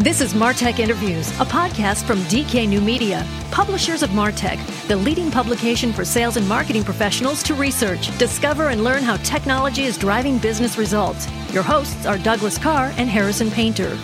This 0.00 0.20
is 0.20 0.32
Martech 0.32 0.78
Interviews, 0.78 1.28
a 1.40 1.44
podcast 1.44 2.04
from 2.04 2.20
DK 2.30 2.68
New 2.68 2.80
Media, 2.80 3.26
publishers 3.50 4.04
of 4.04 4.10
Martech, 4.10 4.64
the 4.86 4.94
leading 4.94 5.28
publication 5.28 5.92
for 5.92 6.04
sales 6.04 6.36
and 6.36 6.48
marketing 6.48 6.84
professionals 6.84 7.42
to 7.42 7.54
research, 7.54 8.16
discover, 8.16 8.68
and 8.68 8.84
learn 8.84 9.02
how 9.02 9.16
technology 9.16 9.82
is 9.82 9.98
driving 9.98 10.38
business 10.38 10.78
results. 10.78 11.26
Your 11.52 11.64
hosts 11.64 12.06
are 12.06 12.16
Douglas 12.16 12.58
Karr 12.58 12.94
and 12.96 13.10
Harrison 13.10 13.50
Painter. 13.50 13.98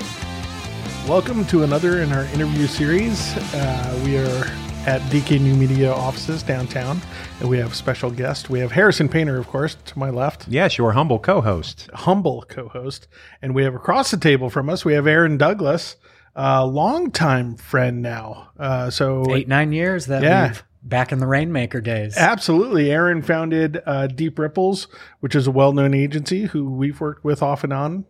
Welcome 1.07 1.45
to 1.47 1.63
another 1.63 2.03
in 2.03 2.11
our 2.11 2.25
interview 2.25 2.67
series. 2.67 3.37
Uh, 3.55 4.03
we 4.05 4.19
are 4.19 4.51
at 4.87 5.01
DK 5.11 5.41
New 5.41 5.55
Media 5.55 5.91
offices 5.93 6.43
downtown, 6.43 7.01
and 7.41 7.49
we 7.49 7.57
have 7.59 7.73
a 7.73 7.75
special 7.75 8.11
guest. 8.11 8.51
We 8.51 8.59
have 8.61 8.73
Harrison 8.73 9.09
Painter, 9.09 9.39
of 9.39 9.47
course, 9.47 9.77
to 9.87 9.99
my 9.99 10.11
left, 10.11 10.47
Yes, 10.49 10.77
your 10.77 10.93
humble 10.93 11.19
co-host. 11.19 11.89
humble 11.95 12.45
co-host, 12.49 13.09
and 13.41 13.55
we 13.55 13.65
have 13.65 13.75
across 13.75 14.11
the 14.11 14.17
table 14.19 14.51
from 14.51 14.69
us, 14.69 14.85
we 14.85 14.93
have 14.95 15.07
Aaron 15.07 15.39
Douglas, 15.39 15.97
a 16.37 16.67
longtime 16.67 17.57
friend 17.57 18.03
now. 18.03 18.49
Uh, 18.59 18.91
so 18.91 19.25
eight 19.35 19.49
nine 19.49 19.73
years 19.73 20.07
that 20.07 20.23
Yeah. 20.23 20.49
we've 20.49 20.65
back 20.83 21.13
in 21.13 21.19
the 21.19 21.27
rainmaker 21.27 21.81
days 21.81 22.15
Absolutely. 22.19 22.91
Aaron 22.93 23.23
founded 23.23 23.81
uh, 23.87 24.07
Deep 24.07 24.39
Ripples, 24.39 24.87
which 25.21 25.35
is 25.35 25.47
a 25.47 25.51
well 25.51 25.73
known 25.73 25.95
agency 25.95 26.45
who 26.47 26.71
we've 26.71 27.01
worked 27.01 27.25
with 27.25 27.43
off 27.43 27.65
and 27.65 27.73
on. 27.73 28.05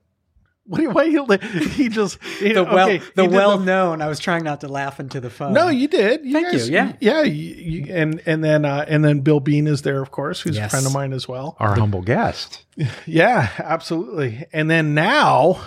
What, 0.66 0.94
why 0.94 1.04
you, 1.04 1.26
he 1.72 1.90
just, 1.90 2.18
the 2.40 2.62
well 2.64 2.88
okay, 2.88 2.98
the 3.14 3.22
he 3.22 3.28
did 3.28 3.36
well 3.36 3.58
known 3.58 4.00
i 4.00 4.08
was 4.08 4.18
trying 4.18 4.44
not 4.44 4.62
to 4.62 4.68
laugh 4.68 4.98
into 4.98 5.20
the 5.20 5.28
phone 5.28 5.52
No, 5.52 5.68
you 5.68 5.88
did. 5.88 6.24
You 6.24 6.32
Thank 6.32 6.52
you, 6.54 6.72
yeah. 6.72 6.92
yeah. 7.00 7.22
You, 7.22 7.54
you, 7.54 7.94
and 7.94 8.22
and 8.24 8.42
then 8.42 8.64
uh, 8.64 8.84
and 8.88 9.04
then 9.04 9.20
Bill 9.20 9.40
Bean 9.40 9.66
is 9.66 9.82
there, 9.82 10.00
of 10.00 10.10
course, 10.10 10.40
who's 10.40 10.56
a 10.56 10.68
friend 10.70 10.86
of 10.86 10.92
mine 10.94 11.12
as 11.12 11.28
well. 11.28 11.56
Our 11.60 11.74
humble 11.76 12.00
guest. 12.02 12.64
Yeah, 13.06 13.48
absolutely. 13.58 14.46
And 14.52 14.70
then 14.70 14.94
now 14.94 15.60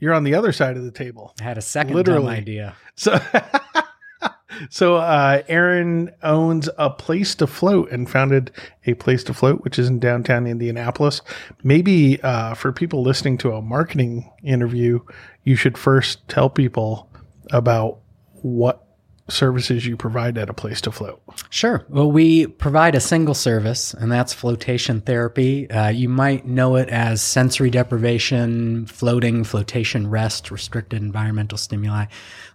you're 0.00 0.12
on 0.12 0.24
the 0.24 0.34
other 0.34 0.52
side 0.52 0.76
of 0.76 0.84
the 0.84 0.90
table. 0.90 1.34
i 1.40 1.44
had 1.44 1.56
a 1.56 1.62
second 1.62 1.94
Literally. 1.94 2.22
dumb 2.26 2.28
idea 2.34 2.74
So, 2.96 3.18
so 4.70 4.96
uh, 4.96 5.42
Aaron 5.48 6.10
owns 6.22 6.68
a 6.78 6.90
place 6.90 7.34
to 7.36 7.46
float 7.46 7.90
and 7.90 8.08
founded 8.10 8.50
a 8.86 8.94
place 8.94 9.24
to 9.24 9.34
float, 9.34 9.62
which 9.64 9.78
is 9.78 9.88
in 9.88 9.98
downtown 9.98 10.46
Indianapolis. 10.46 11.20
Maybe 11.62 12.20
uh, 12.22 12.54
for 12.54 12.72
people 12.72 13.02
listening 13.02 13.38
to 13.38 13.52
a 13.52 13.62
marketing 13.62 14.30
interview, 14.42 15.00
you 15.44 15.56
should 15.56 15.78
first 15.78 16.26
tell 16.28 16.50
people 16.50 17.08
about 17.50 17.98
what 18.42 18.84
services 19.32 19.86
you 19.86 19.96
provide 19.96 20.38
at 20.38 20.50
a 20.50 20.54
place 20.54 20.80
to 20.82 20.92
float. 20.92 21.20
Sure. 21.50 21.84
Well, 21.88 22.10
we 22.10 22.46
provide 22.46 22.94
a 22.94 23.00
single 23.00 23.34
service, 23.34 23.94
and 23.94 24.10
that's 24.10 24.32
flotation 24.32 25.00
therapy. 25.00 25.70
Uh, 25.70 25.88
you 25.88 26.08
might 26.08 26.46
know 26.46 26.76
it 26.76 26.88
as 26.88 27.22
sensory 27.22 27.70
deprivation, 27.70 28.86
floating, 28.86 29.44
flotation 29.44 30.08
rest, 30.08 30.50
restricted 30.50 31.02
environmental 31.02 31.58
stimuli. 31.58 32.04
A 32.04 32.08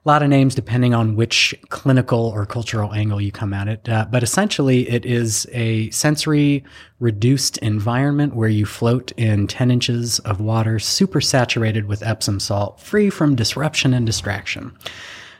lot 0.05 0.23
of 0.23 0.29
names 0.29 0.55
depending 0.55 0.93
on 0.93 1.15
which 1.15 1.53
clinical 1.69 2.27
or 2.27 2.45
cultural 2.45 2.93
angle 2.93 3.19
you 3.19 3.31
come 3.31 3.53
at 3.53 3.67
it. 3.67 3.89
Uh, 3.89 4.05
but 4.09 4.23
essentially, 4.23 4.89
it 4.89 5.05
is 5.05 5.47
a 5.51 5.89
sensory 5.89 6.63
reduced 6.99 7.57
environment 7.59 8.35
where 8.35 8.49
you 8.49 8.65
float 8.65 9.11
in 9.17 9.47
10 9.47 9.69
inches 9.69 10.19
of 10.19 10.39
water, 10.39 10.79
super 10.79 11.21
saturated 11.21 11.85
with 11.85 12.01
Epsom 12.03 12.39
salt, 12.39 12.79
free 12.79 13.09
from 13.09 13.35
disruption 13.35 13.93
and 13.93 14.05
distraction. 14.05 14.75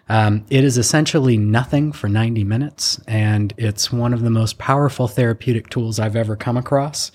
Um, 0.09 0.45
it 0.49 0.63
is 0.63 0.77
essentially 0.77 1.37
nothing 1.37 1.91
for 1.91 2.07
90 2.07 2.43
minutes, 2.45 2.99
and 3.07 3.53
it's 3.57 3.91
one 3.91 4.13
of 4.13 4.21
the 4.21 4.29
most 4.29 4.57
powerful 4.57 5.07
therapeutic 5.07 5.69
tools 5.69 5.99
I've 5.99 6.15
ever 6.15 6.35
come 6.35 6.55
across. 6.57 7.11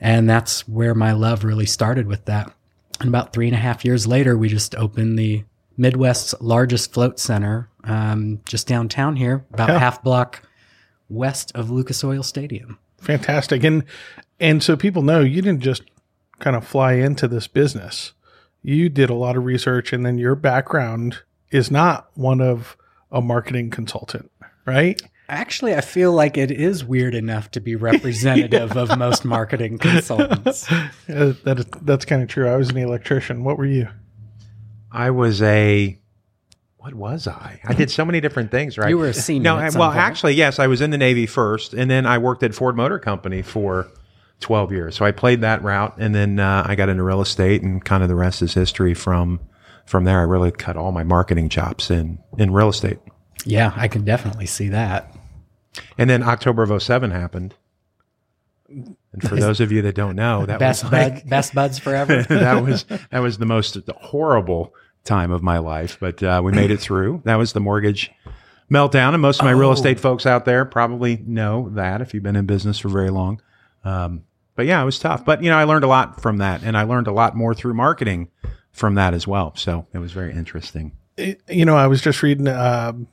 And 0.00 0.28
that's 0.28 0.68
where 0.68 0.94
my 0.94 1.12
love 1.12 1.44
really 1.44 1.64
started 1.64 2.06
with 2.06 2.26
that. 2.26 2.52
And 3.00 3.08
about 3.08 3.32
three 3.32 3.46
and 3.46 3.54
a 3.56 3.58
half 3.60 3.84
years 3.84 4.06
later, 4.06 4.36
we 4.36 4.48
just 4.48 4.74
opened 4.74 5.18
the 5.18 5.44
Midwest's 5.78 6.34
largest 6.40 6.92
float 6.92 7.18
center 7.18 7.68
um, 7.84 8.40
just 8.46 8.66
downtown 8.66 9.16
here, 9.16 9.44
about 9.54 9.68
Yeah. 9.70 9.78
half 9.78 10.02
block 10.02 10.42
west 11.08 11.52
of 11.54 11.70
Lucas 11.70 12.02
Oil 12.04 12.22
Stadium. 12.22 12.78
Fantastic. 13.00 13.62
And 13.64 13.84
and 14.40 14.62
so 14.62 14.76
people 14.76 15.02
know 15.02 15.20
you 15.20 15.40
didn't 15.40 15.60
just 15.62 15.82
kind 16.40 16.56
of 16.56 16.66
fly 16.66 16.94
into 16.94 17.28
this 17.28 17.46
business. 17.46 18.12
You 18.62 18.88
did 18.88 19.08
a 19.08 19.14
lot 19.14 19.36
of 19.36 19.44
research 19.44 19.92
and 19.92 20.04
then 20.04 20.18
your 20.18 20.34
background 20.34 21.22
is 21.50 21.70
not 21.70 22.08
one 22.14 22.40
of 22.40 22.76
a 23.10 23.20
marketing 23.20 23.70
consultant, 23.70 24.30
right? 24.64 25.00
Actually, 25.28 25.74
I 25.74 25.80
feel 25.80 26.12
like 26.12 26.36
it 26.36 26.50
is 26.52 26.84
weird 26.84 27.14
enough 27.14 27.50
to 27.52 27.60
be 27.60 27.74
representative 27.74 28.76
of 28.76 28.96
most 28.96 29.24
marketing 29.24 29.78
consultants. 29.78 30.70
Uh, 30.70 31.34
that 31.44 31.58
is, 31.58 31.66
that's 31.82 32.04
kind 32.04 32.22
of 32.22 32.28
true. 32.28 32.48
I 32.48 32.56
was 32.56 32.70
an 32.70 32.76
electrician. 32.78 33.42
What 33.42 33.58
were 33.58 33.66
you? 33.66 33.88
I 34.92 35.10
was 35.10 35.42
a 35.42 35.98
what 36.78 36.94
was 36.94 37.26
I? 37.26 37.60
I 37.64 37.74
did 37.74 37.90
so 37.90 38.04
many 38.04 38.20
different 38.20 38.52
things, 38.52 38.78
right? 38.78 38.88
You 38.88 38.98
were 38.98 39.08
a 39.08 39.14
senior 39.14 39.42
No, 39.42 39.58
at 39.58 39.64
I- 39.64 39.68
some 39.70 39.80
well, 39.80 39.88
point. 39.90 40.00
actually, 40.00 40.34
yes, 40.34 40.60
I 40.60 40.68
was 40.68 40.80
in 40.80 40.90
the 40.90 40.98
Navy 40.98 41.26
first, 41.26 41.74
and 41.74 41.90
then 41.90 42.06
I 42.06 42.18
worked 42.18 42.44
at 42.44 42.54
Ford 42.54 42.76
Motor 42.76 43.00
Company 43.00 43.42
for 43.42 43.88
12 44.38 44.70
years. 44.70 44.94
So 44.96 45.04
I 45.04 45.10
played 45.10 45.40
that 45.40 45.64
route, 45.64 45.96
and 45.98 46.14
then 46.14 46.38
uh, 46.38 46.62
I 46.64 46.76
got 46.76 46.88
into 46.88 47.02
real 47.02 47.20
estate, 47.20 47.62
and 47.62 47.84
kind 47.84 48.04
of 48.04 48.08
the 48.08 48.14
rest 48.14 48.40
is 48.40 48.54
history 48.54 48.94
from 48.94 49.40
from 49.86 50.04
there. 50.04 50.18
I 50.18 50.22
really 50.22 50.50
cut 50.50 50.76
all 50.76 50.92
my 50.92 51.04
marketing 51.04 51.48
chops 51.48 51.90
in 51.90 52.18
in 52.38 52.52
real 52.52 52.68
estate. 52.68 52.98
Yeah, 53.44 53.72
I 53.76 53.88
can 53.88 54.04
definitely 54.04 54.46
see 54.46 54.68
that. 54.68 55.14
And 55.98 56.10
then 56.10 56.22
October 56.22 56.62
of 56.62 56.82
07 56.82 57.10
happened. 57.10 57.54
And 58.68 58.96
for 59.20 59.36
those 59.40 59.60
of 59.60 59.70
you 59.72 59.82
that 59.82 59.94
don't 59.94 60.16
know, 60.16 60.46
that 60.46 60.58
Best 60.58 60.84
was 60.84 60.92
like, 60.92 61.14
bud, 61.14 61.22
best 61.30 61.54
buds 61.54 61.78
forever. 61.78 62.22
that 62.28 62.62
was 62.62 62.84
that 62.84 63.20
was 63.20 63.38
the 63.38 63.46
most 63.46 63.78
horrible 63.88 64.74
time 65.04 65.30
of 65.30 65.42
my 65.42 65.58
life, 65.58 65.98
but 66.00 66.22
uh, 66.22 66.40
we 66.44 66.52
made 66.52 66.70
it 66.70 66.80
through. 66.80 67.22
That 67.24 67.36
was 67.36 67.52
the 67.52 67.60
mortgage 67.60 68.10
meltdown, 68.70 69.12
and 69.12 69.22
most 69.22 69.40
of 69.40 69.44
my 69.44 69.52
real 69.52 69.72
estate 69.72 70.00
folks 70.00 70.26
out 70.26 70.44
there 70.44 70.64
probably 70.64 71.18
know 71.18 71.70
that 71.70 72.00
if 72.00 72.12
you've 72.12 72.24
been 72.24 72.36
in 72.36 72.46
business 72.46 72.78
for 72.78 72.88
very 72.88 73.10
long. 73.10 73.40
Um, 73.84 74.24
but 74.56 74.66
yeah, 74.66 74.82
it 74.82 74.84
was 74.84 74.98
tough. 74.98 75.24
But 75.24 75.42
you 75.42 75.50
know, 75.50 75.56
I 75.56 75.64
learned 75.64 75.84
a 75.84 75.88
lot 75.88 76.20
from 76.20 76.38
that, 76.38 76.62
and 76.64 76.76
I 76.76 76.82
learned 76.82 77.06
a 77.06 77.12
lot 77.12 77.36
more 77.36 77.54
through 77.54 77.74
marketing 77.74 78.28
from 78.76 78.94
that 78.94 79.14
as 79.14 79.26
well. 79.26 79.54
So 79.56 79.86
it 79.92 79.98
was 79.98 80.12
very 80.12 80.32
interesting. 80.32 80.92
It- 81.16 81.40
you 81.48 81.64
know, 81.64 81.76
I 81.76 81.86
was 81.86 82.00
just 82.02 82.22
reading, 82.22 82.46
um, 82.48 83.08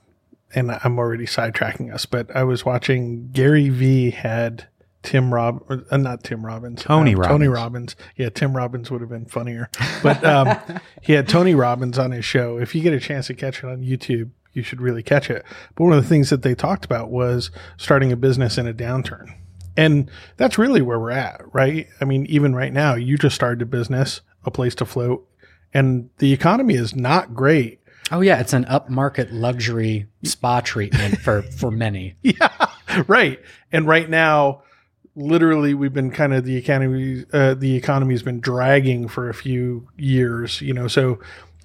and 0.54 0.72
I'm 0.84 1.00
already 1.00 1.26
sidetracking 1.26 1.92
us, 1.94 2.06
but 2.06 2.36
I 2.36 2.44
was 2.44 2.66
watching 2.66 3.30
Gary 3.32 3.70
V 3.70 4.12
had 4.12 4.68
Tim 5.02 5.34
Rob, 5.34 5.64
uh, 5.70 5.98
not 5.98 6.24
Tim 6.24 6.46
Robbins, 6.46 6.84
Tony 6.84 7.16
uh, 7.16 7.24
Tony 7.24 7.48
Robbins. 7.48 7.50
Robbins. 7.50 7.96
Yeah, 8.18 8.30
Tim 8.30 8.56
Robbins 8.56 8.92
would 8.92 9.02
have 9.02 9.10
been 9.10 9.26
funnier, 9.26 9.70
but 10.04 10.24
um, 10.24 10.58
he 11.02 11.14
had 11.14 11.28
Tony 11.28 11.56
Robbins 11.56 11.98
on 11.98 12.12
his 12.12 12.24
show. 12.26 12.58
If 12.58 12.76
you 12.76 12.82
get 12.82 12.94
a 12.94 13.00
chance 13.00 13.28
to 13.28 13.34
catch 13.34 13.64
it 13.64 13.66
on 13.68 13.82
YouTube, 13.84 14.30
you 14.54 14.64
should 14.64 14.82
really 14.82 15.02
catch 15.04 15.30
it. 15.30 15.44
But 15.76 15.86
one 15.86 15.94
of 15.94 16.04
the 16.04 16.08
things 16.10 16.30
that 16.30 16.42
they 16.44 16.56
talked 16.56 16.86
about 16.86 17.10
was 17.10 17.52
starting 17.78 18.12
a 18.12 18.16
business 18.18 18.58
in 18.58 18.68
a 18.68 18.74
downturn. 18.74 19.34
And 19.76 20.10
that's 20.38 20.58
really 20.60 20.82
where 20.84 21.00
we're 21.00 21.10
at, 21.12 21.42
right? 21.54 21.88
I 22.00 22.06
mean, 22.06 22.26
even 22.28 22.54
right 22.54 22.72
now, 22.72 22.94
you 22.94 23.18
just 23.18 23.34
started 23.34 23.62
a 23.64 23.66
business, 23.66 24.22
a 24.46 24.52
place 24.52 24.76
to 24.76 24.86
float, 24.86 25.28
and 25.74 26.10
the 26.18 26.34
economy 26.34 26.76
is 26.76 26.96
not 26.96 27.34
great. 27.34 27.80
Oh 28.12 28.22
yeah, 28.22 28.40
it's 28.40 28.54
an 28.54 28.66
upmarket 28.66 29.30
luxury 29.32 30.08
spa 30.24 30.62
treatment 30.62 31.20
for 31.20 31.42
for 31.42 31.72
many. 31.72 32.16
yeah, 32.22 32.70
right. 33.08 33.40
And 33.72 33.88
right 33.88 34.10
now, 34.10 34.64
literally, 35.16 35.74
we've 35.74 35.94
been 35.94 36.12
kind 36.12 36.34
of 36.34 36.46
the 36.46 36.56
economy. 36.56 37.26
Uh, 37.32 37.54
the 37.54 37.76
economy's 37.76 38.24
been 38.24 38.40
dragging 38.40 39.08
for 39.08 39.30
a 39.30 39.34
few 39.34 39.88
years, 39.98 40.62
you 40.62 40.74
know. 40.74 40.88
So, 40.88 41.20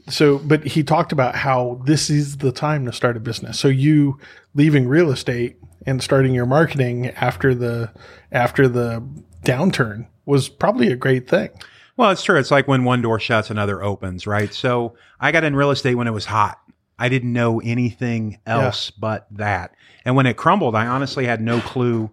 so, 0.08 0.38
but 0.38 0.64
he 0.64 0.82
talked 0.82 1.12
about 1.12 1.34
how 1.34 1.82
this 1.84 2.08
is 2.08 2.38
the 2.38 2.52
time 2.52 2.86
to 2.86 2.92
start 2.92 3.16
a 3.16 3.20
business. 3.20 3.58
So 3.58 3.69
you 3.69 4.19
leaving 4.54 4.88
real 4.88 5.10
estate 5.10 5.56
and 5.86 6.02
starting 6.02 6.34
your 6.34 6.46
marketing 6.46 7.08
after 7.10 7.54
the 7.54 7.92
after 8.32 8.69
the 8.69 9.02
downturn 9.44 10.06
was 10.25 10.49
probably 10.49 10.93
a 10.93 10.96
great 10.96 11.28
thing. 11.28 11.50
Well, 11.99 12.12
it's 12.12 12.23
true. 12.23 12.39
It's 12.39 12.53
like 12.53 12.69
when 12.69 12.85
one 12.85 13.03
door 13.03 13.19
shuts, 13.19 13.50
another 13.50 13.83
opens, 13.83 14.25
right? 14.25 14.55
So 14.55 14.95
I 15.19 15.33
got 15.33 15.43
in 15.43 15.56
real 15.56 15.73
estate 15.73 15.97
when 15.97 16.06
it 16.06 16.12
was 16.12 16.25
hot. 16.25 16.59
I 16.97 17.09
didn't 17.09 17.33
know 17.33 17.61
anything 17.61 18.39
else 18.47 18.91
but 18.93 19.27
that. 19.33 19.75
And 20.05 20.15
when 20.15 20.27
it 20.27 20.37
crumbled, 20.37 20.77
I 20.77 20.87
honestly 20.87 21.27
had 21.27 21.41
no 21.41 21.61
clue 21.61 22.11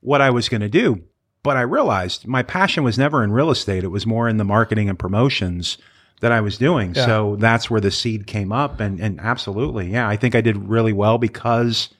what 0.00 0.20
I 0.20 0.30
was 0.30 0.48
going 0.48 0.60
to 0.60 0.68
do. 0.68 1.02
But 1.42 1.56
I 1.56 1.62
realized 1.62 2.28
my 2.28 2.44
passion 2.44 2.84
was 2.84 2.96
never 2.96 3.24
in 3.24 3.32
real 3.32 3.50
estate. 3.50 3.82
It 3.82 3.88
was 3.88 4.06
more 4.06 4.28
in 4.28 4.36
the 4.36 4.44
marketing 4.44 4.88
and 4.88 4.98
promotions 4.98 5.78
that 6.20 6.30
I 6.30 6.40
was 6.40 6.56
doing. 6.56 6.94
Yeah. 6.94 7.04
So 7.04 7.36
that's 7.36 7.68
where 7.68 7.80
the 7.80 7.90
seed 7.90 8.28
came 8.28 8.52
up. 8.52 8.78
And, 8.78 9.00
and 9.00 9.20
absolutely, 9.20 9.90
yeah, 9.90 10.08
I 10.08 10.16
think 10.16 10.36
I 10.36 10.40
did 10.40 10.56
really 10.56 10.92
well 10.92 11.18
because 11.18 11.90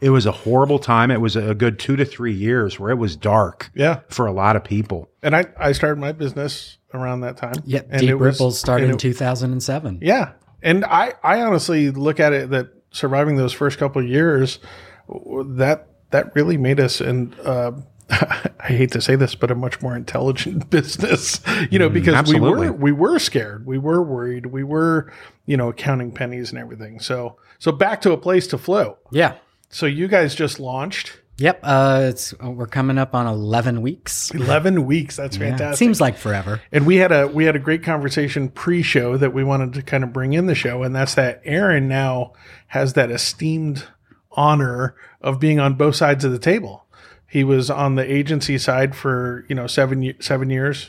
it 0.00 0.10
was 0.10 0.26
a 0.26 0.32
horrible 0.32 0.78
time. 0.78 1.10
It 1.10 1.20
was 1.20 1.36
a 1.36 1.54
good 1.54 1.78
two 1.78 1.96
to 1.96 2.04
three 2.04 2.32
years 2.34 2.78
where 2.78 2.90
it 2.90 2.96
was 2.98 3.16
dark 3.16 3.70
Yeah, 3.74 4.00
for 4.08 4.26
a 4.26 4.32
lot 4.32 4.56
of 4.56 4.64
people. 4.64 5.08
and 5.22 5.34
I 5.36 5.46
I 5.58 5.72
started 5.72 5.98
my 5.98 6.12
business 6.12 6.78
around 6.92 7.20
that 7.20 7.36
time. 7.36 7.54
Yeah. 7.64 7.80
and 7.90 8.00
Deep 8.00 8.10
it 8.10 8.14
was- 8.14 8.36
Ripples 8.36 8.58
started 8.58 8.84
and 8.84 8.92
in 8.92 8.98
2007. 8.98 9.98
Yeah. 10.02 10.32
And 10.62 10.84
I, 10.84 11.12
I 11.22 11.42
honestly 11.42 11.90
look 11.90 12.20
at 12.20 12.32
it 12.32 12.50
that 12.50 12.68
surviving 12.90 13.36
those 13.36 13.52
first 13.52 13.78
couple 13.78 14.00
of 14.00 14.08
years, 14.08 14.60
that 15.08 15.88
that 16.10 16.34
really 16.34 16.56
made 16.56 16.80
us 16.80 17.00
and 17.00 17.38
uh, 17.40 17.72
I 18.10 18.68
hate 18.68 18.92
to 18.92 19.00
say 19.00 19.16
this, 19.16 19.34
but 19.34 19.50
a 19.50 19.54
much 19.54 19.80
more 19.82 19.96
intelligent 19.96 20.70
business, 20.70 21.40
you 21.70 21.78
know, 21.78 21.88
because 21.88 22.32
we 22.32 22.38
were 22.40 22.72
we 22.72 22.92
were 22.92 23.18
scared, 23.18 23.66
we 23.66 23.78
were 23.78 24.02
worried, 24.02 24.46
we 24.46 24.62
were, 24.62 25.12
you 25.46 25.56
know, 25.56 25.72
counting 25.72 26.12
pennies 26.12 26.50
and 26.50 26.58
everything. 26.58 27.00
So 27.00 27.36
so 27.58 27.72
back 27.72 28.00
to 28.02 28.12
a 28.12 28.16
place 28.16 28.46
to 28.48 28.58
float. 28.58 28.98
Yeah. 29.10 29.34
So 29.74 29.86
you 29.86 30.06
guys 30.08 30.34
just 30.36 30.60
launched 30.60 31.18
Yep. 31.36 31.60
Uh, 31.64 32.00
it's 32.10 32.32
we're 32.38 32.68
coming 32.68 32.96
up 32.96 33.12
on 33.12 33.26
eleven 33.26 33.82
weeks. 33.82 34.30
eleven 34.34 34.86
weeks. 34.86 35.16
That's 35.16 35.36
Yeah. 35.36 35.48
fantastic. 35.50 35.78
Seems 35.78 36.00
like 36.00 36.16
forever. 36.16 36.60
And 36.70 36.86
we 36.86 36.96
had 36.98 37.10
a 37.10 37.26
we 37.26 37.44
had 37.44 37.56
a 37.56 37.58
great 37.58 37.82
conversation 37.82 38.48
pre-show 38.50 39.16
that 39.16 39.34
we 39.34 39.42
wanted 39.42 39.72
to 39.72 39.82
kind 39.82 40.04
of 40.04 40.12
bring 40.12 40.32
in 40.32 40.46
the 40.46 40.54
show, 40.54 40.84
and 40.84 40.94
that's 40.94 41.16
that 41.16 41.40
Aaron 41.44 41.88
now 41.88 42.34
has 42.68 42.92
that 42.92 43.10
esteemed 43.10 43.84
honor 44.30 44.94
of 45.20 45.40
being 45.40 45.58
on 45.58 45.74
both 45.74 45.96
sides 45.96 46.24
of 46.24 46.30
the 46.30 46.38
table. 46.38 46.86
He 47.26 47.42
was 47.42 47.68
on 47.68 47.96
the 47.96 48.08
agency 48.08 48.56
side 48.58 48.94
for 48.94 49.44
you 49.48 49.56
know 49.56 49.66
seven 49.66 50.14
seven 50.20 50.50
years. 50.50 50.88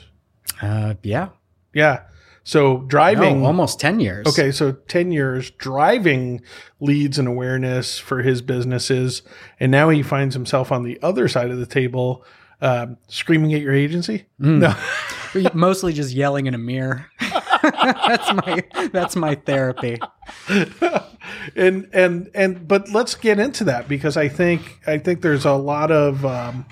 Uh, 0.61 0.93
yeah. 1.01 1.29
Yeah, 1.73 2.01
so 2.45 2.77
driving 2.81 3.41
No, 3.41 3.47
almost 3.47 3.79
ten 3.79 3.99
years. 3.99 4.27
Okay, 4.27 4.51
so 4.51 4.71
10 4.71 5.11
years 5.11 5.49
driving 5.49 6.41
leads 6.79 7.17
and 7.17 7.27
awareness 7.27 7.97
for 7.97 8.21
his 8.21 8.43
businesses. 8.43 9.23
And 9.59 9.71
now 9.71 9.89
he 9.89 10.03
finds 10.03 10.35
himself 10.35 10.71
on 10.71 10.83
the 10.83 10.99
other 11.01 11.27
side 11.27 11.49
of 11.49 11.57
the 11.57 11.65
table, 11.65 12.23
um, 12.61 12.97
screaming 13.07 13.53
at 13.55 13.61
your 13.61 13.73
agency. 13.73 14.27
No, 14.37 14.75
Mostly 15.55 15.91
just 15.91 16.13
yelling 16.13 16.45
in 16.45 16.53
a 16.53 16.59
mirror. 16.59 17.07
that's 17.19 18.31
my 18.33 18.63
that's 18.93 19.15
my 19.15 19.33
therapy. 19.33 19.99
and, 21.55 21.89
and, 21.93 22.29
and, 22.35 22.67
but 22.67 22.89
let's 22.89 23.15
get 23.15 23.39
into 23.39 23.63
that 23.63 23.87
because 23.87 24.17
I 24.17 24.27
think, 24.27 24.79
I 24.85 24.99
think 24.99 25.21
there's 25.21 25.45
a 25.45 25.53
lot 25.53 25.91
of, 25.91 26.23
um, 26.23 26.67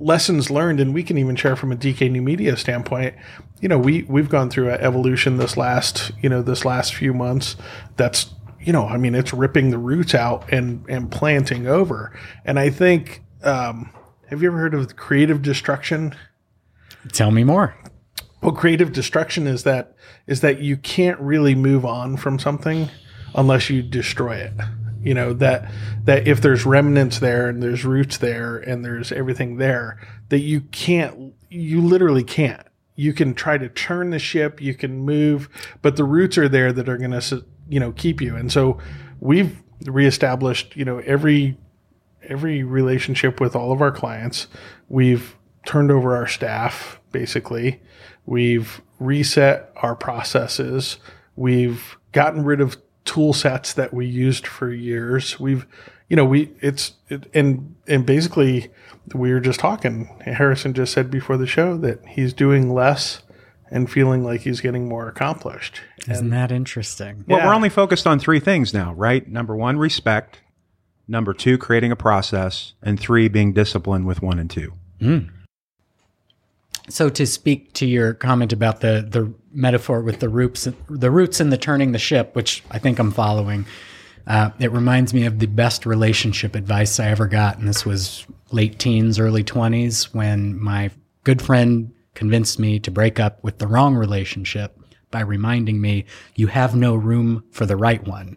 lessons 0.00 0.50
learned 0.50 0.80
and 0.80 0.94
we 0.94 1.02
can 1.02 1.18
even 1.18 1.36
share 1.36 1.56
from 1.56 1.72
a 1.72 1.76
DK 1.76 2.10
New 2.10 2.22
Media 2.22 2.56
standpoint. 2.56 3.14
You 3.60 3.68
know, 3.68 3.78
we, 3.78 4.02
we've 4.04 4.28
gone 4.28 4.50
through 4.50 4.70
an 4.70 4.80
evolution 4.80 5.36
this 5.36 5.56
last, 5.56 6.12
you 6.22 6.28
know, 6.28 6.42
this 6.42 6.64
last 6.64 6.94
few 6.94 7.12
months 7.12 7.56
that's, 7.96 8.32
you 8.60 8.72
know, 8.72 8.86
I 8.86 8.96
mean, 8.96 9.14
it's 9.14 9.32
ripping 9.32 9.70
the 9.70 9.78
roots 9.78 10.14
out 10.14 10.52
and, 10.52 10.84
and 10.88 11.10
planting 11.10 11.66
over. 11.66 12.16
And 12.44 12.58
I 12.58 12.70
think, 12.70 13.22
um, 13.42 13.90
have 14.28 14.42
you 14.42 14.48
ever 14.48 14.58
heard 14.58 14.74
of 14.74 14.96
creative 14.96 15.42
destruction? 15.42 16.14
Tell 17.12 17.30
me 17.30 17.44
more. 17.44 17.74
Well, 18.42 18.52
creative 18.52 18.92
destruction 18.92 19.46
is 19.46 19.64
that 19.64 19.96
is 20.26 20.42
that 20.42 20.60
you 20.60 20.76
can't 20.76 21.18
really 21.18 21.54
move 21.54 21.84
on 21.84 22.16
from 22.16 22.38
something 22.38 22.88
unless 23.34 23.68
you 23.70 23.82
destroy 23.82 24.36
it. 24.36 24.52
You 25.02 25.14
know 25.14 25.32
that 25.34 25.70
that 26.04 26.26
if 26.26 26.40
there's 26.40 26.66
remnants 26.66 27.18
there 27.18 27.48
and 27.48 27.62
there's 27.62 27.84
roots 27.84 28.18
there 28.18 28.56
and 28.56 28.84
there's 28.84 29.12
everything 29.12 29.56
there 29.56 30.00
that 30.28 30.40
you 30.40 30.62
can't 30.62 31.34
you 31.48 31.80
literally 31.80 32.24
can't. 32.24 32.66
You 32.94 33.12
can 33.12 33.32
try 33.32 33.58
to 33.58 33.68
turn 33.68 34.10
the 34.10 34.18
ship, 34.18 34.60
you 34.60 34.74
can 34.74 34.98
move, 34.98 35.48
but 35.82 35.94
the 35.94 36.02
roots 36.02 36.36
are 36.36 36.48
there 36.48 36.72
that 36.72 36.88
are 36.88 36.98
going 36.98 37.12
to 37.12 37.44
you 37.68 37.80
know 37.80 37.92
keep 37.92 38.20
you. 38.20 38.34
And 38.36 38.50
so 38.50 38.78
we've 39.20 39.62
reestablished, 39.84 40.76
you 40.76 40.84
know, 40.84 40.98
every 40.98 41.56
every 42.22 42.62
relationship 42.62 43.40
with 43.40 43.56
all 43.56 43.72
of 43.72 43.80
our 43.80 43.92
clients. 43.92 44.48
We've 44.88 45.36
turned 45.64 45.90
over 45.90 46.16
our 46.16 46.26
staff, 46.26 47.00
basically. 47.12 47.80
We've 48.26 48.82
reset 48.98 49.72
our 49.76 49.94
processes. 49.94 50.98
We've 51.36 51.96
gotten 52.12 52.44
rid 52.44 52.60
of 52.60 52.76
tool 53.08 53.32
sets 53.32 53.72
that 53.72 53.92
we 53.94 54.06
used 54.06 54.46
for 54.46 54.70
years. 54.70 55.40
We've, 55.40 55.66
you 56.08 56.16
know, 56.16 56.24
we, 56.24 56.50
it's, 56.60 56.92
it, 57.08 57.28
and, 57.34 57.74
and 57.86 58.04
basically 58.04 58.70
we 59.14 59.32
were 59.32 59.40
just 59.40 59.58
talking. 59.60 60.06
Harrison 60.24 60.74
just 60.74 60.92
said 60.92 61.10
before 61.10 61.36
the 61.38 61.46
show 61.46 61.76
that 61.78 62.04
he's 62.06 62.32
doing 62.32 62.72
less 62.72 63.22
and 63.70 63.90
feeling 63.90 64.22
like 64.24 64.42
he's 64.42 64.60
getting 64.60 64.88
more 64.88 65.08
accomplished. 65.08 65.80
Isn't 66.08 66.30
that 66.30 66.52
interesting? 66.52 67.24
Well, 67.26 67.38
Yeah. 67.38 67.46
we're 67.46 67.54
only 67.54 67.68
focused 67.70 68.06
on 68.06 68.18
three 68.18 68.40
things 68.40 68.72
now, 68.72 68.92
right? 68.94 69.26
Number 69.28 69.56
one, 69.56 69.78
respect. 69.78 70.40
Number 71.06 71.32
two, 71.34 71.56
creating 71.58 71.90
a 71.92 71.96
process. 71.96 72.74
And 72.82 73.00
three, 73.00 73.28
being 73.28 73.52
disciplined 73.52 74.06
with 74.06 74.22
one 74.22 74.38
and 74.38 74.50
two. 74.50 74.72
Hmm. 75.00 75.18
So 76.88 77.08
to 77.10 77.26
speak 77.26 77.72
to 77.74 77.86
your 77.86 78.14
comment 78.14 78.52
about 78.52 78.80
the 78.80 79.06
the 79.08 79.32
metaphor 79.52 80.02
with 80.02 80.20
the 80.20 80.28
roots 80.28 80.68
the 80.88 81.10
roots 81.10 81.40
and 81.40 81.52
the 81.52 81.58
turning 81.58 81.92
the 81.92 81.98
ship, 81.98 82.34
which 82.34 82.62
I 82.70 82.78
think 82.78 82.98
I'm 82.98 83.10
following, 83.10 83.66
uh, 84.26 84.50
it 84.58 84.72
reminds 84.72 85.14
me 85.14 85.24
of 85.24 85.38
the 85.38 85.46
best 85.46 85.86
relationship 85.86 86.54
advice 86.54 87.00
I 87.00 87.08
ever 87.08 87.26
got, 87.26 87.58
and 87.58 87.68
this 87.68 87.84
was 87.84 88.26
late 88.50 88.78
teens, 88.78 89.18
early 89.18 89.44
twenties, 89.44 90.12
when 90.14 90.58
my 90.60 90.90
good 91.24 91.40
friend 91.42 91.92
convinced 92.14 92.58
me 92.58 92.78
to 92.80 92.90
break 92.90 93.20
up 93.20 93.42
with 93.44 93.58
the 93.58 93.66
wrong 93.66 93.94
relationship 93.94 94.78
by 95.10 95.20
reminding 95.20 95.80
me 95.80 96.04
you 96.34 96.48
have 96.48 96.74
no 96.74 96.94
room 96.94 97.44
for 97.50 97.64
the 97.64 97.76
right 97.76 98.06
one 98.06 98.36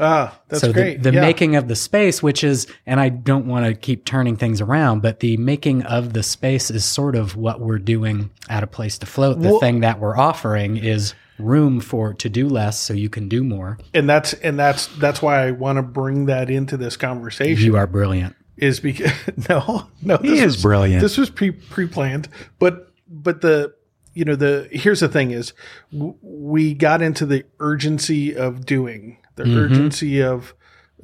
Ah, 0.00 0.38
that's 0.48 0.60
so 0.62 0.72
great. 0.72 1.02
the, 1.02 1.10
the 1.10 1.16
Yeah. 1.16 1.20
making 1.22 1.56
of 1.56 1.68
the 1.68 1.76
space, 1.76 2.22
which 2.22 2.42
is, 2.44 2.66
and 2.86 2.98
I 3.00 3.08
don't 3.10 3.46
want 3.46 3.66
to 3.66 3.74
keep 3.74 4.04
turning 4.04 4.36
things 4.36 4.60
around, 4.60 5.02
but 5.02 5.20
the 5.20 5.36
making 5.36 5.82
of 5.84 6.12
the 6.12 6.22
space 6.22 6.70
is 6.70 6.84
sort 6.84 7.14
of 7.16 7.36
what 7.36 7.60
we're 7.60 7.78
doing 7.78 8.30
at 8.48 8.62
a 8.62 8.66
place 8.66 8.98
to 8.98 9.06
float. 9.06 9.40
The 9.40 9.50
Well- 9.50 9.60
thing 9.60 9.80
that 9.80 10.00
we're 10.00 10.16
offering 10.16 10.76
is 10.76 11.14
room 11.38 11.80
for 11.80 12.14
to 12.14 12.28
do 12.28 12.48
less 12.48 12.78
so 12.78 12.94
you 12.94 13.08
can 13.08 13.28
do 13.28 13.42
more. 13.42 13.78
and 13.92 14.08
that's, 14.08 14.32
and 14.34 14.58
that's, 14.58 14.86
that's 14.98 15.20
why 15.20 15.46
I 15.46 15.50
want 15.50 15.76
to 15.78 15.82
bring 15.82 16.26
that 16.26 16.48
into 16.50 16.76
this 16.76 16.96
conversation. 16.96 17.64
You 17.64 17.76
are 17.76 17.86
brilliant. 17.86 18.36
is 18.56 18.78
because 18.80 19.10
no, 19.48 19.86
no, 20.02 20.16
He 20.18 20.38
is 20.38 20.62
brilliant. 20.62 21.02
This 21.02 21.16
was 21.18 21.30
pre 21.30 21.50
pre 21.50 21.86
planned, 21.88 22.28
but 22.60 22.92
but 23.08 23.40
the 23.40 23.74
you 24.14 24.24
know 24.24 24.36
the 24.36 24.68
here's 24.70 25.00
the 25.00 25.08
thing 25.08 25.32
is 25.32 25.52
w- 25.92 26.14
we 26.22 26.72
got 26.72 27.02
into 27.02 27.26
the 27.26 27.44
urgency 27.58 28.32
of 28.36 28.64
doing, 28.64 29.18
the 29.36 29.44
urgency 29.56 30.22
of 30.22 30.54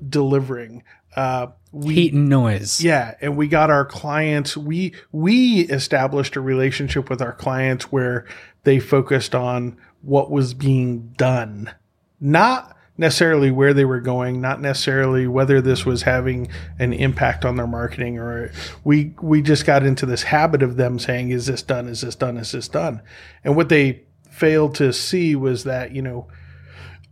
delivering. 0.08 0.82
Uh, 1.16 1.48
we 1.72 1.94
Heat 1.94 2.12
and 2.14 2.28
noise. 2.28 2.82
yeah, 2.82 3.14
and 3.20 3.36
we 3.36 3.48
got 3.48 3.70
our 3.70 3.84
clients. 3.84 4.56
We 4.56 4.94
we 5.12 5.60
established 5.62 6.36
a 6.36 6.40
relationship 6.40 7.10
with 7.10 7.22
our 7.22 7.32
clients 7.32 7.92
where 7.92 8.26
they 8.64 8.80
focused 8.80 9.34
on 9.34 9.76
what 10.02 10.30
was 10.30 10.54
being 10.54 11.12
done, 11.16 11.72
not 12.20 12.76
necessarily 12.96 13.50
where 13.50 13.72
they 13.72 13.84
were 13.84 14.00
going, 14.00 14.40
not 14.40 14.60
necessarily 14.60 15.26
whether 15.26 15.60
this 15.60 15.86
was 15.86 16.02
having 16.02 16.48
an 16.78 16.92
impact 16.92 17.44
on 17.44 17.56
their 17.56 17.66
marketing 17.66 18.18
or 18.18 18.52
we 18.84 19.14
we 19.22 19.40
just 19.40 19.64
got 19.64 19.84
into 19.84 20.04
this 20.06 20.24
habit 20.24 20.62
of 20.62 20.76
them 20.76 20.98
saying 20.98 21.30
is 21.30 21.46
this 21.46 21.62
done 21.62 21.88
is 21.88 22.02
this 22.02 22.14
done 22.14 22.36
is 22.36 22.52
this 22.52 22.68
done. 22.68 23.00
And 23.42 23.56
what 23.56 23.68
they 23.68 24.02
failed 24.30 24.74
to 24.76 24.92
see 24.92 25.34
was 25.34 25.64
that, 25.64 25.92
you 25.92 26.02
know, 26.02 26.28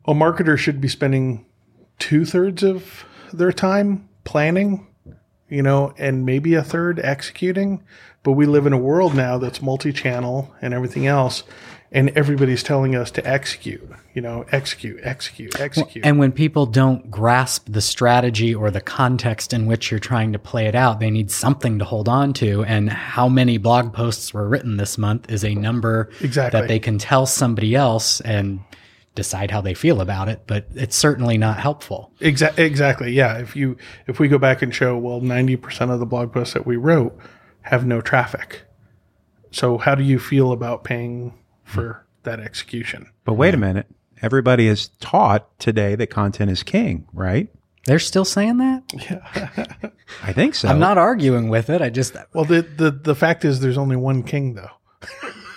a 0.08 0.14
marketer 0.14 0.56
should 0.56 0.80
be 0.80 0.88
spending 0.88 1.44
two 1.98 2.24
thirds 2.24 2.62
of 2.62 3.04
their 3.32 3.52
time 3.52 4.08
planning, 4.24 4.86
you 5.50 5.62
know, 5.62 5.92
and 5.98 6.24
maybe 6.24 6.54
a 6.54 6.64
third 6.64 6.98
executing. 6.98 7.84
But 8.22 8.32
we 8.32 8.46
live 8.46 8.66
in 8.66 8.72
a 8.72 8.78
world 8.78 9.14
now 9.14 9.36
that's 9.36 9.60
multi 9.60 9.92
channel 9.92 10.52
and 10.62 10.72
everything 10.72 11.06
else. 11.06 11.44
And 11.90 12.10
everybody's 12.10 12.62
telling 12.62 12.94
us 12.94 13.10
to 13.12 13.26
execute, 13.26 13.82
you 14.12 14.20
know, 14.20 14.44
execute, 14.52 15.00
execute, 15.02 15.58
execute. 15.58 16.04
And 16.04 16.18
when 16.18 16.32
people 16.32 16.66
don't 16.66 17.10
grasp 17.10 17.64
the 17.66 17.80
strategy 17.80 18.54
or 18.54 18.70
the 18.70 18.82
context 18.82 19.54
in 19.54 19.64
which 19.64 19.90
you're 19.90 20.00
trying 20.00 20.34
to 20.34 20.38
play 20.38 20.66
it 20.66 20.74
out, 20.74 21.00
they 21.00 21.10
need 21.10 21.30
something 21.30 21.78
to 21.78 21.86
hold 21.86 22.06
on 22.06 22.34
to. 22.34 22.62
And 22.64 22.90
how 22.90 23.26
many 23.26 23.56
blog 23.56 23.94
posts 23.94 24.34
were 24.34 24.46
written 24.46 24.76
this 24.76 24.98
month 24.98 25.30
is 25.30 25.44
a 25.44 25.54
number 25.54 26.10
Exactly. 26.20 26.60
that 26.60 26.68
they 26.68 26.78
can 26.78 26.98
tell 26.98 27.24
somebody 27.24 27.74
else 27.74 28.20
and 28.20 28.60
decide 29.14 29.50
how 29.50 29.60
they 29.60 29.74
feel 29.74 30.00
about 30.00 30.28
it. 30.28 30.42
But 30.46 30.66
it's 30.74 30.96
certainly 30.96 31.38
not 31.38 31.58
helpful. 31.58 32.12
Exactly. 32.20 32.64
Exactly. 32.64 33.12
Yeah. 33.12 33.38
If 33.38 33.56
you 33.56 33.76
if 34.06 34.18
we 34.18 34.28
go 34.28 34.38
back 34.38 34.62
and 34.62 34.74
show, 34.74 34.96
well, 34.96 35.20
ninety 35.20 35.56
percent 35.56 35.90
of 35.90 36.00
the 36.00 36.06
blog 36.06 36.32
posts 36.32 36.54
that 36.54 36.66
we 36.66 36.76
wrote 36.76 37.18
have 37.62 37.86
no 37.86 38.00
traffic. 38.00 38.62
So 39.50 39.78
how 39.78 39.94
do 39.94 40.04
you 40.04 40.18
feel 40.18 40.52
about 40.52 40.84
paying 40.84 41.34
for 41.64 42.06
that 42.22 42.40
execution? 42.40 43.10
But 43.24 43.34
wait 43.34 43.54
a 43.54 43.58
minute. 43.58 43.86
Everybody 44.20 44.66
is 44.66 44.88
taught 45.00 45.58
today 45.58 45.94
that 45.94 46.08
content 46.08 46.50
is 46.50 46.62
king, 46.62 47.06
right? 47.12 47.48
They're 47.84 47.98
still 47.98 48.24
saying 48.24 48.58
that? 48.58 48.82
Yeah. 48.92 49.90
I 50.22 50.32
think 50.32 50.54
so. 50.54 50.68
I'm 50.68 50.78
not 50.78 50.98
arguing 50.98 51.48
with 51.48 51.70
it. 51.70 51.80
I 51.80 51.88
just, 51.88 52.14
Well, 52.34 52.44
the 52.44 52.62
the 52.62 52.90
the 52.90 53.14
fact 53.14 53.44
is, 53.44 53.60
there's 53.60 53.78
only 53.78 53.96
one 53.96 54.22
king, 54.22 54.54
though. 54.54 54.70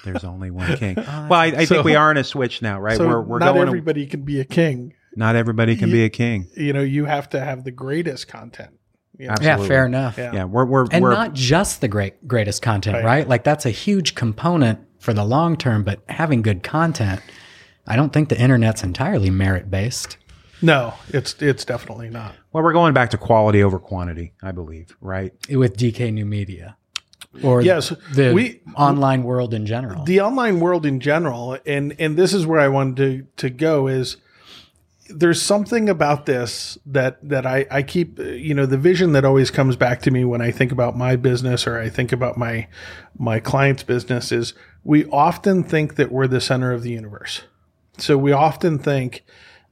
There's 0.03 0.23
only 0.23 0.51
one 0.51 0.75
king. 0.77 0.95
Ah, 1.07 1.27
well, 1.29 1.39
I, 1.39 1.45
I 1.45 1.65
So- 1.65 1.75
think 1.75 1.85
we 1.85 1.95
are 1.95 2.11
in 2.11 2.17
a 2.17 2.23
switch 2.23 2.61
now, 2.61 2.79
right? 2.79 2.97
So 2.97 3.07
we're 3.07 3.21
we're 3.21 3.39
not 3.39 3.53
going. 3.53 3.67
everybody 3.67 4.05
can 4.07 4.23
be 4.23 4.39
a 4.39 4.45
king. 4.45 4.93
not 5.15 5.35
everybody 5.35 5.75
can 5.75 5.91
be 5.91 6.03
a 6.03 6.09
king. 6.09 6.47
You 6.55 6.73
know, 6.73 6.81
you 6.81 7.05
have 7.05 7.29
to 7.29 7.39
have 7.39 7.63
the 7.63 7.71
greatest 7.71 8.27
content. 8.27 8.71
You 9.17 9.27
know? 9.27 9.35
Yeah, 9.41 9.57
fair 9.57 9.85
enough. 9.85 10.17
Yeah. 10.17 10.33
Yeah, 10.33 10.43
we're 10.45 10.65
we're, 10.65 10.85
And 10.91 11.03
we're 11.03 11.11
not 11.13 11.33
just 11.33 11.81
the 11.81 11.87
great 11.87 12.27
greatest 12.27 12.61
content, 12.61 12.95
Right. 12.95 13.05
right. 13.05 13.27
Like 13.27 13.43
that's 13.43 13.65
a 13.65 13.69
huge 13.71 14.15
component 14.15 14.79
for 14.99 15.13
the 15.13 15.23
long 15.23 15.57
term, 15.57 15.83
but 15.83 16.01
having 16.09 16.41
good 16.41 16.63
content, 16.63 17.21
I 17.85 17.95
don't 17.95 18.11
think 18.13 18.29
the 18.29 18.39
internet's 18.39 18.83
entirely 18.83 19.29
merit 19.29 19.69
based. 19.69 20.17
No, 20.63 20.93
it's 21.09 21.35
it's 21.41 21.65
definitely 21.65 22.09
not. 22.09 22.35
Well, 22.53 22.63
we're 22.63 22.73
going 22.73 22.93
back 22.93 23.09
to 23.11 23.17
quality 23.17 23.63
over 23.63 23.79
quantity, 23.79 24.33
I 24.43 24.51
believe, 24.51 24.95
right? 25.01 25.33
with 25.49 25.75
DK 25.77 26.11
New 26.13 26.25
Media 26.25 26.77
or 27.43 27.61
Yes, 27.61 27.93
the 28.13 28.33
we- 28.33 28.61
online 28.75 29.23
world 29.23 29.53
in 29.53 29.65
general. 29.65 30.03
the 30.03 30.19
online 30.21 30.59
world 30.59 30.85
in 30.85 30.99
general 30.99 31.57
and 31.65 31.95
and 31.99 32.17
this 32.17 32.33
is 32.33 32.45
where 32.45 32.59
i 32.59 32.67
wanted 32.67 32.95
to 32.97 33.47
to 33.47 33.49
go 33.49 33.87
is 33.87 34.17
there's 35.09 35.41
something 35.41 35.89
about 35.89 36.25
this 36.25 36.77
that 36.85 37.17
that 37.27 37.45
i 37.45 37.65
i 37.71 37.81
keep 37.83 38.17
you 38.19 38.53
know 38.53 38.65
the 38.65 38.77
vision 38.77 39.11
that 39.13 39.25
always 39.25 39.51
comes 39.51 39.75
back 39.75 40.01
to 40.01 40.11
me 40.11 40.23
when 40.23 40.41
i 40.41 40.51
think 40.51 40.71
about 40.71 40.97
my 40.97 41.15
business 41.15 41.67
or 41.67 41.79
i 41.79 41.89
think 41.89 42.11
about 42.11 42.37
my 42.37 42.67
my 43.17 43.39
client's 43.39 43.83
business 43.83 44.31
is 44.31 44.53
we 44.83 45.05
often 45.05 45.63
think 45.63 45.95
that 45.95 46.11
we're 46.11 46.27
the 46.27 46.41
center 46.41 46.71
of 46.71 46.81
the 46.83 46.91
universe 46.91 47.41
so 47.97 48.17
we 48.17 48.31
often 48.31 48.77
think 48.79 49.23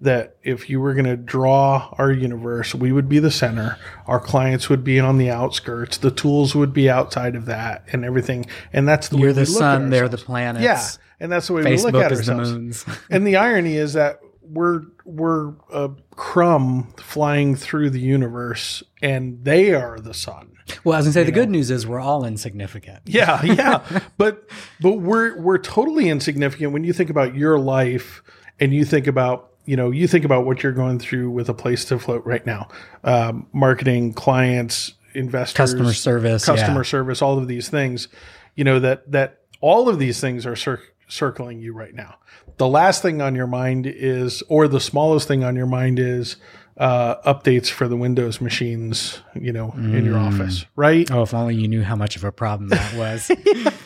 that 0.01 0.38
if 0.44 0.70
you 0.70 0.79
were 0.79 0.94
going 0.94 1.06
to 1.06 1.18
draw 1.18 1.94
our 1.98 2.12
universe, 2.12 2.74
we 2.74 2.91
would 2.91 3.10
be 3.10 3.20
the 3.20 3.32
center. 3.32 3.77
Our 4.08 4.20
clients 4.20 4.70
would 4.70 4.84
be 4.84 5.00
on 5.00 5.18
the 5.18 5.29
outskirts. 5.29 5.98
The 5.98 6.12
tools 6.12 6.56
would 6.56 6.74
be 6.74 6.89
outside 6.89 7.36
of 7.36 7.46
that 7.48 7.84
and 7.91 8.06
everything. 8.06 8.46
And 8.72 8.88
that's 8.88 9.10
the 9.10 9.18
You're 9.18 9.27
we 9.27 9.34
the 9.34 9.41
look 9.41 9.50
at 9.50 9.53
sun, 9.53 9.89
they're 9.89 10.08
the 10.08 10.13
ourselves. 10.13 10.24
planets. 10.24 10.63
Yeah, 10.63 10.88
and 11.20 11.32
that's 11.32 11.48
the 11.48 11.53
way 11.53 11.63
we 11.63 11.77
look 11.77 11.96
Facebook 11.96 12.06
at 12.06 12.12
is 12.13 12.25
the 12.25 12.36
moons. 12.36 12.86
and 13.10 13.27
the 13.27 13.36
irony 13.36 13.75
is 13.75 13.94
that 13.94 14.22
we're 14.41 14.84
we're 15.06 15.53
a 15.72 15.91
crumb 16.12 16.94
flying 16.98 17.56
through 17.56 17.89
the 17.89 18.00
universe, 18.00 18.84
and 19.01 19.44
they 19.44 19.74
are 19.74 20.00
the 20.00 20.13
sun. 20.13 20.53
Well, 20.84 20.98
as 20.98 21.06
I 21.06 21.10
was 21.10 21.15
gonna 21.15 21.25
say 21.25 21.32
the 21.32 21.36
good 21.36 21.50
news 21.50 21.72
is 21.72 21.86
we're 21.86 22.00
all 22.00 22.25
insignificant. 22.25 23.01
Yeah, 23.06 23.44
yeah, 23.44 24.01
but 24.18 24.50
but 24.79 24.98
we're 24.98 25.39
we're 25.39 25.58
totally 25.58 26.10
insignificant 26.10 26.72
when 26.72 26.84
you 26.84 26.94
think 26.94 27.10
about 27.10 27.36
your 27.36 27.60
life 27.60 28.24
and 28.60 28.74
you 28.74 28.86
think 28.86 29.08
about 29.08 29.49
you 29.69 29.75
know 29.75 29.91
you 29.91 30.07
think 30.07 30.25
about 30.25 30.45
what 30.45 30.63
you're 30.63 30.71
going 30.71 30.97
through 30.97 31.29
with 31.29 31.47
a 31.47 31.53
place 31.53 31.85
to 31.85 31.99
float 31.99 32.25
right 32.25 32.43
now, 32.43 32.69
um, 33.03 33.45
marketing, 33.53 34.13
clients, 34.13 34.93
investors, 35.13 35.55
Customer 35.55 35.93
service, 35.93 36.43
customer 36.43 36.79
yeah. 36.79 36.83
service, 36.83 37.21
all 37.21 37.38
of 37.38 37.47
these 37.47 37.69
things. 37.69 38.07
You 38.55 38.63
know 38.63 38.79
that 38.79 39.11
that 39.11 39.41
all 39.61 39.88
of 39.88 39.99
these 39.99 40.19
things 40.19 40.47
are 40.47 40.55
cir- 40.55 40.81
circling 41.07 41.59
you 41.59 41.73
right 41.73 41.93
now. 41.93 42.15
The 42.57 42.67
last 42.67 43.03
thing 43.03 43.21
on 43.21 43.35
your 43.35 43.45
mind 43.45 43.85
is, 43.85 44.41
or 44.49 44.67
the 44.67 44.79
smallest 44.79 45.27
thing 45.27 45.43
on 45.43 45.55
your 45.55 45.67
mind 45.67 45.99
is. 45.99 46.35
Uh, 46.77 47.21
updates 47.33 47.67
for 47.67 47.89
the 47.89 47.97
Windows 47.97 48.39
machines, 48.39 49.19
you 49.35 49.51
know, 49.51 49.73
in 49.75 50.05
your 50.05 50.17
office, 50.17 50.65
right? 50.77 51.11
Oh, 51.11 51.23
if 51.23 51.33
only 51.33 51.55
you 51.55 51.67
knew 51.67 51.83
how 51.83 51.97
much 51.97 52.15
of 52.15 52.23
a 52.23 52.31
problem 52.31 52.69
that 52.69 52.93
was. 52.95 53.29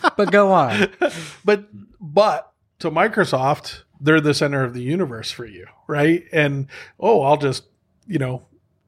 but 0.16 0.32
go 0.32 0.52
on. 0.52 0.90
but 1.44 1.70
but 2.00 2.54
to 2.78 2.92
Microsoft, 2.92 3.82
they're 4.04 4.22
the 4.22 4.34
center 4.34 4.64
of 4.64 4.74
the 4.74 4.84
universe 4.84 5.32
for 5.32 5.46
you, 5.46 5.66
right? 5.88 6.26
And 6.32 6.68
oh, 7.00 7.22
I'll 7.22 7.38
just 7.38 7.64
you 8.06 8.20
know 8.20 8.46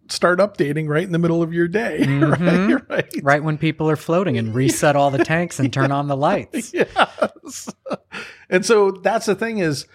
start 0.08 0.40
updating 0.40 0.88
right 0.88 1.04
in 1.04 1.12
the 1.12 1.18
middle 1.18 1.42
of 1.42 1.54
your 1.54 1.68
day, 1.68 2.06
right? 2.06 2.90
Right. 2.90 3.14
Right 3.24 3.44
when 3.44 3.58
people 3.58 3.90
are 3.90 3.96
floating 3.96 4.38
and 4.38 4.54
reset 4.54 4.96
all 4.96 5.10
the 5.10 5.24
tanks 5.24 5.60
and 5.60 5.74
turn 5.74 5.92
on 5.92 6.08
the 6.08 6.18
lights. 6.18 6.74
Yes. 7.46 7.70
and 8.50 8.66
so 8.66 8.92
that's 8.92 9.26
the 9.26 9.36
thing 9.36 9.60
is, 9.60 9.88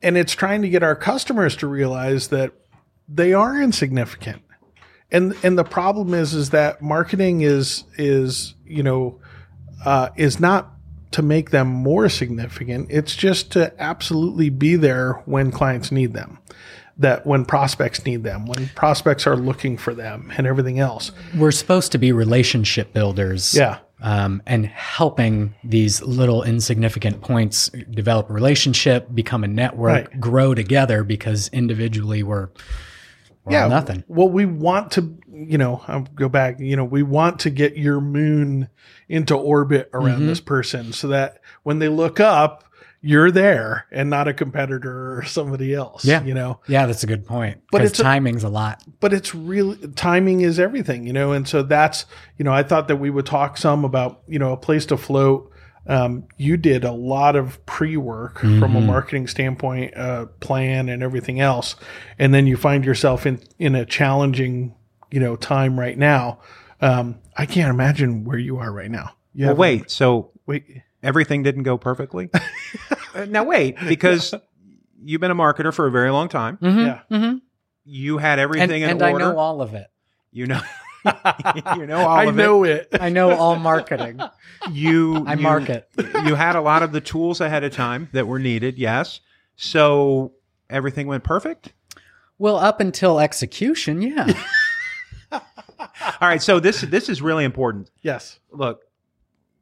and 0.00 0.16
it's 0.16 0.34
trying 0.34 0.62
to 0.62 0.68
get 0.68 0.82
our 0.82 0.96
customers 0.96 1.54
to 1.56 1.66
realize 1.66 2.28
that 2.28 2.52
they 3.08 3.34
are 3.34 3.60
insignificant. 3.60 4.42
And 5.10 5.36
and 5.42 5.58
the 5.58 5.64
problem 5.64 6.14
is 6.14 6.32
is 6.32 6.50
that 6.50 6.80
marketing 6.80 7.42
is 7.42 7.84
is 7.98 8.54
you 8.64 8.82
know 8.82 9.20
uh, 9.84 10.08
is 10.16 10.40
not 10.40 10.71
to 11.12 11.22
make 11.22 11.50
them 11.50 11.68
more 11.68 12.08
significant. 12.08 12.88
It's 12.90 13.14
just 13.16 13.50
to 13.52 13.72
absolutely 13.80 14.50
be 14.50 14.76
there 14.76 15.14
when 15.24 15.50
clients 15.50 15.90
need 15.92 16.12
them. 16.14 16.38
That 16.98 17.26
when 17.26 17.44
prospects 17.46 18.04
need 18.04 18.22
them, 18.22 18.46
when 18.46 18.68
prospects 18.74 19.26
are 19.26 19.36
looking 19.36 19.78
for 19.78 19.94
them, 19.94 20.30
and 20.36 20.46
everything 20.46 20.78
else. 20.78 21.10
We're 21.34 21.50
supposed 21.50 21.90
to 21.92 21.98
be 21.98 22.12
relationship 22.12 22.92
builders. 22.92 23.54
Yeah. 23.54 23.78
Um, 24.04 24.42
and 24.46 24.66
helping 24.66 25.54
these 25.62 26.02
little 26.02 26.42
insignificant 26.42 27.20
points 27.22 27.70
develop 27.90 28.28
a 28.30 28.32
relationship, 28.32 29.06
become 29.14 29.44
a 29.44 29.48
network, 29.48 30.08
Right. 30.10 30.20
grow 30.20 30.54
together 30.54 31.04
because 31.04 31.48
individually 31.52 32.22
we're, 32.24 32.48
we're 33.44 33.68
nothing. 33.68 34.04
Well, 34.08 34.28
we 34.28 34.44
want 34.46 34.92
to, 34.92 35.18
you 35.32 35.58
know, 35.58 35.82
I'll 35.88 36.02
go 36.14 36.28
back, 36.28 36.60
you 36.60 36.76
know, 36.76 36.84
we 36.84 37.02
want 37.02 37.40
to 37.40 37.50
get 37.50 37.76
your 37.76 38.00
moon 38.00 38.68
into 39.08 39.34
orbit 39.36 39.90
around 39.92 40.18
Mm-hmm. 40.18 40.26
this 40.28 40.40
person 40.40 40.92
so 40.92 41.08
that 41.08 41.40
when 41.62 41.78
they 41.78 41.88
look 41.88 42.20
up, 42.20 42.64
you're 43.04 43.32
there 43.32 43.86
and 43.90 44.08
not 44.08 44.28
a 44.28 44.32
competitor 44.32 45.18
or 45.18 45.24
somebody 45.24 45.74
else. 45.74 46.04
Yeah. 46.04 46.22
You 46.22 46.34
know, 46.34 46.60
Yeah, 46.68 46.86
that's 46.86 47.02
a 47.02 47.08
good 47.08 47.26
point. 47.26 47.60
But 47.72 47.82
it's 47.82 47.98
a- 47.98 48.02
timing's 48.04 48.44
a 48.44 48.48
lot. 48.48 48.84
but 49.00 49.12
it's 49.12 49.34
really 49.34 49.76
timing 49.96 50.42
is 50.42 50.60
everything, 50.60 51.04
you 51.04 51.12
know, 51.12 51.32
and 51.32 51.48
so 51.48 51.64
that's, 51.64 52.06
you 52.38 52.44
know, 52.44 52.52
I 52.52 52.62
thought 52.62 52.86
that 52.86 52.96
we 52.96 53.10
would 53.10 53.26
talk 53.26 53.58
some 53.58 53.84
about, 53.84 54.22
you 54.28 54.38
know, 54.38 54.52
a 54.52 54.56
place 54.56 54.86
to 54.86 54.96
float. 54.96 55.51
Um, 55.86 56.28
you 56.36 56.56
did 56.56 56.84
a 56.84 56.92
lot 56.92 57.34
of 57.36 57.64
pre 57.66 57.96
work 57.96 58.38
from 58.40 58.76
a 58.76 58.80
marketing 58.80 59.26
standpoint, 59.26 59.96
uh, 59.96 60.26
plan 60.40 60.88
and 60.88 61.02
everything 61.02 61.40
else. 61.40 61.74
And 62.18 62.32
then 62.32 62.46
you 62.46 62.56
find 62.56 62.84
yourself 62.84 63.26
in, 63.26 63.40
in 63.58 63.74
a 63.74 63.84
challenging, 63.84 64.74
you 65.10 65.18
know, 65.20 65.34
time 65.36 65.78
right 65.80 65.98
now. 65.98 66.38
Um, 66.80 67.18
I 67.36 67.46
can't 67.46 67.70
imagine 67.70 68.24
where 68.24 68.38
you 68.38 68.58
are 68.58 68.72
right 68.72 68.90
now. 68.90 69.10
You 69.34 69.46
Well, 69.46 69.56
wait. 69.56 69.90
So 69.90 70.30
wait. 70.46 70.64
everything 71.02 71.42
didn't 71.42 71.62
go 71.64 71.78
perfectly? 71.78 72.30
Uh, 73.14 73.26
now, 73.26 73.44
wait, 73.44 73.76
because 73.88 74.32
you've 75.04 75.20
been 75.20 75.30
a 75.30 75.34
marketer 75.34 75.70
for 75.74 75.86
a 75.86 75.90
very 75.90 76.08
long 76.10 76.30
time. 76.30 76.56
Yeah. 76.62 77.00
You 77.84 78.16
had 78.16 78.38
And, 78.38 78.40
everything 78.40 78.80
in 78.82 78.88
and 78.88 79.02
I 79.02 79.12
know 79.12 79.36
all 79.36 79.60
of 79.60 79.74
it. 79.74 79.88
you 80.30 80.46
know, 80.46 80.60
you 81.76 81.86
know 81.86 81.98
all 81.98 82.08
I 82.16 82.24
of 82.24 82.34
know 82.36 82.64
it. 82.64 82.88
I 83.00 83.08
know 83.08 83.30
all 83.36 83.56
marketing. 83.56 84.20
You, 84.70 85.24
I 85.26 85.34
you- 85.34 85.40
market. 85.42 85.88
you 86.24 86.36
had 86.36 86.54
a 86.54 86.60
lot 86.60 86.84
of 86.84 86.92
the 86.92 87.00
tools 87.00 87.40
ahead 87.40 87.64
of 87.64 87.72
time 87.72 88.08
that 88.12 88.28
were 88.28 88.38
needed. 88.38 88.78
Yes. 88.78 89.18
So 89.56 90.34
everything 90.70 91.08
went 91.08 91.24
perfect. 91.24 91.72
Well, 92.38 92.56
up 92.58 92.78
until 92.78 93.18
execution, 93.18 94.02
yeah. 94.02 94.32
All 95.32 95.40
right. 96.20 96.40
So 96.40 96.60
this 96.60 96.82
this 96.82 97.08
is 97.08 97.20
really 97.20 97.42
important. 97.44 97.90
Yes. 98.02 98.38
look, 98.52 98.82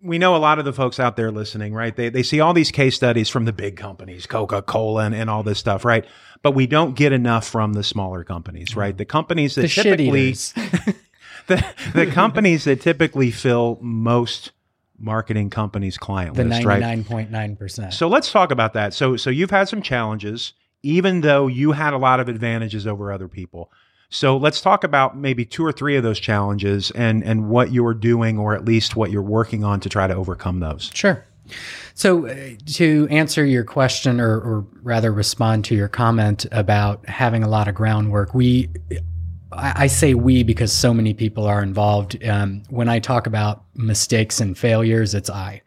we 0.02 0.18
know 0.18 0.36
a 0.36 0.38
lot 0.38 0.58
of 0.58 0.64
the 0.64 0.72
folks 0.72 1.00
out 1.00 1.16
there 1.16 1.30
listening, 1.30 1.72
right? 1.74 1.94
They, 1.94 2.08
they 2.08 2.22
see 2.22 2.40
all 2.40 2.52
these 2.54 2.70
case 2.70 2.94
studies 2.96 3.28
from 3.28 3.44
the 3.44 3.52
big 3.52 3.76
companies, 3.76 4.26
Coca 4.26 4.62
Cola 4.62 5.04
and, 5.04 5.14
and 5.14 5.28
all 5.28 5.42
this 5.42 5.58
stuff, 5.58 5.84
right? 5.84 6.06
But 6.42 6.52
we 6.52 6.66
don't 6.66 6.94
get 6.96 7.12
enough 7.12 7.46
from 7.46 7.74
the 7.74 7.82
smaller 7.84 8.24
companies, 8.24 8.74
right? 8.76 8.96
The 8.96 9.04
companies 9.04 9.54
that 9.56 9.62
the 9.62 9.68
shit 9.68 9.84
typically, 9.84 10.28
eaters. 10.28 10.54
The, 11.50 11.64
the 11.94 12.06
companies 12.12 12.64
that 12.64 12.80
typically 12.80 13.30
fill 13.30 13.78
most 13.82 14.52
marketing 14.98 15.50
companies' 15.50 15.98
client 15.98 16.36
The 16.36 16.44
list, 16.44 16.64
right? 16.64 16.82
99.9%. 16.82 17.92
So 17.92 18.08
let's 18.08 18.30
talk 18.30 18.50
about 18.50 18.74
that. 18.74 18.94
So, 18.94 19.16
so 19.16 19.30
you've 19.30 19.50
had 19.50 19.68
some 19.68 19.82
challenges, 19.82 20.52
even 20.82 21.22
though 21.22 21.46
you 21.46 21.72
had 21.72 21.92
a 21.92 21.98
lot 21.98 22.20
of 22.20 22.28
advantages 22.28 22.86
over 22.86 23.12
other 23.12 23.28
people. 23.28 23.70
So 24.08 24.36
let's 24.36 24.60
talk 24.60 24.84
about 24.84 25.16
maybe 25.16 25.44
two 25.44 25.64
or 25.64 25.72
three 25.72 25.96
of 25.96 26.02
those 26.02 26.18
challenges 26.18 26.90
and 26.92 27.22
and 27.22 27.48
what 27.48 27.72
you're 27.72 27.94
doing, 27.94 28.38
or 28.38 28.54
at 28.54 28.64
least 28.64 28.96
what 28.96 29.12
you're 29.12 29.22
working 29.22 29.62
on 29.62 29.78
to 29.80 29.88
try 29.88 30.08
to 30.08 30.14
overcome 30.14 30.58
those. 30.58 30.90
Sure. 30.92 31.24
So, 31.94 32.26
uh, 32.26 32.36
to 32.74 33.06
answer 33.10 33.44
your 33.44 33.64
question, 33.64 34.20
or, 34.20 34.36
or 34.40 34.66
rather 34.82 35.12
respond 35.12 35.64
to 35.66 35.74
your 35.74 35.88
comment 35.88 36.46
about 36.52 37.08
having 37.08 37.42
a 37.42 37.48
lot 37.48 37.68
of 37.68 37.74
groundwork, 37.74 38.34
we, 38.34 38.70
I, 39.52 39.84
I 39.84 39.86
say 39.86 40.14
we 40.14 40.42
because 40.42 40.72
so 40.72 40.94
many 40.94 41.14
people 41.14 41.46
are 41.46 41.62
involved. 41.62 42.22
Um, 42.24 42.62
when 42.70 42.88
I 42.88 42.98
talk 42.98 43.26
about 43.26 43.64
mistakes 43.74 44.40
and 44.40 44.56
failures, 44.56 45.14
it's 45.14 45.30
I. 45.30 45.62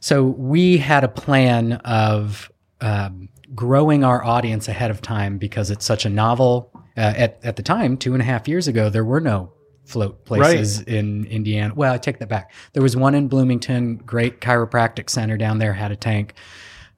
So, 0.00 0.24
we 0.24 0.76
had 0.76 1.04
a 1.04 1.08
plan 1.08 1.74
of 1.84 2.50
um, 2.80 3.28
growing 3.54 4.04
our 4.04 4.24
audience 4.24 4.68
ahead 4.68 4.90
of 4.90 5.00
time 5.02 5.38
because 5.38 5.70
it's 5.70 5.84
such 5.84 6.04
a 6.04 6.10
novel. 6.10 6.70
Uh, 6.96 7.12
at, 7.16 7.38
at 7.42 7.56
the 7.56 7.62
time, 7.62 7.96
two 7.96 8.14
and 8.14 8.22
a 8.22 8.24
half 8.24 8.48
years 8.48 8.68
ago, 8.68 8.88
there 8.88 9.04
were 9.04 9.20
no 9.20 9.52
float 9.84 10.24
places 10.24 10.80
in 10.82 11.24
Indiana. 11.26 11.72
Well, 11.74 11.92
I 11.92 11.98
take 11.98 12.18
that 12.18 12.28
back. 12.28 12.52
There 12.72 12.82
was 12.82 12.96
one 12.96 13.14
in 13.14 13.28
Bloomington, 13.28 13.96
great 13.98 14.40
chiropractic 14.40 15.08
center 15.08 15.36
down 15.36 15.58
there, 15.58 15.72
had 15.72 15.92
a 15.92 15.96
tank, 15.96 16.34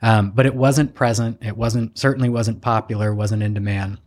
um, 0.00 0.30
but 0.30 0.46
it 0.46 0.54
wasn't 0.54 0.94
present. 0.94 1.38
It 1.42 1.56
wasn't 1.56 1.98
certainly 1.98 2.28
wasn't 2.28 2.62
popular, 2.62 3.14
wasn't 3.14 3.42
in 3.42 3.54
demand. 3.54 3.98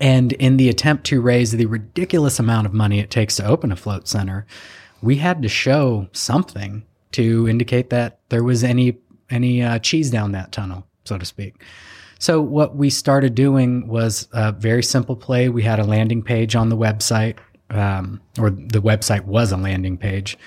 And 0.00 0.32
in 0.34 0.56
the 0.56 0.68
attempt 0.68 1.04
to 1.06 1.20
raise 1.20 1.52
the 1.52 1.66
ridiculous 1.66 2.38
amount 2.38 2.66
of 2.66 2.74
money 2.74 3.00
it 3.00 3.10
takes 3.10 3.36
to 3.36 3.46
open 3.46 3.72
a 3.72 3.76
float 3.76 4.06
center, 4.06 4.46
we 5.02 5.16
had 5.16 5.42
to 5.42 5.48
show 5.48 6.08
something 6.12 6.84
to 7.12 7.48
indicate 7.48 7.90
that 7.90 8.20
there 8.28 8.44
was 8.44 8.64
any 8.64 8.98
any 9.30 9.62
uh, 9.62 9.78
cheese 9.78 10.10
down 10.10 10.32
that 10.32 10.52
tunnel, 10.52 10.86
so 11.04 11.18
to 11.18 11.24
speak. 11.24 11.62
So 12.18 12.40
what 12.40 12.76
we 12.76 12.90
started 12.90 13.34
doing 13.34 13.86
was 13.86 14.26
a 14.32 14.52
very 14.52 14.82
simple 14.82 15.16
play. 15.16 15.48
We 15.48 15.62
had 15.62 15.78
a 15.78 15.84
landing 15.84 16.22
page 16.22 16.56
on 16.56 16.70
the 16.70 16.76
website, 16.76 17.38
um, 17.70 18.20
or 18.38 18.50
the 18.50 18.80
website 18.80 19.24
was 19.24 19.52
a 19.52 19.56
landing 19.56 19.98
page, 19.98 20.38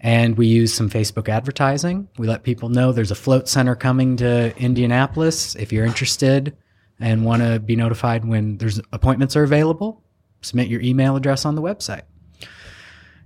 and 0.00 0.38
we 0.38 0.46
used 0.46 0.74
some 0.74 0.88
Facebook 0.88 1.28
advertising. 1.28 2.08
We 2.16 2.28
let 2.28 2.44
people 2.44 2.68
know 2.68 2.92
there's 2.92 3.10
a 3.10 3.16
float 3.16 3.48
center 3.48 3.74
coming 3.74 4.16
to 4.18 4.56
Indianapolis. 4.56 5.54
If 5.56 5.72
you're 5.72 5.84
interested, 5.84 6.56
and 7.00 7.24
want 7.24 7.42
to 7.42 7.60
be 7.60 7.76
notified 7.76 8.24
when 8.24 8.58
there's 8.58 8.80
appointments 8.92 9.36
are 9.36 9.42
available, 9.42 10.02
submit 10.40 10.68
your 10.68 10.80
email 10.80 11.16
address 11.16 11.44
on 11.44 11.54
the 11.54 11.62
website. 11.62 12.02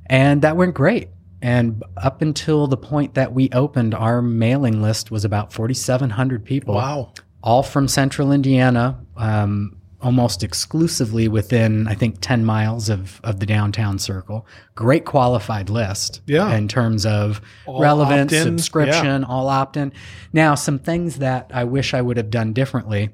And 0.06 0.42
that 0.42 0.56
went 0.56 0.74
great. 0.74 1.08
And 1.40 1.82
up 1.96 2.22
until 2.22 2.66
the 2.66 2.76
point 2.76 3.14
that 3.14 3.32
we 3.32 3.48
opened, 3.52 3.94
our 3.94 4.22
mailing 4.22 4.80
list 4.80 5.10
was 5.10 5.24
about 5.24 5.52
4,700 5.52 6.44
people. 6.44 6.74
Wow. 6.74 7.12
All 7.42 7.62
from 7.64 7.88
central 7.88 8.30
Indiana, 8.30 9.00
um, 9.16 9.76
almost 10.00 10.42
exclusively 10.44 11.26
within, 11.28 11.88
I 11.88 11.94
think, 11.94 12.18
10 12.20 12.44
miles 12.44 12.88
of, 12.88 13.20
of 13.24 13.40
the 13.40 13.46
downtown 13.46 13.98
circle. 13.98 14.46
Great 14.74 15.04
qualified 15.04 15.68
list 15.70 16.20
Yeah. 16.26 16.54
in 16.54 16.68
terms 16.68 17.06
of 17.06 17.40
All 17.66 17.80
relevance, 17.80 18.32
opt-in, 18.32 18.58
subscription, 18.58 19.24
all 19.24 19.48
opt 19.48 19.76
in. 19.76 19.92
Now, 20.32 20.54
some 20.54 20.78
things 20.78 21.16
that 21.18 21.50
I 21.54 21.64
wish 21.64 21.94
I 21.94 22.02
would 22.02 22.16
have 22.16 22.30
done 22.30 22.52
differently. 22.52 23.10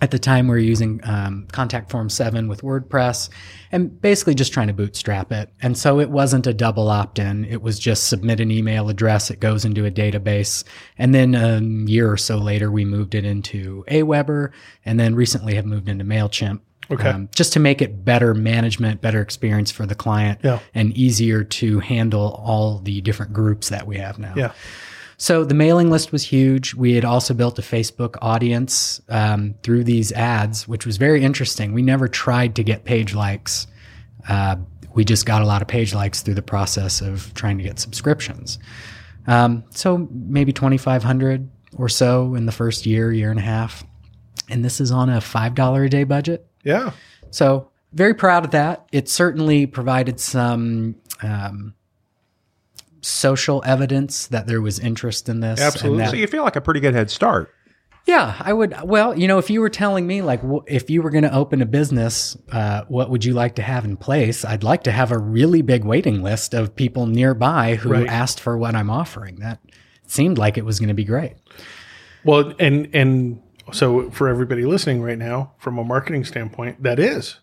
At 0.00 0.12
the 0.12 0.18
time, 0.18 0.46
we 0.46 0.52
were 0.52 0.58
using 0.58 1.00
um, 1.02 1.48
Contact 1.50 1.90
Form 1.90 2.08
7 2.08 2.46
with 2.46 2.62
WordPress 2.62 3.30
and 3.72 4.00
basically 4.00 4.32
just 4.34 4.52
trying 4.52 4.68
to 4.68 4.72
bootstrap 4.72 5.32
it. 5.32 5.52
And 5.60 5.76
so 5.76 5.98
it 5.98 6.08
wasn't 6.08 6.46
a 6.46 6.54
double 6.54 6.88
opt 6.88 7.18
in. 7.18 7.44
It 7.46 7.62
was 7.62 7.80
just 7.80 8.08
submit 8.08 8.38
an 8.38 8.52
email 8.52 8.88
address, 8.90 9.28
it 9.28 9.40
goes 9.40 9.64
into 9.64 9.84
a 9.86 9.90
database. 9.90 10.62
And 10.98 11.12
then 11.12 11.34
a 11.34 11.60
year 11.90 12.12
or 12.12 12.16
so 12.16 12.38
later, 12.38 12.70
we 12.70 12.84
moved 12.84 13.16
it 13.16 13.24
into 13.24 13.84
Aweber 13.88 14.52
and 14.84 15.00
then 15.00 15.16
recently 15.16 15.56
have 15.56 15.66
moved 15.66 15.88
into 15.88 16.04
MailChimp. 16.04 16.60
Okay. 16.90 17.26
just 17.34 17.52
to 17.52 17.60
make 17.60 17.82
it 17.82 18.02
better 18.02 18.32
management, 18.32 19.02
better 19.02 19.20
experience 19.20 19.70
for 19.70 19.84
the 19.84 19.94
client, 19.94 20.40
Yeah. 20.42 20.60
and 20.74 20.96
easier 20.96 21.44
to 21.44 21.80
handle 21.80 22.40
all 22.42 22.78
the 22.78 23.02
different 23.02 23.34
groups 23.34 23.68
that 23.68 23.86
we 23.86 23.98
have 23.98 24.18
now. 24.18 24.32
Yeah. 24.34 24.52
So 25.20 25.44
the 25.44 25.54
mailing 25.54 25.90
list 25.90 26.12
was 26.12 26.22
huge. 26.22 26.74
We 26.74 26.94
had 26.94 27.04
also 27.04 27.34
built 27.34 27.58
a 27.58 27.62
Facebook 27.62 28.16
audience 28.22 29.02
um, 29.08 29.56
through 29.64 29.82
these 29.82 30.12
ads, 30.12 30.68
which 30.68 30.86
was 30.86 30.96
very 30.96 31.24
interesting. 31.24 31.72
We 31.72 31.82
never 31.82 32.06
tried 32.06 32.54
to 32.56 32.62
get 32.62 32.84
page 32.84 33.14
likes. 33.14 33.66
Uh, 34.28 34.56
we 34.94 35.04
just 35.04 35.26
got 35.26 35.42
a 35.42 35.44
lot 35.44 35.60
of 35.60 35.66
page 35.66 35.92
likes 35.92 36.22
through 36.22 36.34
the 36.34 36.42
process 36.42 37.00
of 37.00 37.34
trying 37.34 37.58
to 37.58 37.64
get 37.64 37.80
subscriptions. 37.80 38.60
Um, 39.26 39.64
so 39.70 40.08
maybe 40.12 40.52
2,500 40.52 41.50
or 41.76 41.88
so 41.88 42.36
in 42.36 42.46
the 42.46 42.52
first 42.52 42.86
year, 42.86 43.12
year 43.12 43.30
and 43.30 43.40
a 43.40 43.42
half. 43.42 43.84
And 44.48 44.64
this 44.64 44.80
is 44.80 44.92
on 44.92 45.10
a 45.10 45.18
$5 45.18 45.84
a 45.84 45.88
day 45.88 46.04
budget. 46.04 46.46
Yeah. 46.62 46.92
So 47.30 47.70
very 47.92 48.14
proud 48.14 48.44
of 48.44 48.52
that. 48.52 48.88
It 48.92 49.08
certainly 49.08 49.66
provided 49.66 50.20
some 50.20 50.94
um, 51.22 51.74
social 53.00 53.62
evidence 53.66 54.26
that 54.28 54.46
there 54.46 54.60
was 54.60 54.78
interest 54.78 55.28
in 55.28 55.40
this. 55.40 55.58
and 55.60 55.66
Absolutely. 55.66 55.98
that- 56.04 56.10
So 56.10 56.16
you 56.16 56.26
feel 56.26 56.42
like 56.44 56.56
a 56.56 56.60
pretty 56.60 56.80
good 56.80 56.94
head 56.94 57.10
start. 57.10 57.50
yeah, 58.06 58.34
I 58.40 58.52
would. 58.52 58.74
Well, 58.84 59.18
you 59.18 59.28
know, 59.28 59.38
if 59.38 59.50
you 59.50 59.60
were 59.60 59.68
telling 59.68 60.06
me 60.06 60.22
like, 60.22 60.40
wh- 60.42 60.64
if 60.66 60.88
you 60.90 61.02
were 61.02 61.10
going 61.10 61.24
to 61.24 61.34
open 61.34 61.60
a 61.62 61.66
business, 61.66 62.36
uh, 62.50 62.82
what 62.88 63.10
would 63.10 63.24
you 63.24 63.34
like 63.34 63.54
to 63.56 63.62
have 63.62 63.84
in 63.84 63.96
place? 63.98 64.44
I'd 64.44 64.62
like 64.64 64.82
to 64.84 64.90
have 64.92 65.12
a 65.12 65.18
really 65.18 65.60
big 65.62 65.84
waiting 65.84 66.22
list 66.22 66.54
of 66.54 66.74
people 66.74 67.06
nearby 67.06 67.74
who 67.76 67.90
Right. 67.90 68.08
asked 68.08 68.40
for 68.40 68.56
what 68.56 68.74
I'm 68.74 68.88
offering. 68.90 69.36
That 69.40 69.58
seemed 70.06 70.38
like 70.38 70.56
it 70.56 70.64
was 70.64 70.78
going 70.80 70.88
to 70.88 70.94
be 70.94 71.04
great. 71.04 71.34
Well, 72.24 72.54
and 72.58 72.88
and 72.94 73.40
so 73.72 74.10
for 74.10 74.28
everybody 74.28 74.64
listening 74.64 75.02
right 75.02 75.18
now, 75.18 75.52
from 75.58 75.78
a 75.78 75.84
marketing 75.84 76.24
standpoint, 76.24 76.82
that 76.82 76.98
is. 76.98 77.36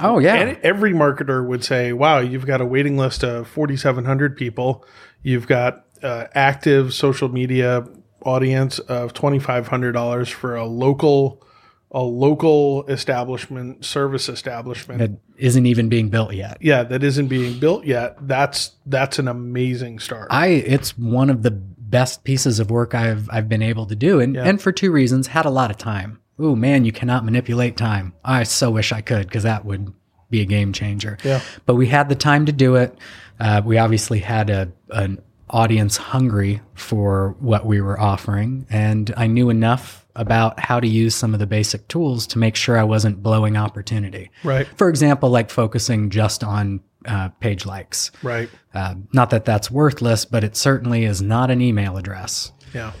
Oh 0.00 0.18
yeah, 0.18 0.34
And 0.34 0.58
every 0.62 0.92
marketer 0.92 1.46
would 1.46 1.64
say, 1.64 1.92
"Wow, 1.92 2.18
you've 2.18 2.46
got 2.46 2.60
a 2.60 2.66
waiting 2.66 2.96
list 2.98 3.24
of 3.24 3.48
4,700 3.48 4.36
people. 4.36 4.84
You've 5.22 5.46
got 5.46 5.84
uh, 6.02 6.26
active 6.34 6.92
social 6.92 7.28
media 7.28 7.86
audience 8.22 8.78
of 8.80 9.12
$2,500 9.12 10.30
for 10.32 10.56
a 10.56 10.66
local, 10.66 11.42
a 11.90 12.02
local 12.02 12.84
establishment, 12.86 13.84
service 13.84 14.28
establishment. 14.28 14.98
that 14.98 15.12
isn't 15.38 15.66
even 15.66 15.88
being 15.88 16.08
built 16.08 16.34
yet. 16.34 16.58
yeah, 16.60 16.82
that 16.82 17.02
isn't 17.02 17.28
being 17.28 17.58
built 17.58 17.84
yet. 17.84 18.16
That's 18.26 18.72
that's 18.86 19.18
an 19.18 19.28
amazing 19.28 19.98
start. 20.00 20.28
I 20.30 20.48
it's 20.48 20.96
one 20.98 21.30
of 21.30 21.42
the 21.42 21.50
best 21.52 22.24
pieces 22.24 22.58
of 22.58 22.70
work 22.70 22.94
I've 22.94 23.28
I've 23.30 23.48
been 23.48 23.62
able 23.62 23.86
to 23.86 23.94
do, 23.96 24.20
and 24.20 24.36
and 24.36 24.60
for 24.60 24.72
two 24.72 24.90
reasons. 24.90 25.28
Had 25.28 25.46
a 25.46 25.50
lot 25.50 25.70
of 25.70 25.78
time. 25.78 26.20
Ooh 26.40 26.56
man, 26.56 26.84
you 26.84 26.92
cannot 26.92 27.24
manipulate 27.24 27.76
time. 27.76 28.12
I 28.24 28.42
so 28.44 28.70
wish 28.70 28.92
I 28.92 29.00
could 29.00 29.26
because 29.26 29.44
that 29.44 29.64
would 29.64 29.92
be 30.30 30.40
a 30.40 30.44
game 30.44 30.72
changer. 30.72 31.18
Yeah. 31.24 31.40
But 31.64 31.76
we 31.76 31.86
had 31.86 32.08
the 32.08 32.14
time 32.14 32.46
to 32.46 32.52
do 32.52 32.74
it. 32.76 32.96
Uh, 33.38 33.62
we 33.64 33.78
obviously 33.78 34.18
had 34.18 34.50
a 34.50 34.72
an 34.90 35.22
audience 35.48 35.96
hungry 35.96 36.60
for 36.74 37.36
what 37.38 37.64
we 37.64 37.80
were 37.80 37.98
offering, 38.00 38.66
and 38.68 39.14
I 39.16 39.28
knew 39.28 39.48
enough 39.48 40.04
about 40.16 40.58
how 40.58 40.80
to 40.80 40.88
use 40.88 41.14
some 41.14 41.34
of 41.34 41.40
the 41.40 41.46
basic 41.46 41.86
tools 41.88 42.26
to 42.28 42.38
make 42.38 42.56
sure 42.56 42.76
I 42.78 42.82
wasn't 42.84 43.22
blowing 43.22 43.56
opportunity. 43.56 44.30
right, 44.42 44.66
For 44.76 44.88
example, 44.88 45.28
like 45.28 45.50
focusing 45.50 46.08
just 46.10 46.42
on 46.42 46.80
uh, 47.04 47.28
page 47.40 47.66
likes. 47.66 48.10
right. 48.22 48.48
Uh, 48.74 48.94
not 49.12 49.30
that 49.30 49.44
that's 49.44 49.70
worthless, 49.70 50.24
but 50.24 50.42
it 50.42 50.56
certainly 50.56 51.04
is 51.04 51.22
not 51.22 51.50
an 51.50 51.60
email 51.60 51.96
address. 51.96 52.50
Yeah. 52.74 52.92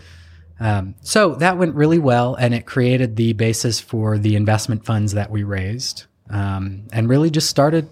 Um, 0.58 0.94
so 1.02 1.34
that 1.36 1.58
went 1.58 1.74
really 1.74 1.98
well, 1.98 2.34
and 2.34 2.54
it 2.54 2.66
created 2.66 3.16
the 3.16 3.34
basis 3.34 3.80
for 3.80 4.18
the 4.18 4.36
investment 4.36 4.84
funds 4.84 5.12
that 5.12 5.30
we 5.30 5.42
raised, 5.42 6.04
um, 6.30 6.88
and 6.92 7.08
really 7.08 7.30
just 7.30 7.50
started 7.50 7.88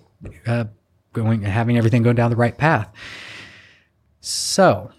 uh, 0.46 0.64
going, 1.12 1.42
having 1.42 1.76
everything 1.76 2.02
go 2.02 2.12
down 2.12 2.30
the 2.30 2.36
right 2.36 2.56
path. 2.56 2.90
So, 4.20 4.90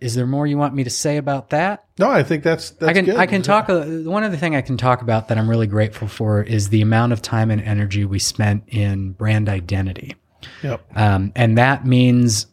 is 0.00 0.14
there 0.14 0.26
more 0.26 0.46
you 0.46 0.58
want 0.58 0.74
me 0.74 0.84
to 0.84 0.90
say 0.90 1.16
about 1.16 1.50
that? 1.50 1.84
No, 1.98 2.08
I 2.10 2.22
think 2.22 2.44
that's 2.44 2.70
that's 2.70 2.90
I 2.90 2.92
can 2.92 3.04
good. 3.04 3.16
I 3.16 3.26
can 3.26 3.42
talk. 3.42 3.68
Uh, 3.68 3.84
one 3.84 4.22
other 4.22 4.36
thing 4.36 4.54
I 4.54 4.60
can 4.60 4.76
talk 4.76 5.02
about 5.02 5.28
that 5.28 5.38
I'm 5.38 5.50
really 5.50 5.66
grateful 5.66 6.06
for 6.06 6.42
is 6.42 6.68
the 6.68 6.82
amount 6.82 7.12
of 7.12 7.20
time 7.20 7.50
and 7.50 7.60
energy 7.62 8.04
we 8.04 8.20
spent 8.20 8.64
in 8.68 9.12
brand 9.12 9.48
identity. 9.48 10.14
Yep. 10.62 10.82
Um, 10.96 11.32
and 11.34 11.58
that 11.58 11.84
means 11.84 12.46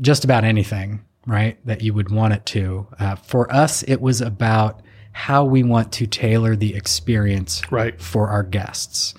just 0.00 0.24
about 0.24 0.44
anything, 0.44 1.04
right? 1.26 1.58
That 1.66 1.82
you 1.82 1.94
would 1.94 2.10
want 2.10 2.34
it 2.34 2.44
to. 2.46 2.86
Uh, 2.98 3.16
for 3.16 3.52
us, 3.52 3.82
it 3.84 4.00
was 4.00 4.20
about 4.20 4.80
how 5.12 5.44
we 5.44 5.62
want 5.62 5.92
to 5.92 6.06
tailor 6.06 6.56
the 6.56 6.74
experience 6.74 7.60
Right. 7.70 8.00
for 8.00 8.28
our 8.28 8.42
guests. 8.42 9.14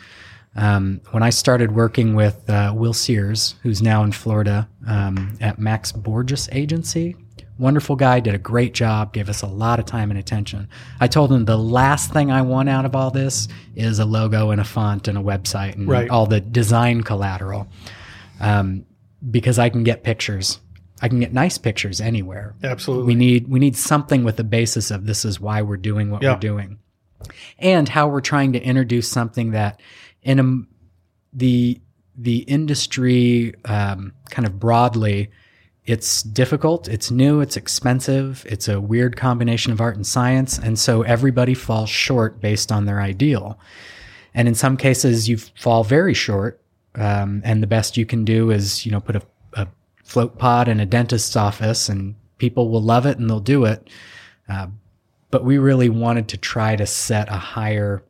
Um, 0.56 1.02
when 1.12 1.24
I 1.24 1.30
started 1.32 1.72
working 1.76 2.14
with 2.16 2.48
uh, 2.50 2.74
Will 2.76 2.94
Sears, 2.94 3.56
who's 3.64 3.82
now 3.82 4.04
in 4.04 4.12
Florida 4.12 4.68
um, 4.88 5.36
at 5.42 5.58
Max 5.60 5.92
Borges 5.92 6.48
Agency, 6.52 7.16
wonderful 7.60 7.96
guy, 7.96 8.20
did 8.20 8.34
a 8.36 8.40
great 8.40 8.74
job, 8.74 9.14
gave 9.14 9.30
us 9.30 9.42
a 9.44 9.48
lot 9.48 9.80
of 9.80 9.86
time 9.86 10.10
and 10.12 10.20
attention. 10.20 10.68
I 11.00 11.08
told 11.08 11.32
him 11.32 11.46
the 11.46 11.58
last 11.58 12.12
thing 12.12 12.32
I 12.32 12.42
want 12.42 12.70
out 12.70 12.86
of 12.86 12.96
all 12.96 13.10
this 13.12 13.48
is 13.76 14.00
a 14.00 14.06
logo 14.06 14.50
and 14.52 14.60
a 14.60 14.64
font 14.64 15.08
and 15.08 15.18
a 15.18 15.22
website 15.22 15.76
and 15.76 15.88
Right. 15.88 16.10
all 16.10 16.26
the 16.26 16.40
design 16.42 17.02
collateral 17.04 17.68
um, 18.40 18.86
because 19.32 19.58
I 19.60 19.70
can 19.70 19.84
get 19.84 20.04
pictures. 20.04 20.60
I 21.04 21.10
can 21.10 21.20
get 21.20 21.34
nice 21.34 21.58
pictures 21.60 22.02
anywhere. 22.02 22.56
Absolutely. 22.64 23.06
We 23.08 23.16
need 23.16 23.48
we 23.48 23.60
need 23.60 23.76
something 23.76 24.24
with 24.24 24.38
the 24.38 24.44
basis 24.44 24.90
of 24.90 25.06
this 25.06 25.26
is 25.26 25.40
why 25.40 25.62
we're 25.62 25.78
doing 25.78 26.10
what 26.10 26.24
Yeah. 26.24 26.34
we're 26.34 26.40
doing, 26.40 26.80
and 27.60 27.88
how 27.90 28.08
we're 28.08 28.22
trying 28.22 28.54
to 28.54 28.60
introduce 28.64 29.08
something 29.10 29.52
that 29.52 29.80
in 30.22 30.40
a, 30.40 30.66
the 31.38 31.80
the 32.16 32.38
industry 32.40 33.54
um, 33.66 34.14
kind 34.30 34.46
of 34.48 34.60
broadly. 34.60 35.30
It's 35.86 36.24
difficult, 36.24 36.88
it's 36.88 37.12
new, 37.12 37.42
it's 37.42 37.58
expensive, 37.58 38.46
it's 38.48 38.70
a 38.70 38.80
weird 38.80 39.18
combination 39.18 39.74
of 39.74 39.82
art 39.82 39.98
and 39.98 40.08
science, 40.08 40.58
and 40.58 40.80
so 40.80 41.02
everybody 41.02 41.54
falls 41.54 41.90
short 41.90 42.40
based 42.40 42.72
on 42.72 42.86
their 42.86 43.02
ideal. 43.02 43.60
And 44.34 44.48
in 44.48 44.56
some 44.56 44.78
cases, 44.78 45.28
you 45.28 45.36
fall 45.36 45.84
very 45.84 46.14
short. 46.14 46.62
Um, 46.96 47.42
and 47.44 47.62
the 47.62 47.68
best 47.68 47.98
you 47.98 48.06
can 48.06 48.24
do 48.24 48.50
is, 48.50 48.86
you 48.86 48.94
know, 48.94 49.02
put 49.02 49.18
a, 49.18 49.20
a 49.20 49.24
float 50.04 50.38
pod 50.38 50.68
in 50.68 50.80
a 50.80 50.86
dentist's 50.86 51.36
office 51.36 51.90
and 51.90 52.16
people 52.38 52.70
will 52.70 52.82
love 52.82 53.06
it 53.06 53.18
and 53.18 53.30
they'll 53.30 53.40
do 53.40 53.66
it. 53.66 53.90
Uh, 54.50 54.68
but 55.32 55.44
we 55.44 55.58
really 55.58 55.90
wanted 55.90 56.28
to 56.28 56.38
try 56.38 56.76
to 56.76 56.86
set 56.86 57.30
a 57.30 57.38
higher. 57.38 58.04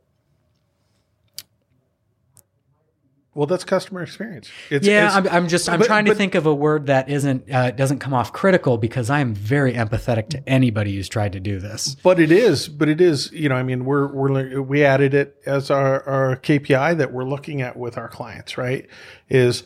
well, 3.35 3.47
that's 3.47 3.63
customer 3.63 4.03
experience. 4.03 4.47
It's, 4.69 4.85
Yeah, 4.85 5.07
it's- 5.07 5.15
I'm, 5.33 5.43
I'm 5.43 5.47
just, 5.47 5.67
I'm 5.67 5.79
but- 5.79 5.87
trying 5.87 6.05
to 6.05 6.11
but- 6.11 6.17
think 6.17 6.35
of 6.35 6.45
a 6.45 6.53
word 6.53 6.85
that 6.85 7.09
isn't, 7.09 7.51
uh, 7.51 7.71
doesn't 7.71 7.97
come 7.97 8.13
off 8.13 8.31
critical 8.31 8.77
because 8.77 9.09
I 9.09 9.21
am 9.21 9.33
very 9.33 9.73
empathetic 9.73 10.29
to 10.29 10.47
anybody 10.47 10.95
who's 10.95 11.09
tried 11.09 11.33
to 11.33 11.39
do 11.39 11.57
this. 11.59 11.95
But 12.03 12.19
it 12.19 12.31
is, 12.31 12.67
but 12.67 12.89
it 12.89 13.01
is, 13.01 13.31
you 13.31 13.49
know, 13.49 13.55
I 13.55 13.63
mean, 13.63 13.85
we're, 13.85 14.05
we're, 14.07 14.61
we 14.61 14.83
added 14.85 15.15
it 15.15 15.35
as 15.47 15.71
our, 15.71 16.03
our 16.07 16.35
KPI 16.37 16.97
that 16.97 17.11
we're 17.11 17.23
looking 17.23 17.61
at 17.63 17.75
with 17.75 17.97
our 17.97 18.07
clients, 18.07 18.55
right? 18.55 18.85
Is 19.29 19.63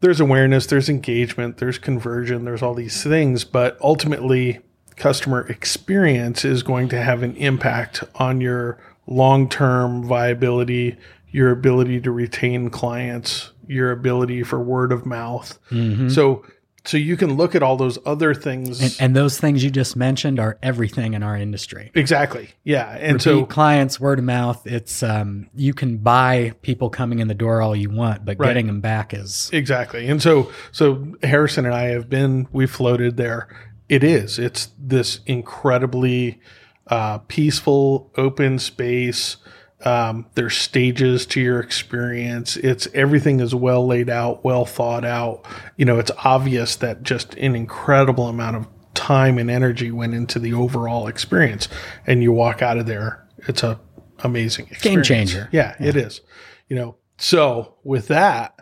there's 0.00 0.20
awareness, 0.20 0.66
there's 0.66 0.88
engagement, 0.88 1.58
there's 1.58 1.78
conversion, 1.78 2.44
there's 2.44 2.62
all 2.62 2.74
these 2.74 3.02
things, 3.02 3.44
but 3.44 3.78
ultimately, 3.80 4.60
customer 4.96 5.46
experience 5.48 6.44
is 6.44 6.62
going 6.62 6.88
to 6.88 7.00
have 7.00 7.22
an 7.22 7.34
impact 7.36 8.04
on 8.16 8.40
your 8.40 8.78
long 9.06 9.48
term 9.48 10.04
viability, 10.04 10.96
your 11.30 11.50
ability 11.50 12.00
to 12.00 12.10
retain 12.10 12.70
clients, 12.70 13.50
your 13.66 13.90
ability 13.90 14.42
for 14.42 14.60
word 14.60 14.92
of 14.92 15.04
mouth. 15.04 15.58
Mm-hmm. 15.70 16.08
So, 16.08 16.44
so 16.86 16.96
you 16.98 17.16
can 17.16 17.34
look 17.36 17.54
at 17.54 17.62
all 17.62 17.76
those 17.76 17.98
other 18.04 18.34
things. 18.34 18.80
And, 18.80 18.96
and 19.00 19.16
those 19.16 19.38
things 19.40 19.64
you 19.64 19.70
just 19.70 19.96
mentioned 19.96 20.38
are 20.38 20.58
everything 20.62 21.14
in 21.14 21.22
our 21.22 21.36
industry. 21.36 21.90
exactly. 21.94 22.50
Yeah. 22.62 22.90
And 22.90 23.14
Repeat 23.14 23.22
so, 23.22 23.46
clients, 23.46 23.98
word 23.98 24.18
of 24.18 24.24
mouth. 24.26 24.66
It's 24.66 25.02
um, 25.02 25.48
you 25.54 25.72
can 25.72 25.96
buy 25.98 26.52
people 26.62 26.90
coming 26.90 27.20
in 27.20 27.28
the 27.28 27.34
door 27.34 27.62
all 27.62 27.74
you 27.74 27.88
want, 27.90 28.24
but 28.24 28.38
Right. 28.38 28.48
getting 28.48 28.66
them 28.66 28.80
back 28.80 29.14
is 29.14 29.48
exactly. 29.52 30.06
And 30.08 30.20
so, 30.22 30.50
so 30.72 31.14
Harrison 31.22 31.64
and 31.64 31.74
I 31.74 31.84
have 31.84 32.10
been, 32.10 32.48
we 32.52 32.66
floated 32.66 33.16
there. 33.16 33.48
It 33.88 34.02
is, 34.04 34.38
it's 34.38 34.68
this 34.78 35.20
incredibly 35.26 36.40
uh, 36.88 37.18
peaceful, 37.28 38.10
open 38.16 38.58
space. 38.58 39.36
Um, 39.84 40.26
there's 40.34 40.56
stages 40.56 41.26
to 41.26 41.40
your 41.40 41.60
experience. 41.60 42.56
It's 42.56 42.88
everything 42.94 43.40
is 43.40 43.54
well 43.54 43.86
laid 43.86 44.08
out, 44.08 44.42
well 44.42 44.64
thought 44.64 45.04
out. 45.04 45.44
You 45.76 45.84
know, 45.84 45.98
it's 45.98 46.10
obvious 46.24 46.76
that 46.76 47.02
just 47.02 47.34
an 47.34 47.54
incredible 47.54 48.28
amount 48.28 48.56
of 48.56 48.66
time 48.94 49.38
and 49.38 49.50
energy 49.50 49.90
went 49.90 50.14
into 50.14 50.38
the 50.38 50.54
overall 50.54 51.06
experience. 51.06 51.68
And 52.06 52.22
you 52.22 52.32
walk 52.32 52.62
out 52.62 52.78
of 52.78 52.86
there, 52.86 53.28
it's 53.46 53.62
a 53.62 53.78
amazing 54.20 54.68
experience. 54.70 55.06
changer. 55.06 55.48
Yeah, 55.52 55.76
it 55.78 55.96
is. 55.96 56.22
You 56.68 56.76
know, 56.76 56.96
so 57.18 57.74
with 57.84 58.08
that, 58.08 58.58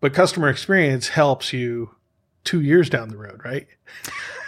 but 0.00 0.14
customer 0.14 0.48
experience 0.48 1.08
helps 1.08 1.52
you 1.52 1.94
two 2.44 2.60
years 2.60 2.88
down 2.88 3.08
the 3.08 3.16
road, 3.16 3.40
right? 3.44 3.66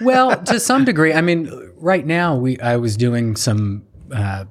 well 0.00 0.42
to 0.44 0.58
some 0.58 0.84
degree. 0.84 1.12
I 1.12 1.20
mean, 1.20 1.50
right 1.76 2.04
now 2.04 2.36
we 2.36 2.58
I 2.60 2.76
was 2.76 2.96
doing 2.96 3.36
some 3.36 3.84
uh, 4.12 4.46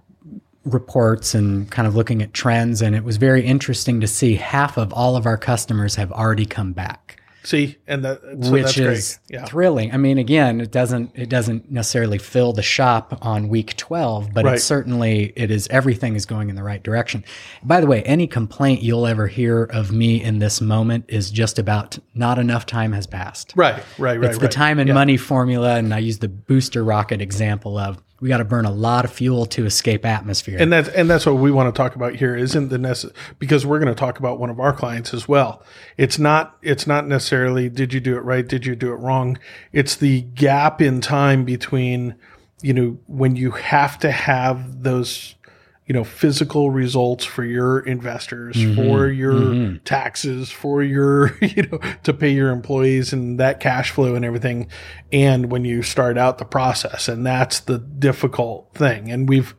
reports 0.65 1.33
and 1.33 1.69
kind 1.71 1.87
of 1.87 1.95
looking 1.95 2.21
at 2.21 2.33
trends, 2.33 2.81
and 2.81 2.95
it 2.95 3.03
was 3.03 3.17
very 3.17 3.45
interesting 3.45 3.99
to 4.01 4.07
see 4.07 4.35
half 4.35 4.77
of 4.77 4.93
all 4.93 5.15
of 5.15 5.25
our 5.25 5.37
customers 5.37 5.95
have 5.95 6.11
already 6.11 6.45
come 6.45 6.73
back. 6.73 7.19
See, 7.45 7.75
and 7.87 8.05
that 8.05 8.21
so 8.41 8.51
which 8.51 8.63
that's 8.63 8.77
is 8.77 9.19
great. 9.27 9.39
Yeah. 9.41 9.45
thrilling. 9.45 9.93
I 9.93 9.97
mean, 9.97 10.17
again, 10.17 10.61
it 10.61 10.71
doesn't 10.71 11.11
it 11.13 11.27
doesn't 11.27 11.69
necessarily 11.69 12.17
fill 12.17 12.53
the 12.53 12.61
shop 12.61 13.19
on 13.21 13.49
week 13.49 13.75
twelve, 13.75 14.33
but 14.33 14.45
Right. 14.45 14.55
it 14.55 14.59
certainly 14.61 15.33
it 15.35 15.51
is 15.51 15.67
everything 15.67 16.15
is 16.15 16.25
going 16.25 16.49
in 16.49 16.55
the 16.55 16.63
right 16.63 16.81
direction. 16.81 17.25
By 17.61 17.81
the 17.81 17.87
way, 17.87 18.01
any 18.03 18.27
complaint 18.27 18.81
you'll 18.81 19.05
ever 19.05 19.27
hear 19.27 19.63
of 19.65 19.91
me 19.91 20.23
in 20.23 20.39
this 20.39 20.61
moment 20.61 21.03
is 21.09 21.29
just 21.31 21.59
about 21.59 21.99
not 22.15 22.39
enough 22.39 22.65
time 22.65 22.93
has 22.93 23.07
passed. 23.07 23.51
Right, 23.57 23.83
right, 23.97 24.17
right. 24.17 24.29
It's 24.29 24.37
the 24.39 24.45
right. 24.45 24.51
time 24.51 24.79
and 24.79 24.87
Yeah. 24.87 24.93
money 24.93 25.17
formula, 25.17 25.75
and 25.75 25.93
I 25.93 25.97
use 25.97 26.19
the 26.19 26.29
booster 26.29 26.81
rocket 26.81 27.21
example 27.21 27.77
of 27.77 28.01
we 28.23 28.29
got 28.29 28.37
to 28.37 28.45
burn 28.45 28.63
a 28.63 28.71
lot 28.71 29.03
of 29.03 29.11
fuel 29.11 29.45
to 29.45 29.65
escape 29.65 30.05
atmosphere. 30.05 30.57
and 30.57 30.71
that's 30.71 30.87
and 30.87 31.09
that's 31.09 31.25
what 31.25 31.35
we 31.35 31.51
want 31.51 31.67
to 31.67 31.77
talk 31.77 31.93
about 31.93 32.15
here 32.15 32.37
isn't 32.37 32.69
the 32.69 32.77
necess- 32.77 33.11
because 33.37 33.65
we're 33.65 33.79
going 33.79 33.93
to 33.93 33.99
talk 33.99 34.17
about 34.17 34.39
one 34.39 34.49
of 34.49 34.61
our 34.61 34.71
clients 34.71 35.13
as 35.13 35.27
well 35.27 35.61
it's 35.97 36.17
not 36.17 36.57
it's 36.61 36.87
not 36.87 37.05
necessarily 37.05 37.67
did 37.67 37.93
you 37.93 37.99
do 37.99 38.15
it 38.15 38.21
right 38.21 38.47
did 38.47 38.65
you 38.65 38.77
do 38.77 38.93
it 38.93 38.95
wrong 38.95 39.37
it's 39.73 39.97
the 39.97 40.21
gap 40.21 40.81
in 40.81 41.01
time 41.01 41.43
between 41.43 42.15
you 42.61 42.73
know 42.73 42.97
when 43.07 43.35
you 43.35 43.51
have 43.51 43.99
to 43.99 44.09
have 44.09 44.83
those 44.83 45.35
you 45.85 45.93
know 45.93 46.03
physical 46.03 46.69
results 46.71 47.25
for 47.25 47.43
your 47.43 47.79
investors 47.79 48.55
for 48.75 49.07
your 49.09 49.77
taxes 49.83 50.49
for 50.49 50.81
your 50.81 51.35
you 51.41 51.63
know 51.63 51.79
to 52.03 52.13
pay 52.13 52.29
your 52.31 52.51
employees 52.51 53.11
and 53.13 53.39
that 53.39 53.59
cash 53.59 53.91
flow 53.91 54.15
and 54.15 54.23
everything. 54.23 54.67
And 55.11 55.51
when 55.51 55.65
you 55.65 55.81
start 55.83 56.17
out 56.17 56.37
the 56.37 56.45
process 56.45 57.07
and 57.07 57.25
that's 57.25 57.59
the 57.61 57.79
difficult 57.79 58.73
thing. 58.73 59.11
And 59.11 59.27
we've 59.27 59.55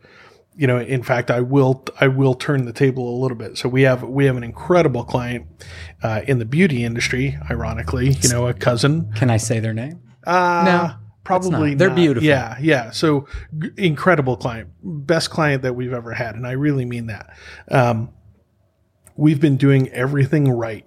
you 0.57 0.67
know 0.69 0.79
in 0.79 1.03
fact 1.03 1.33
i 1.33 1.41
will 1.41 1.85
i 2.01 2.07
will 2.07 2.35
turn 2.35 2.65
the 2.65 2.73
table 2.73 3.09
a 3.13 3.17
little 3.21 3.37
bit. 3.37 3.59
So 3.59 3.69
we 3.69 3.83
have 3.83 4.03
we 4.05 4.25
have 4.27 4.37
an 4.37 4.45
incredible 4.45 5.05
client 5.05 5.47
uh, 6.03 6.23
in 6.27 6.39
the 6.39 6.45
beauty 6.45 6.85
industry 6.85 7.37
ironically 7.51 8.11
you 8.23 8.29
know 8.31 8.47
a 8.47 8.55
cousin. 8.55 9.13
Can 9.15 9.31
I 9.31 9.37
say 9.37 9.61
their 9.61 9.75
name? 9.75 10.01
uh, 10.27 10.63
No, 10.65 10.95
probably 11.25 11.71
not. 11.71 11.79
They're 11.79 11.89
not. 11.89 11.97
beautiful. 11.97 12.27
Yeah, 12.27 12.57
yeah. 12.61 12.91
So 12.91 13.27
g- 13.59 13.71
incredible 13.77 14.37
client, 14.37 14.69
best 14.83 15.31
client 15.31 15.63
that 15.63 15.75
we've 15.75 15.93
ever 15.93 16.13
had, 16.13 16.35
and 16.35 16.47
I 16.47 16.53
really 16.53 16.85
mean 16.85 17.07
that. 17.07 17.37
Um, 17.71 18.11
we've 19.17 19.41
been 19.41 19.57
doing 19.57 19.89
everything 19.91 20.51
right, 20.51 20.87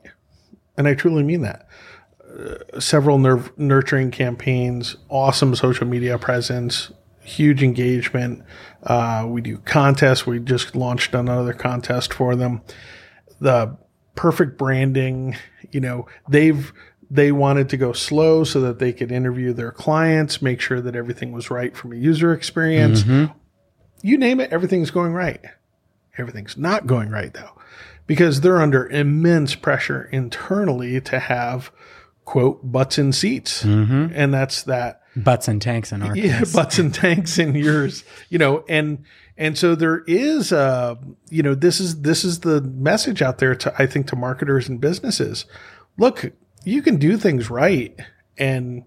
and 0.78 0.88
I 0.88 0.94
truly 0.94 1.24
mean 1.24 1.42
that. 1.42 1.68
Uh, 2.28 2.80
several 2.80 3.18
nurturing 3.58 4.12
campaigns, 4.12 4.96
awesome 5.10 5.56
social 5.56 5.88
media 5.88 6.18
presence, 6.18 6.92
huge 7.24 7.64
engagement. 7.64 8.44
Uh, 8.84 9.26
we 9.28 9.42
do 9.42 9.58
contests. 9.60 10.26
We 10.28 10.40
just 10.40 10.76
launched 10.76 11.14
another 11.14 11.54
contest 11.54 12.14
for 12.14 12.36
them 12.36 12.62
the 13.40 13.78
perfect 14.16 14.58
branding. 14.58 15.36
You 15.72 15.82
know, 15.82 16.08
they've 16.30 16.72
they 17.10 17.32
wanted 17.32 17.70
to 17.70 17.78
go 17.78 17.94
slow 17.94 18.44
so 18.44 18.60
that 18.62 18.80
they 18.80 18.92
could 18.92 19.12
interview 19.12 19.54
their 19.54 19.72
clients, 19.72 20.42
make 20.42 20.60
sure 20.60 20.82
that 20.82 20.96
everything 20.96 21.32
was 21.32 21.50
right 21.50 21.76
from 21.76 21.94
a 21.94 21.96
user 21.96 22.34
experience. 22.34 23.04
You 24.02 24.18
name 24.18 24.40
it, 24.40 24.52
everything's 24.52 24.92
going 24.92 25.14
right. 25.14 25.42
Everything's 26.18 26.58
not 26.58 26.88
going 26.88 27.10
right 27.10 27.34
though, 27.34 27.52
because 28.06 28.42
they're 28.42 28.62
under 28.62 28.88
immense 28.88 29.56
pressure 29.56 30.10
internally 30.12 31.00
to 31.02 31.20
have 31.20 31.72
quote 32.26 32.72
butts 32.72 32.98
in 32.98 33.14
seats, 33.14 33.64
and 33.64 34.34
that's 34.34 34.64
that 34.64 35.02
Butts 35.16 35.48
and 35.48 35.60
tanks 35.60 35.92
in 35.92 36.04
our 36.04 36.16
yeah, 36.16 36.40
case. 36.40 36.54
butts 36.54 36.78
and 36.78 36.94
tanks 36.94 37.40
in 37.40 37.56
yours, 37.56 38.04
you 38.30 38.38
know, 38.38 38.64
and 38.70 39.04
and 39.36 39.58
so 39.58 39.74
there 39.74 40.04
is 40.06 40.52
uh 40.52 40.94
you 41.30 41.42
know, 41.42 41.56
this 41.56 41.80
is 41.80 42.02
this 42.02 42.24
is 42.24 42.42
the 42.42 42.62
message 42.62 43.24
out 43.24 43.40
there 43.40 43.56
to 43.56 43.74
I 43.82 43.88
think 43.88 44.08
to 44.08 44.16
marketers 44.16 44.70
and 44.70 44.80
businesses. 44.80 45.46
Look, 45.98 46.34
you 46.64 46.82
can 46.82 46.98
do 46.98 47.18
things 47.18 47.50
right 47.50 47.98
and 48.38 48.84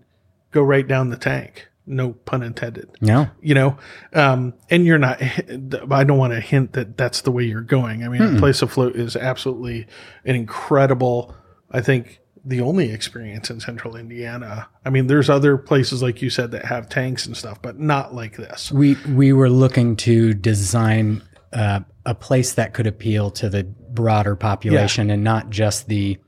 go 0.50 0.62
right 0.62 0.86
down 0.86 1.10
the 1.10 1.16
tank. 1.16 1.68
No 1.86 2.12
pun 2.12 2.42
intended. 2.42 2.88
No. 3.00 3.28
you 3.40 3.54
know 3.54 3.76
um, 4.12 4.54
and 4.68 4.86
you're 4.86 4.98
not 4.98 5.20
i 5.90 6.04
don't 6.04 6.18
want 6.18 6.32
to 6.32 6.40
hint 6.40 6.74
that 6.74 6.96
that's 6.96 7.22
the 7.22 7.32
way 7.32 7.44
you're 7.44 7.62
going. 7.62 8.04
I 8.04 8.08
mean 8.08 8.38
place 8.38 8.62
afloat 8.62 8.94
is 8.96 9.16
absolutely 9.16 9.86
an 10.24 10.36
incredible 10.36 11.34
i 11.72 11.80
think 11.80 12.20
the 12.44 12.60
only 12.60 12.90
experience 12.90 13.50
in 13.50 13.60
central 13.60 13.96
indiana. 13.96 14.68
I 14.84 14.90
mean 14.90 15.08
there's 15.08 15.28
other 15.28 15.56
places 15.56 16.02
like 16.02 16.22
you 16.22 16.30
said 16.30 16.52
that 16.52 16.64
have 16.64 16.88
tanks 16.88 17.26
and 17.26 17.36
stuff 17.36 17.60
but 17.60 17.78
not 17.80 18.14
like 18.14 18.36
this. 18.36 18.70
We 18.70 18.96
we 19.08 19.32
were 19.32 19.50
looking 19.50 19.96
to 19.96 20.32
design 20.34 21.22
uh, 21.52 21.80
a 22.06 22.14
place 22.14 22.52
that 22.52 22.72
could 22.72 22.86
appeal 22.86 23.30
to 23.32 23.48
the 23.48 23.64
broader 23.64 24.36
population 24.36 25.10
and 25.10 25.24
not 25.24 25.50
just 25.50 25.88
the 25.88 26.18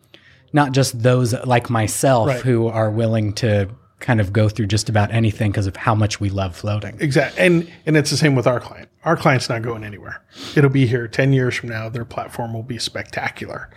not 0.53 0.73
just 0.73 1.03
those 1.03 1.35
like 1.45 1.71
myself 1.71 2.29
Right. 2.29 2.41
who 2.41 2.69
are 2.69 2.91
willing 2.91 3.33
to 3.35 3.69
kind 4.01 4.21
of 4.21 4.33
go 4.33 4.49
through 4.49 4.67
just 4.67 4.89
about 4.89 5.13
anything 5.13 5.53
because 5.53 5.67
of 5.69 5.77
how 5.77 5.95
much 5.95 6.19
we 6.21 6.29
love 6.29 6.57
floating. 6.57 6.97
exactly 7.01 7.45
and 7.47 7.71
and 7.87 7.97
it's 7.97 8.11
the 8.11 8.17
same 8.17 8.35
with 8.35 8.47
our 8.49 8.59
client 8.59 8.89
our 9.05 9.17
client's 9.17 9.49
not 9.49 9.63
going 9.63 9.85
anywhere 9.85 10.21
it'll 10.57 10.69
be 10.71 10.87
here 10.87 11.07
10 11.07 11.33
years 11.33 11.55
from 11.55 11.69
now 11.69 11.89
their 11.89 12.05
platform 12.05 12.53
will 12.53 12.65
be 12.65 12.79
spectacular 12.79 13.71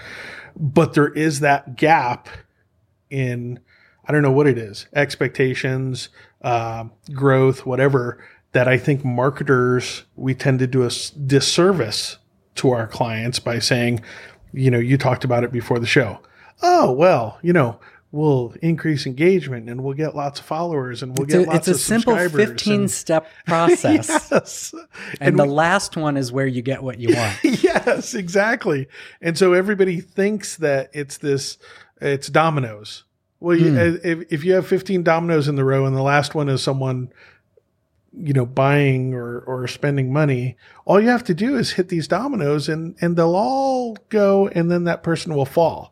but 0.58 0.94
there 0.96 1.10
is 1.10 1.42
that 1.42 1.76
gap 1.76 2.28
in 3.12 3.60
I 4.08 4.12
don't 4.12 4.22
know 4.22 4.32
what 4.32 4.46
it 4.48 4.58
is 4.60 4.86
expectations, 4.94 6.10
uh, 6.44 6.86
growth, 7.14 7.66
whatever 7.66 8.24
that 8.52 8.68
I 8.68 8.78
think 8.78 9.04
marketers 9.04 10.04
we 10.16 10.34
tend 10.36 10.60
to 10.60 10.68
do 10.68 10.84
a 10.84 10.90
disservice 11.26 12.18
to 12.56 12.70
our 12.72 12.88
clients 12.88 13.40
by 13.40 13.60
saying, 13.60 14.02
you 14.54 14.70
know, 14.72 14.78
you 14.80 14.98
talked 14.98 15.24
about 15.24 15.44
it 15.44 15.52
before 15.52 15.80
the 15.80 15.88
show. 15.88 16.20
Oh 16.62 16.92
well, 16.92 17.38
you 17.42 17.54
know, 17.54 17.80
we'll 18.12 18.54
increase 18.62 19.06
engagement 19.06 19.70
and 19.70 19.84
we'll 19.84 19.94
get 19.94 20.16
lots 20.16 20.40
of 20.40 20.46
followers 20.46 21.04
and 21.04 21.18
we'll 21.18 21.26
It's 21.26 21.34
get 21.34 21.48
a, 21.48 21.52
lots 21.52 21.68
of 21.68 21.76
subscribers. 21.80 22.26
it's 22.26 22.34
a 22.34 22.38
simple 22.38 22.56
15 22.56 22.74
and- 22.74 22.92
step 22.92 23.28
process. 23.46 24.08
Yes. 24.32 24.74
And, 25.20 25.38
the 25.38 25.46
last 25.46 25.98
one 25.98 26.16
is 26.16 26.32
where 26.32 26.48
you 26.48 26.62
get 26.62 26.82
what 26.82 26.98
you 27.00 27.14
want. 27.14 27.38
yes, 27.44 28.14
exactly. 28.14 28.88
And 29.22 29.38
so 29.38 29.54
everybody 29.54 30.00
thinks 30.00 30.56
that 30.58 30.90
it's 30.94 31.18
this, 31.18 31.58
it's 32.00 32.30
dominoes. 32.30 33.04
Well, 33.42 33.58
you, 33.58 33.78
uh, 33.78 33.98
if, 34.04 34.32
if 34.32 34.44
you 34.46 34.54
have 34.54 34.66
15 34.66 35.04
dominoes 35.04 35.48
in 35.50 35.56
the 35.56 35.66
row 35.66 35.86
and 35.86 35.96
the 35.96 36.02
last 36.02 36.34
one 36.34 36.48
is 36.48 36.64
someone, 36.64 37.12
you 38.18 38.32
know, 38.32 38.46
buying 38.46 39.14
or, 39.14 39.40
or 39.42 39.68
spending 39.68 40.12
money, 40.14 40.56
all 40.86 41.02
you 41.02 41.10
have 41.10 41.26
to 41.26 41.34
do 41.34 41.58
is 41.58 41.72
hit 41.74 41.90
these 41.90 42.08
dominoes 42.08 42.70
and, 42.70 42.96
and 43.02 43.18
they'll 43.18 43.36
all 43.36 43.98
go 44.08 44.48
and 44.48 44.72
then 44.72 44.86
that 44.86 45.04
person 45.04 45.36
will 45.36 45.46
fall. 45.46 45.92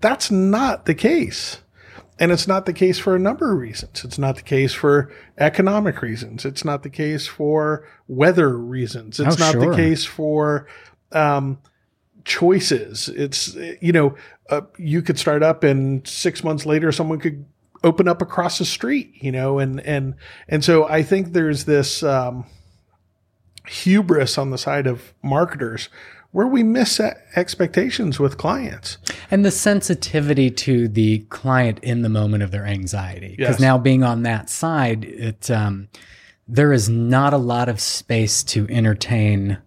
That's 0.00 0.30
not 0.30 0.86
the 0.86 0.94
case. 0.94 1.58
And 2.20 2.32
it's 2.32 2.48
not 2.48 2.66
the 2.66 2.72
case 2.72 2.98
for 2.98 3.14
a 3.14 3.18
number 3.18 3.52
of 3.52 3.58
reasons. 3.58 4.04
It's 4.04 4.18
not 4.18 4.36
the 4.36 4.42
case 4.42 4.74
for 4.74 5.12
economic 5.38 6.02
reasons. 6.02 6.44
It's 6.44 6.64
not 6.64 6.82
the 6.82 6.90
case 6.90 7.28
for 7.28 7.86
weather 8.08 8.56
reasons. 8.58 9.20
It's 9.20 9.36
Oh, 9.36 9.38
not 9.38 9.52
sure. 9.52 9.70
the 9.70 9.76
case 9.76 10.04
for 10.04 10.66
um, 11.12 11.58
choices. 12.24 13.08
It's, 13.08 13.54
you 13.80 13.92
know, 13.92 14.16
uh, 14.50 14.62
you 14.78 15.00
could 15.00 15.18
start 15.18 15.44
up 15.44 15.62
and 15.62 16.06
six 16.08 16.42
months 16.42 16.66
later, 16.66 16.90
someone 16.90 17.20
could 17.20 17.44
open 17.84 18.08
up 18.08 18.20
across 18.20 18.58
the 18.58 18.64
street, 18.64 19.12
you 19.22 19.30
know, 19.30 19.60
and, 19.60 19.78
and, 19.80 20.16
and 20.48 20.64
so 20.64 20.88
I 20.88 21.04
think 21.04 21.32
there's 21.32 21.66
this, 21.66 22.02
um, 22.02 22.46
hubris 23.68 24.38
on 24.38 24.50
the 24.50 24.58
side 24.58 24.86
of 24.86 25.12
marketers 25.22 25.88
where 26.30 26.46
we 26.46 26.62
miss 26.62 27.00
expectations 27.36 28.20
with 28.20 28.36
clients. 28.36 28.98
And 29.30 29.44
the 29.44 29.50
sensitivity 29.50 30.50
to 30.50 30.88
the 30.88 31.20
client 31.30 31.78
in 31.82 32.02
the 32.02 32.08
moment 32.08 32.42
of 32.42 32.50
their 32.50 32.66
anxiety. 32.66 33.34
Because 33.36 33.54
Yes. 33.56 33.60
now 33.60 33.78
being 33.78 34.02
on 34.02 34.22
that 34.22 34.50
side, 34.50 35.04
it 35.04 35.50
um, 35.50 35.88
there 36.46 36.72
is 36.72 36.88
not 36.88 37.32
a 37.32 37.38
lot 37.38 37.68
of 37.68 37.80
space 37.80 38.42
to 38.42 38.66
entertain 38.70 39.58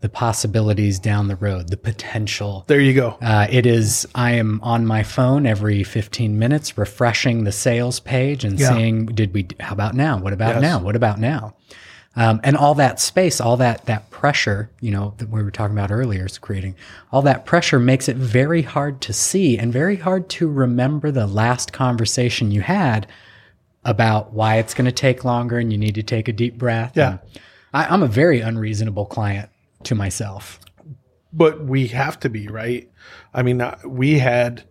the 0.00 0.08
possibilities 0.08 0.98
down 0.98 1.28
the 1.28 1.36
road, 1.36 1.68
the 1.70 1.76
potential. 1.76 2.64
There 2.66 2.80
you 2.80 2.92
go. 2.92 3.16
Uh, 3.22 3.46
it 3.48 3.66
is, 3.66 4.06
I 4.14 4.32
am 4.32 4.60
on 4.62 4.84
my 4.84 5.04
phone 5.04 5.46
every 5.46 5.84
15 5.84 6.38
minutes, 6.38 6.76
refreshing 6.76 7.44
the 7.44 7.52
sales 7.52 8.00
page 8.00 8.44
and 8.44 8.58
Yeah. 8.58 8.74
seeing, 8.74 9.06
did 9.06 9.32
we, 9.32 9.46
how 9.60 9.72
about 9.72 9.94
now? 9.94 10.18
What 10.18 10.32
about 10.32 10.54
Yes. 10.56 10.62
now? 10.62 10.80
What 10.80 10.96
about 10.96 11.20
now? 11.20 11.54
Um, 12.14 12.40
and 12.44 12.56
all 12.56 12.74
that 12.74 13.00
space, 13.00 13.40
all 13.40 13.56
that, 13.56 13.86
that 13.86 14.10
pressure, 14.10 14.70
you 14.80 14.90
know, 14.90 15.14
that 15.16 15.30
we 15.30 15.42
were 15.42 15.50
talking 15.50 15.76
about 15.76 15.90
earlier 15.90 16.26
is 16.26 16.36
creating 16.36 16.74
all 17.10 17.22
that 17.22 17.46
pressure 17.46 17.78
makes 17.78 18.06
it 18.06 18.16
very 18.16 18.62
hard 18.62 19.00
to 19.02 19.14
see 19.14 19.56
and 19.58 19.72
very 19.72 19.96
hard 19.96 20.28
to 20.30 20.46
remember 20.46 21.10
the 21.10 21.26
last 21.26 21.72
conversation 21.72 22.50
you 22.50 22.60
had 22.60 23.06
about 23.84 24.32
why 24.32 24.56
it's 24.56 24.74
going 24.74 24.84
to 24.84 24.92
take 24.92 25.24
longer 25.24 25.58
and 25.58 25.72
you 25.72 25.78
need 25.78 25.94
to 25.94 26.02
take 26.02 26.28
a 26.28 26.32
deep 26.32 26.58
breath. 26.58 26.92
Yeah. 26.94 27.18
I, 27.72 27.86
I'm 27.86 28.02
a 28.02 28.08
very 28.08 28.40
unreasonable 28.40 29.06
client 29.06 29.48
to 29.84 29.94
myself. 29.94 30.60
but 31.32 31.64
we 31.64 31.86
have 31.88 32.20
to 32.20 32.28
be 32.28 32.46
right. 32.48 32.90
I 33.32 33.42
mean, 33.42 33.60
uh, 33.60 33.78
we 33.86 34.18
had 34.18 34.64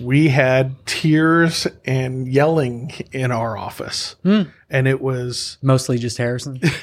we 0.00 0.28
had 0.28 0.74
tears 0.86 1.66
and 1.84 2.26
yelling 2.28 2.90
in 3.12 3.30
our 3.30 3.56
office, 3.56 4.16
Hmm. 4.22 4.42
and 4.70 4.88
it 4.88 5.00
was 5.00 5.58
Mostly 5.62 5.98
just 5.98 6.18
Harrison. 6.18 6.60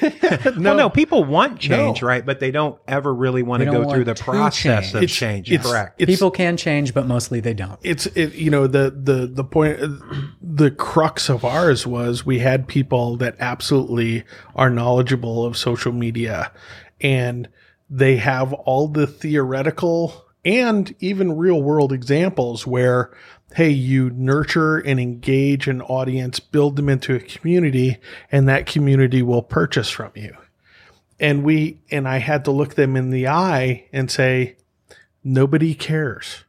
well, 0.58 0.74
no, 0.76 0.88
people 0.88 1.24
want 1.24 1.58
change, 1.58 2.00
No. 2.02 2.08
right? 2.08 2.24
But 2.24 2.40
they 2.40 2.50
don't 2.50 2.78
ever 2.88 3.12
really 3.14 3.42
want 3.42 3.60
to 3.60 3.66
don't 3.66 3.84
go 3.84 3.90
through 3.90 4.04
the 4.04 4.14
process 4.14 4.84
change. 4.84 4.94
of 4.94 5.02
It's- 5.02 5.10
change. 5.16 5.52
it's- 5.52 5.70
Correct. 5.70 6.00
it's- 6.00 6.16
People 6.16 6.30
can 6.30 6.56
change, 6.56 6.94
but 6.94 7.06
mostly 7.06 7.40
they 7.40 7.54
don't. 7.54 7.78
it's 7.82 8.06
it 8.06 8.34
you 8.34 8.50
know 8.50 8.66
the 8.66 8.90
the 8.96 9.26
the 9.26 9.44
point 9.44 9.78
the 10.40 10.70
crux 10.70 11.28
of 11.28 11.44
ours 11.44 11.86
was 11.86 12.24
we 12.24 12.38
had 12.38 12.66
people 12.66 13.16
that 13.18 13.36
absolutely 13.40 14.24
are 14.54 14.70
knowledgeable 14.70 15.44
of 15.44 15.56
social 15.56 15.92
media 15.92 16.50
and 17.00 17.48
they 17.90 18.16
have 18.16 18.52
all 18.52 18.88
the 18.88 19.06
theoretical 19.06 20.24
and 20.44 20.94
even 21.00 21.36
real 21.36 21.62
world 21.62 21.92
examples 21.92 22.66
where 22.66 23.10
hey 23.54 23.70
you 23.70 24.10
nurture 24.10 24.78
and 24.78 24.98
engage 24.98 25.68
an 25.68 25.80
audience 25.82 26.40
build 26.40 26.76
them 26.76 26.88
into 26.88 27.14
a 27.14 27.20
community 27.20 27.98
and 28.30 28.48
that 28.48 28.66
community 28.66 29.22
will 29.22 29.42
purchase 29.42 29.88
from 29.90 30.10
you 30.14 30.34
and 31.20 31.44
we 31.44 31.78
and 31.90 32.08
I 32.08 32.18
had 32.18 32.44
to 32.46 32.50
look 32.50 32.74
them 32.74 32.96
in 32.96 33.10
the 33.10 33.28
eye 33.28 33.84
and 33.92 34.10
say 34.10 34.56
nobody 35.22 35.74
cares 35.74 36.44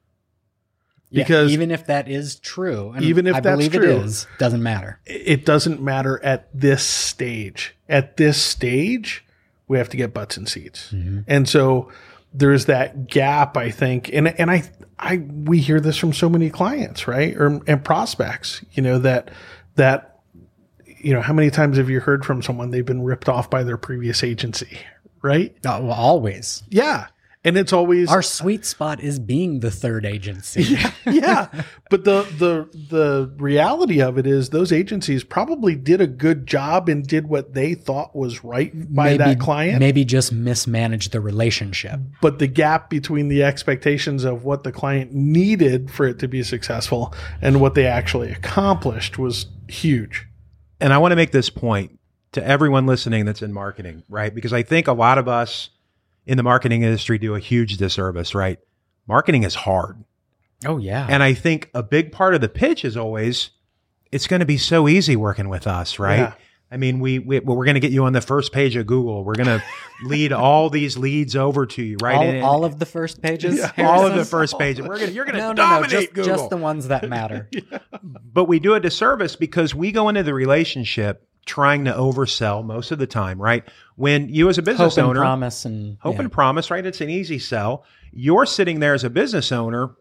Yeah, 1.11 1.23
because 1.23 1.51
even 1.51 1.69
if 1.69 1.85
that 1.85 2.07
is 2.09 2.37
true, 2.37 2.91
and 2.95 3.05
Even 3.05 3.27
if 3.27 3.35
I 3.35 3.39
that's 3.41 3.55
believe 3.55 3.73
true. 3.73 3.83
it 3.83 4.05
is, 4.05 4.25
doesn't 4.39 4.63
matter. 4.63 4.99
it 5.05 5.45
doesn't 5.45 5.79
matter 5.79 6.19
at 6.23 6.47
this 6.59 6.83
stage. 6.83 7.75
At 7.87 8.17
this 8.17 8.41
stage, 8.41 9.23
we 9.67 9.77
have 9.77 9.89
to 9.89 9.97
get 9.97 10.11
butts 10.13 10.37
and 10.37 10.49
seats. 10.49 10.89
Mm-hmm. 10.91 11.19
And 11.27 11.47
so 11.47 11.91
there's 12.33 12.65
that 12.65 13.07
gap, 13.07 13.57
I 13.57 13.71
think. 13.71 14.09
And 14.11 14.27
and 14.39 14.49
I 14.49 14.63
I 14.97 15.17
we 15.17 15.59
hear 15.59 15.79
this 15.79 15.97
from 15.97 16.13
so 16.13 16.29
many 16.29 16.49
clients, 16.49 17.07
right? 17.07 17.35
Or 17.35 17.61
and 17.67 17.83
prospects, 17.83 18.63
you 18.73 18.83
know, 18.83 18.99
that 18.99 19.31
that 19.75 20.13
you 21.03 21.13
know, 21.13 21.21
how 21.21 21.33
many 21.33 21.49
times 21.49 21.77
have 21.77 21.89
you 21.89 21.99
heard 21.99 22.25
from 22.25 22.41
someone 22.41 22.71
they've 22.71 22.85
been 22.85 23.03
ripped 23.03 23.27
off 23.27 23.49
by 23.49 23.63
their 23.63 23.77
previous 23.77 24.23
agency, 24.23 24.79
right? 25.21 25.53
Uh, 25.65 25.79
well, 25.83 25.91
always. 25.91 26.63
Yeah. 26.69 27.07
And 27.45 27.57
it's 27.57 27.73
always 27.73 28.09
Our 28.09 28.21
sweet 28.21 28.65
spot 28.65 29.01
is 29.01 29.19
being 29.19 29.59
the 29.59 29.71
third 29.71 30.05
agency. 30.05 30.77
yeah 31.05 31.47
but 31.89 32.05
the 32.05 32.23
the 32.37 32.69
the 32.89 33.33
reality 33.37 34.01
of 34.01 34.17
it 34.17 34.25
is 34.25 34.49
those 34.49 34.71
agencies 34.71 35.23
probably 35.23 35.75
did 35.75 35.99
a 36.01 36.07
good 36.07 36.47
job 36.47 36.87
and 36.89 37.05
did 37.05 37.27
what 37.27 37.53
they 37.53 37.73
thought 37.73 38.15
was 38.15 38.43
right 38.43 38.71
by 38.93 39.17
that 39.17 39.39
client 39.39 39.79
Maybe 39.79 40.05
just 40.05 40.31
mismanaged 40.31 41.11
the 41.11 41.19
relationship. 41.21 41.99
but 42.21 42.39
the 42.39 42.47
gap 42.47 42.89
between 42.89 43.27
the 43.27 43.43
expectations 43.43 44.23
of 44.23 44.43
what 44.43 44.63
the 44.63 44.71
client 44.71 45.13
needed 45.13 45.91
for 45.91 46.07
it 46.07 46.19
to 46.19 46.27
be 46.27 46.41
successful 46.43 47.13
and 47.41 47.59
what 47.59 47.75
they 47.75 47.85
actually 47.85 48.31
accomplished 48.31 49.19
was 49.19 49.47
huge 49.67 50.25
and 50.79 50.93
I 50.93 50.97
want 50.97 51.11
to 51.11 51.15
make 51.15 51.31
this 51.31 51.49
point 51.49 51.99
to 52.33 52.45
everyone 52.45 52.85
listening 52.85 53.25
that's 53.25 53.41
in 53.41 53.53
marketing, 53.53 54.03
right? 54.09 54.33
Because 54.33 54.51
I 54.53 54.63
think 54.63 54.87
a 54.87 54.93
lot 54.93 55.17
of 55.17 55.27
us 55.27 55.69
in 56.25 56.37
the 56.37 56.43
marketing 56.43 56.83
industry 56.83 57.17
do 57.17 57.35
a 57.35 57.39
huge 57.39 57.77
disservice, 57.77 58.33
right? 58.35 58.59
Marketing 59.07 59.43
is 59.43 59.55
hard. 59.55 60.03
Oh 60.65 60.77
yeah. 60.77 61.05
And 61.09 61.21
I 61.21 61.33
think 61.33 61.69
a 61.73 61.83
big 61.83 62.11
part 62.11 62.35
of 62.35 62.41
the 62.41 62.49
pitch 62.49 62.85
is 62.85 62.95
always 62.95 63.51
it's 64.11 64.27
going 64.27 64.39
to 64.41 64.45
be 64.45 64.57
so 64.57 64.87
easy 64.87 65.15
working 65.15 65.49
with 65.49 65.67
us, 65.67 65.99
right? 65.99 66.19
Yeah. 66.19 66.33
I 66.71 66.77
mean, 66.77 66.99
we, 67.01 67.19
we 67.19 67.39
we're 67.39 67.65
going 67.65 67.75
to 67.75 67.79
get 67.79 67.91
you 67.91 68.05
on 68.05 68.13
the 68.13 68.21
first 68.21 68.51
page 68.51 68.75
of 68.75 68.87
Google. 68.87 69.23
We're 69.23 69.35
going 69.35 69.45
to 69.59 69.63
lead 70.05 70.31
all 70.33 70.69
these 70.71 70.97
leads 70.97 71.35
over 71.35 71.65
to 71.67 71.83
you, 71.83 71.97
right? 72.01 72.15
all, 72.15 72.23
And- 72.23 72.43
all 72.43 72.65
of 72.65 72.79
the 72.79 72.85
first 72.85 73.21
pages. 73.21 73.59
Yeah. 73.77 73.87
all 73.87 74.07
of 74.07 74.15
the 74.15 74.25
first 74.25 74.57
page. 74.59 74.79
We're 74.79 74.97
gonna 74.99 75.11
you're 75.11 75.25
gonna 75.25 75.37
No, 75.37 75.47
no, 75.47 75.51
no, 75.51 75.55
dominate 75.55 75.89
just, 75.91 76.13
Google. 76.13 76.35
just 76.37 76.49
the 76.49 76.57
ones 76.57 76.87
that 76.87 77.07
matter. 77.09 77.49
but 78.33 78.45
we 78.45 78.59
do 78.59 78.73
a 78.75 78.79
disservice 78.79 79.35
because 79.35 79.75
we 79.75 79.91
go 79.91 80.09
into 80.09 80.23
the 80.23 80.33
relationship 80.33 81.27
trying 81.45 81.85
to 81.85 81.91
oversell 81.91 82.63
most 82.63 82.91
of 82.91 82.99
the 82.99 83.07
time, 83.07 83.41
right? 83.41 83.63
When 83.95 84.29
you 84.29 84.49
as 84.49 84.57
a 84.57 84.61
business 84.61 84.95
Hope 84.95 85.03
and 85.03 85.09
owner, 85.09 85.19
promise 85.19 85.65
and 85.65 85.97
hope 85.99 86.15
yeah. 86.15 86.21
and 86.21 86.31
promise, 86.31 86.71
right? 86.71 86.85
It's 86.85 87.01
an 87.01 87.09
easy 87.09 87.39
sell. 87.39 87.85
You're 88.11 88.45
sitting 88.45 88.79
there 88.79 88.93
as 88.93 89.03
a 89.03 89.09
business 89.09 89.51
owner 89.51 89.95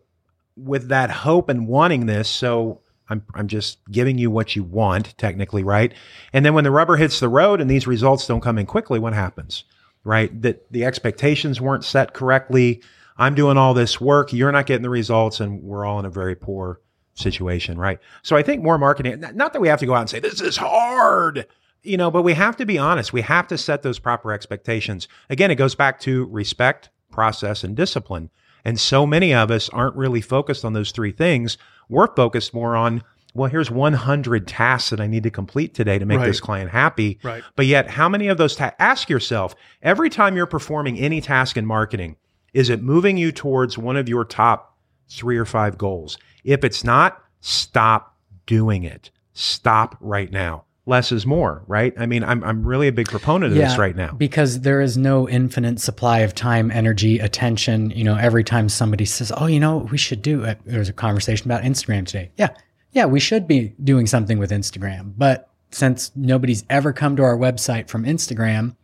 with 0.56 0.88
that 0.88 1.10
hope 1.10 1.48
and 1.48 1.66
wanting 1.66 2.06
this. 2.06 2.28
So 2.28 2.80
I'm, 3.08 3.24
I'm 3.34 3.48
just 3.48 3.78
giving 3.90 4.18
you 4.18 4.30
what 4.30 4.54
you 4.54 4.62
want, 4.62 5.16
technically, 5.18 5.64
right? 5.64 5.92
And 6.32 6.44
then 6.44 6.54
when 6.54 6.64
the 6.64 6.70
rubber 6.70 6.96
hits 6.96 7.20
the 7.20 7.28
road 7.28 7.60
and 7.60 7.68
these 7.68 7.86
results 7.86 8.26
don't 8.26 8.40
come 8.40 8.58
in 8.58 8.66
quickly, 8.66 8.98
what 8.98 9.12
happens? 9.12 9.64
Right? 10.04 10.40
That 10.42 10.70
the 10.72 10.84
expectations 10.84 11.60
weren't 11.60 11.84
set 11.84 12.12
correctly. 12.12 12.82
I'm 13.16 13.34
doing 13.34 13.56
all 13.56 13.74
this 13.74 14.00
work. 14.00 14.32
You're 14.32 14.52
not 14.52 14.66
getting 14.66 14.82
the 14.82 14.90
results, 14.90 15.38
and 15.38 15.62
we're 15.62 15.84
all 15.84 16.00
in 16.00 16.06
a 16.06 16.10
very 16.10 16.34
poor 16.34 16.80
situation, 17.14 17.78
right? 17.78 17.98
So 18.22 18.36
I 18.36 18.42
think 18.42 18.62
more 18.62 18.78
marketing, 18.78 19.20
not 19.34 19.52
that 19.52 19.60
we 19.60 19.68
have 19.68 19.80
to 19.80 19.86
go 19.86 19.94
out 19.94 20.00
and 20.00 20.10
say, 20.10 20.20
this 20.20 20.40
is 20.40 20.56
hard, 20.56 21.46
you 21.82 21.96
know, 21.96 22.10
but 22.10 22.22
we 22.22 22.34
have 22.34 22.56
to 22.56 22.66
be 22.66 22.78
honest. 22.78 23.12
We 23.12 23.22
have 23.22 23.46
to 23.48 23.58
set 23.58 23.82
those 23.82 23.98
proper 23.98 24.32
expectations. 24.32 25.08
Again, 25.28 25.50
it 25.50 25.56
goes 25.56 25.74
back 25.74 26.00
to 26.00 26.26
respect, 26.26 26.90
process, 27.10 27.64
and 27.64 27.76
discipline. 27.76 28.30
And 28.64 28.78
so 28.78 29.06
many 29.06 29.34
of 29.34 29.50
us 29.50 29.68
aren't 29.70 29.96
really 29.96 30.20
focused 30.20 30.64
on 30.64 30.72
those 30.72 30.92
three 30.92 31.12
things. 31.12 31.58
We're 31.88 32.14
focused 32.14 32.54
more 32.54 32.76
on, 32.76 33.02
well, 33.34 33.50
here's 33.50 33.70
100 33.70 34.46
tasks 34.46 34.90
that 34.90 35.00
I 35.00 35.06
need 35.08 35.24
to 35.24 35.30
complete 35.30 35.74
today 35.74 35.98
to 35.98 36.06
make 36.06 36.18
Right. 36.18 36.26
this 36.26 36.40
client 36.40 36.70
happy. 36.70 37.18
Right. 37.22 37.42
But 37.56 37.66
yet, 37.66 37.90
how 37.90 38.08
many 38.08 38.28
of 38.28 38.38
those 38.38 38.54
tasks? 38.54 38.76
Ask 38.78 39.10
yourself 39.10 39.54
every 39.82 40.08
time 40.10 40.36
you're 40.36 40.46
performing 40.46 40.98
any 40.98 41.20
task 41.20 41.56
in 41.56 41.66
marketing, 41.66 42.16
is 42.54 42.70
it 42.70 42.82
moving 42.82 43.16
you 43.16 43.32
towards 43.32 43.76
one 43.76 43.96
of 43.96 44.08
your 44.08 44.24
top 44.24 44.71
three 45.16 45.36
or 45.36 45.44
five 45.44 45.78
goals? 45.78 46.18
If 46.44 46.64
it's 46.64 46.84
not, 46.84 47.22
stop 47.40 48.16
doing 48.46 48.84
it. 48.84 49.10
Stop 49.34 49.96
right 50.00 50.30
now. 50.30 50.64
Less 50.84 51.12
is 51.12 51.24
more, 51.24 51.62
right? 51.68 51.94
I 51.96 52.06
mean, 52.06 52.24
I'm, 52.24 52.42
I'm 52.42 52.66
really 52.66 52.88
a 52.88 52.92
big 52.92 53.06
proponent 53.06 53.52
of 53.52 53.56
this 53.56 53.78
right 53.78 53.94
now. 53.94 54.14
Because 54.14 54.62
there 54.62 54.80
is 54.80 54.96
no 54.96 55.28
infinite 55.28 55.78
supply 55.78 56.20
of 56.20 56.34
time, 56.34 56.72
energy, 56.72 57.20
attention. 57.20 57.90
You 57.90 58.02
know, 58.02 58.16
every 58.16 58.42
time 58.42 58.68
somebody 58.68 59.04
says, 59.04 59.30
"Oh, 59.36 59.46
you 59.46 59.60
know, 59.60 59.88
we 59.92 59.96
should 59.96 60.22
do," 60.22 60.42
it. 60.42 60.58
there 60.64 60.80
was 60.80 60.88
a 60.88 60.92
conversation 60.92 61.46
about 61.46 61.62
Instagram 61.62 62.04
today. 62.04 62.32
Yeah, 62.36 62.48
yeah, 62.90 63.06
we 63.06 63.20
should 63.20 63.46
be 63.46 63.74
doing 63.84 64.08
something 64.08 64.40
with 64.40 64.50
Instagram. 64.50 65.12
But 65.16 65.48
since 65.70 66.10
nobody's 66.16 66.64
ever 66.68 66.92
come 66.92 67.14
to 67.16 67.22
our 67.22 67.36
website 67.36 67.88
from 67.88 68.04
Instagram, 68.04 68.74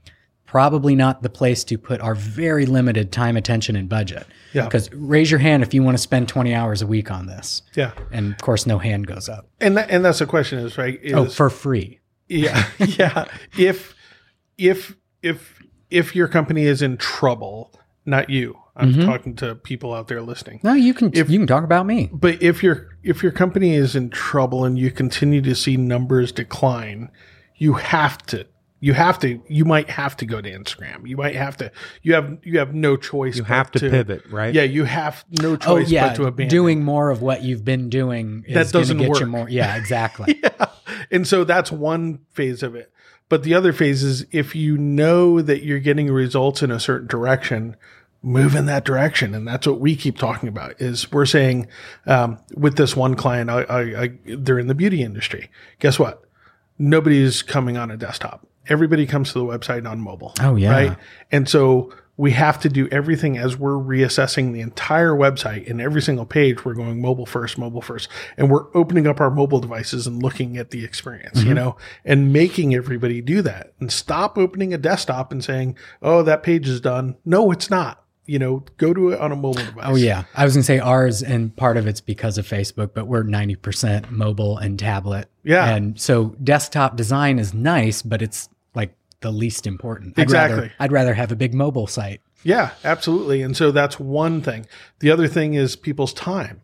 probably 0.49 0.97
not 0.97 1.23
the 1.23 1.29
place 1.29 1.63
to 1.63 1.77
put 1.79 2.01
our 2.01 2.15
very 2.15 2.65
limited 2.67 3.13
time, 3.13 3.37
attention, 3.37 3.77
and 3.77 3.89
budget. 3.89 4.27
Yeah. 4.55 4.65
Because 4.65 4.91
raise 4.93 5.31
your 5.31 5.41
hand 5.41 5.63
if 5.63 5.73
you 5.75 5.83
want 5.83 5.97
to 5.97 6.03
spend 6.03 6.27
20 6.29 6.55
hours 6.55 6.81
a 6.83 6.87
week 6.87 7.11
on 7.11 7.27
this. 7.27 7.63
yeah 7.77 7.93
And 8.11 8.33
of 8.33 8.39
course, 8.41 8.67
no 8.67 8.79
hand 8.79 9.07
goes 9.07 9.29
up. 9.29 9.47
and 9.61 9.77
that, 9.77 9.91
and 9.91 10.05
that's 10.05 10.19
the 10.21 10.27
question 10.27 10.59
is 10.59 10.77
right 10.79 10.99
is 11.03 11.13
Oh, 11.13 11.27
for 11.27 11.51
free. 11.51 12.01
Yeah, 12.29 12.67
yeah. 12.79 13.27
If 13.59 13.95
if 14.57 14.97
if 15.23 15.63
if 15.91 16.15
your 16.17 16.29
company 16.29 16.65
is 16.65 16.83
in 16.83 16.97
trouble, 16.97 17.73
not 18.05 18.29
you. 18.31 18.59
I'm 18.77 18.93
Mm-hmm. 18.93 19.07
talking 19.07 19.35
to 19.37 19.55
people 19.57 19.93
out 19.93 20.07
there 20.09 20.23
listening. 20.23 20.61
No, 20.63 20.73
you 20.73 20.95
can 20.95 21.11
If- 21.13 21.29
you 21.31 21.39
can 21.39 21.47
talk 21.49 21.65
about 21.65 21.85
me. 21.87 22.09
But 22.13 22.43
if 22.43 22.63
your 22.63 22.89
if 23.03 23.23
your 23.23 23.33
company 23.33 23.75
is 23.75 23.95
in 23.97 24.11
trouble 24.11 24.65
and 24.65 24.79
you 24.79 24.91
continue 24.91 25.43
to 25.43 25.55
see 25.55 25.77
numbers 25.77 26.31
decline, 26.33 27.11
you 27.57 27.73
have 27.75 28.19
to 28.27 28.47
you 28.81 28.95
have 28.95 29.19
to 29.21 29.41
you 29.49 29.65
might 29.65 29.91
have 29.91 30.17
to 30.19 30.27
go 30.27 30.41
to 30.41 30.51
Instagram. 30.51 31.07
You 31.07 31.17
might 31.17 31.35
have 31.35 31.57
to 31.59 31.73
you 32.03 32.15
have 32.15 32.39
you 32.43 32.59
have 32.59 32.75
no 32.75 32.97
choice. 32.97 33.37
You 33.37 33.43
but 33.43 33.49
have 33.49 33.71
to, 33.73 33.81
pivot, 33.91 34.25
right? 34.31 34.55
Yeah, 34.55 34.63
you 34.63 34.85
have 34.85 35.25
no 35.41 35.57
choice 35.57 35.69
Oh 35.69 35.79
choice 35.79 35.91
yeah, 35.91 36.09
but 36.09 36.17
to 36.17 36.25
abandon. 36.25 36.49
doing 36.49 36.85
more 36.85 37.11
of 37.11 37.21
what 37.23 37.43
you've 37.43 37.65
been 37.65 37.89
doing 37.89 38.45
is 38.47 38.55
That 38.55 38.73
doesn't 38.73 38.99
get 38.99 39.05
you 39.07 39.11
work. 39.11 39.27
more. 39.29 39.49
Yeah, 39.49 39.77
exactly. 39.77 40.39
yeah. 40.43 40.67
And 41.11 41.27
so 41.27 41.45
that's 41.45 41.73
one 41.73 42.21
phase 42.31 42.63
of 42.63 42.75
it. 42.75 42.93
But 43.29 43.43
the 43.43 43.55
other 43.55 43.73
phase 43.73 44.03
is 44.03 44.27
if 44.31 44.55
you 44.55 44.79
know 44.79 45.43
that 45.43 45.63
you're 45.63 45.81
getting 45.81 46.11
results 46.11 46.63
in 46.63 46.71
a 46.71 46.81
certain 46.81 47.09
direction, 47.09 47.77
move 48.23 48.55
in 48.55 48.67
that 48.67 48.85
direction. 48.85 49.35
And 49.35 49.47
that's 49.47 49.67
what 49.67 49.81
we 49.81 49.97
keep 49.97 50.19
talking 50.19 50.49
about 50.49 50.81
is 50.81 51.11
we're 51.13 51.27
saying, 51.27 51.67
um, 52.07 52.39
with 52.57 52.77
this 52.77 52.97
one 52.97 53.15
client, 53.17 53.51
I, 53.51 53.63
I, 53.63 54.03
I, 54.05 54.11
they're 54.25 54.59
in 54.59 54.67
the 54.67 54.75
beauty 54.75 55.03
industry. 55.03 55.51
Guess 55.79 55.99
what? 55.99 56.25
Nobody's 56.79 57.43
coming 57.43 57.77
on 57.77 57.91
a 57.91 57.97
desktop. 57.97 58.47
Everybody 58.69 59.07
comes 59.07 59.33
to 59.33 59.39
the 59.39 59.45
website 59.45 59.89
on 59.89 60.01
mobile. 60.01 60.35
Oh, 60.41 60.57
yeah. 60.57 60.71
Right. 60.71 60.97
And 61.31 61.49
so 61.49 61.93
we 62.19 62.33
have 62.33 62.61
to 62.61 62.69
do 62.69 62.89
everything 62.91 63.39
as 63.39 63.57
we're 63.57 63.75
reassessing 63.75 64.53
the 64.53 64.61
entire 64.61 65.13
website 65.13 65.71
and 65.71 65.81
every 65.81 66.03
single 66.03 66.27
page. 66.27 66.65
We're 66.65 66.75
going 66.75 67.01
mobile 67.01 67.27
first, 67.27 67.57
mobile 67.57 67.81
first, 67.81 68.09
and 68.37 68.51
we're 68.51 68.67
opening 68.77 69.07
up 69.07 69.21
our 69.21 69.31
mobile 69.31 69.61
devices 69.61 70.07
and 70.07 70.21
looking 70.21 70.59
at 70.59 70.71
the 70.71 70.85
experience, 70.85 71.39
you 71.39 71.47
mm-hmm. 71.47 71.55
know, 71.55 71.77
and 72.05 72.33
making 72.33 72.75
everybody 72.75 73.21
do 73.21 73.41
that 73.43 73.73
and 73.79 73.91
stop 73.91 74.37
opening 74.37 74.75
a 74.75 74.79
desktop 74.79 75.31
and 75.31 75.43
saying, 75.45 75.79
Oh, 76.03 76.25
that 76.25 76.43
page 76.43 76.69
is 76.69 76.81
done. 76.81 77.17
No, 77.25 77.53
it's 77.53 77.71
not. 77.71 78.05
You 78.27 78.39
know, 78.39 78.65
go 78.77 78.93
to 78.93 79.11
it 79.11 79.21
on 79.21 79.33
a 79.33 79.37
mobile 79.37 79.65
device. 79.65 79.85
Oh 79.87 79.95
yeah, 79.95 80.25
I 80.35 80.45
was 80.45 80.55
gonna 80.55 80.63
say 80.63 80.79
ours, 80.79 81.23
and 81.23 81.57
part 81.57 81.79
of 81.79 81.87
it's 81.87 82.03
because 82.03 82.37
of 82.37 82.47
Facebook, 82.47 82.91
but 82.93 83.07
we're 83.07 83.23
ninety 83.23 83.55
percent 83.55 84.11
mobile 84.11 84.59
and 84.59 84.79
tablet. 84.79 85.31
Yeah. 85.45 85.71
and 85.71 85.99
so 85.99 86.37
desktop 86.45 86.95
design 86.95 87.39
is 87.39 87.55
nice, 87.55 88.03
but 88.03 88.21
it's 88.21 88.51
like 88.75 88.95
the 89.21 89.31
least 89.31 89.67
important. 89.67 90.19
I'd 90.19 90.31
rather, 90.31 90.55
Exactly. 90.55 90.77
I'd 90.79 90.93
rather 90.93 91.15
have 91.15 91.33
a 91.33 91.37
big 91.37 91.55
mobile 91.55 91.87
site. 91.87 92.21
Yeah, 92.45 92.71
absolutely. 92.85 93.43
And 93.43 93.57
so 93.57 93.73
that's 93.73 93.99
one 93.99 94.43
thing. 94.43 94.67
The 95.01 95.11
other 95.11 95.27
thing 95.27 95.55
is 95.55 95.75
people's 95.77 96.13
time. 96.13 96.63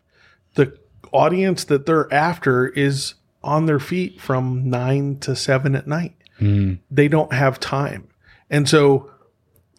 The 0.55 0.77
audience 1.11 1.65
that 1.65 1.85
they're 1.85 2.11
after 2.13 2.67
is 2.67 3.15
on 3.43 3.65
their 3.65 3.79
feet 3.79 4.19
from 4.21 4.69
nine 4.69 5.19
to 5.19 5.35
seven 5.35 5.75
at 5.75 5.85
night. 5.87 6.15
Hmm. 6.39 6.75
They 6.89 7.07
don't 7.07 7.33
have 7.33 7.59
time. 7.59 8.07
And 8.49 8.67
so 8.69 9.11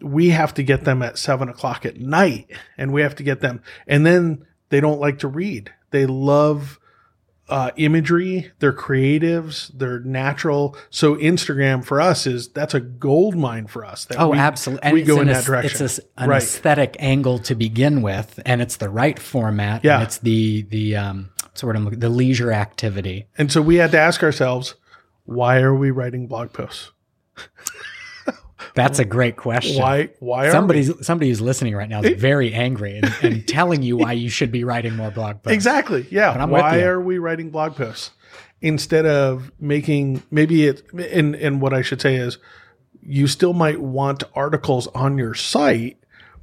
we 0.01 0.29
have 0.29 0.53
to 0.53 0.63
get 0.63 0.83
them 0.83 1.01
at 1.01 1.17
seven 1.17 1.49
o'clock 1.49 1.85
at 1.85 1.99
night 1.99 2.51
and 2.77 2.93
we 2.93 3.01
have 3.01 3.15
to 3.15 3.23
get 3.23 3.41
them. 3.41 3.61
And 3.87 4.05
then 4.05 4.45
they 4.69 4.79
don't 4.79 4.99
like 4.99 5.19
to 5.19 5.27
read. 5.27 5.71
They 5.89 6.05
love 6.05 6.79
uh, 7.49 7.71
imagery. 7.77 8.51
They're 8.59 8.73
creatives. 8.73 9.71
They're 9.73 9.99
natural. 10.01 10.75
So 10.89 11.15
Instagram 11.15 11.83
for 11.85 12.01
us 12.01 12.27
is 12.27 12.49
that's 12.49 12.73
a 12.73 12.79
gold 12.79 13.35
mine 13.35 13.67
for 13.67 13.85
us. 13.85 14.05
That 14.05 14.19
Oh, 14.19 14.29
we, 14.29 14.37
absolutely. 14.37 14.91
We 14.93 15.01
it's 15.01 15.07
go 15.07 15.15
an 15.21 15.27
in 15.27 15.33
that 15.33 15.45
direction. 15.45 15.85
It's 15.85 15.99
a, 15.99 16.01
an 16.17 16.29
Right. 16.29 16.41
aesthetic 16.43 16.95
angle 16.99 17.39
to 17.39 17.55
begin 17.55 18.01
with, 18.01 18.39
and 18.45 18.61
it's 18.61 18.77
the 18.77 18.89
right 18.89 19.17
format. 19.17 19.83
Yeah. 19.83 19.95
and 19.95 20.03
it's 20.03 20.17
the 20.17 20.63
the 20.63 20.95
um, 20.97 21.29
sort 21.53 21.75
of 21.75 21.99
the 21.99 22.09
leisure 22.09 22.51
activity. 22.51 23.27
And 23.37 23.51
so 23.51 23.61
we 23.61 23.75
had 23.75 23.91
to 23.91 23.99
ask 23.99 24.21
ourselves, 24.23 24.75
why 25.25 25.59
are 25.61 25.73
we 25.75 25.89
writing 25.91 26.27
blog 26.27 26.51
posts? 26.53 26.91
That's 28.77 28.99
a 28.99 29.05
great 29.05 29.37
question. 29.37 29.81
Why? 29.81 30.09
Why 30.19 30.47
are 30.47 30.51
Somebody's 30.51 31.05
somebody 31.05 31.29
who's 31.29 31.41
listening 31.41 31.75
right 31.75 31.89
now 31.89 32.01
is 32.01 32.21
very 32.21 32.53
angry 32.53 32.99
and, 32.99 33.13
and 33.23 33.47
telling 33.57 33.81
you 33.81 33.97
why 33.97 34.11
you 34.13 34.29
should 34.29 34.51
be 34.51 34.63
writing 34.63 34.95
more 34.95 35.09
blog 35.09 35.41
posts. 35.41 35.53
exactly? 35.53 36.05
Yeah. 36.11 36.31
But 36.31 36.41
I'm 36.41 36.51
with 36.51 36.61
Why 36.61 36.83
are 36.83 37.01
we 37.01 37.17
writing 37.17 37.49
blog 37.49 37.75
posts 37.75 38.11
instead 38.61 39.07
of 39.07 39.51
making 39.59 40.21
maybe 40.29 40.67
it? 40.67 40.83
And 40.93 41.35
and 41.35 41.59
what 41.59 41.73
I 41.73 41.81
should 41.81 41.99
say 42.01 42.17
is, 42.17 42.37
you 43.01 43.25
still 43.25 43.53
might 43.53 43.81
want 43.81 44.23
articles 44.35 44.85
on 44.87 45.17
your 45.17 45.33
site, 45.33 45.97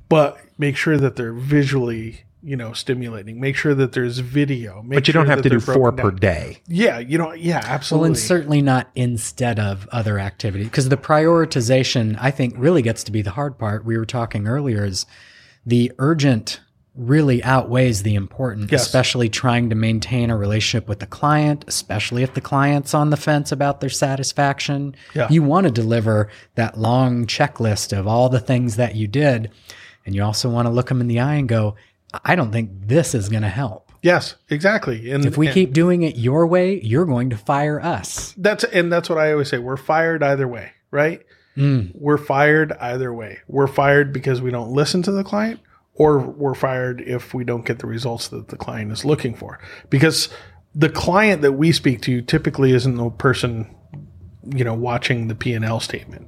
but 0.09 0.39
make 0.59 0.77
sure 0.77 0.99
that 0.99 1.15
they're 1.15 1.33
visually, 1.33 2.24
you 2.45 2.57
know, 2.57 2.73
stimulating. 2.75 3.41
Make 3.41 3.57
sure 3.57 3.75
that 3.75 3.93
there's 3.93 4.19
video. 4.19 4.83
Make 4.83 4.99
But 4.99 5.07
you 5.09 5.15
don't 5.15 5.25
sure 5.27 5.35
have 5.35 5.43
to 5.43 5.49
do 5.49 5.61
four 5.61 5.91
broken 5.93 5.97
per 6.03 6.11
down. 6.11 6.21
day. 6.35 6.61
Yeah, 6.69 6.99
you 6.99 7.17
know, 7.17 7.33
yeah, 7.33 7.61
Well, 7.63 7.71
absolutely. 7.73 8.07
and 8.09 8.19
certainly 8.19 8.61
not 8.63 8.91
instead 8.95 9.59
of 9.59 9.89
other 9.91 10.19
activity 10.19 10.65
because 10.65 10.89
the 10.91 10.97
prioritization, 10.99 12.17
I 12.21 12.31
think, 12.31 12.55
really 12.57 12.83
gets 12.83 13.05
to 13.05 13.13
be 13.13 13.23
the 13.23 13.31
hard 13.31 13.59
part. 13.59 13.85
We 13.85 13.97
were 13.97 14.07
talking 14.07 14.47
earlier 14.47 14.85
is 14.85 15.07
the 15.65 15.93
urgent 15.99 16.61
really 16.95 17.43
outweighs 17.43 18.03
the 18.05 18.15
important, 18.15 18.71
Yes. 18.71 18.87
especially 18.87 19.29
trying 19.29 19.69
to 19.71 19.75
maintain 19.75 20.31
a 20.31 20.37
relationship 20.37 20.89
with 20.89 21.01
the 21.01 21.07
client, 21.07 21.65
especially 21.67 22.23
if 22.23 22.35
the 22.35 22.41
client's 22.41 22.95
on 22.95 23.11
the 23.11 23.17
fence 23.17 23.51
about 23.51 23.81
their 23.81 23.91
satisfaction. 23.91 24.95
Yeah. 25.13 25.27
You 25.29 25.43
want 25.43 25.65
to 25.65 25.73
deliver 25.73 26.29
that 26.55 26.79
long 26.79 27.27
checklist 27.27 27.97
of 27.97 28.07
all 28.07 28.29
the 28.29 28.39
things 28.39 28.77
that 28.77 28.95
you 28.95 29.09
did. 29.09 29.51
And 30.07 30.15
you 30.15 30.23
also 30.23 30.49
want 30.49 30.67
to 30.67 30.71
look 30.71 30.89
them 30.89 31.01
in 31.01 31.09
the 31.09 31.19
eye 31.19 31.35
and 31.35 31.49
go, 31.49 31.75
I 32.25 32.35
don't 32.37 32.53
think 32.53 32.71
this 32.87 33.15
is 33.15 33.29
going 33.29 33.43
to 33.43 33.49
help. 33.49 33.91
yes, 34.03 34.35
exactly. 34.51 35.11
And 35.11 35.25
If 35.25 35.37
we 35.39 35.47
and- 35.47 35.55
keep 35.55 35.73
doing 35.73 36.03
it 36.03 36.17
your 36.17 36.47
way, 36.47 36.81
you're 36.81 37.07
going 37.07 37.31
to 37.31 37.37
fire 37.37 37.81
us. 37.81 38.35
that's 38.37 38.65
and 38.65 38.93
that's 38.93 39.09
what 39.09 39.19
I 39.19 39.33
always 39.33 39.49
say. 39.49 39.59
We're 39.59 39.77
fired 39.77 40.23
either 40.23 40.47
way, 40.49 40.73
right? 40.91 41.23
Mm. 41.57 41.93
We're 41.95 42.19
fired 42.19 42.73
either 42.81 43.13
way. 43.15 43.39
We're 43.47 43.67
fired 43.69 44.13
because 44.13 44.43
we 44.43 44.51
don't 44.51 44.71
listen 44.73 45.03
to 45.05 45.13
the 45.13 45.23
client, 45.25 45.61
or 45.95 46.19
we're 46.19 46.55
fired 46.55 47.01
if 47.01 47.33
we 47.33 47.45
don't 47.45 47.65
get 47.65 47.79
the 47.79 47.87
results 47.87 48.29
that 48.29 48.49
the 48.49 48.57
client 48.57 48.91
is 48.93 49.05
looking 49.05 49.35
for. 49.35 49.59
Because 49.89 50.29
the 50.75 50.89
client 50.91 51.43
that 51.43 51.53
we 51.53 51.71
speak 51.71 52.03
to 52.03 52.21
typically 52.23 52.73
isn't 52.73 52.97
the 52.97 53.09
person, 53.11 53.73
you 54.55 54.65
know, 54.65 54.75
watching 54.75 55.29
the 55.29 55.35
P 55.37 55.55
and 55.55 55.65
L 55.65 55.79
statement. 55.81 56.27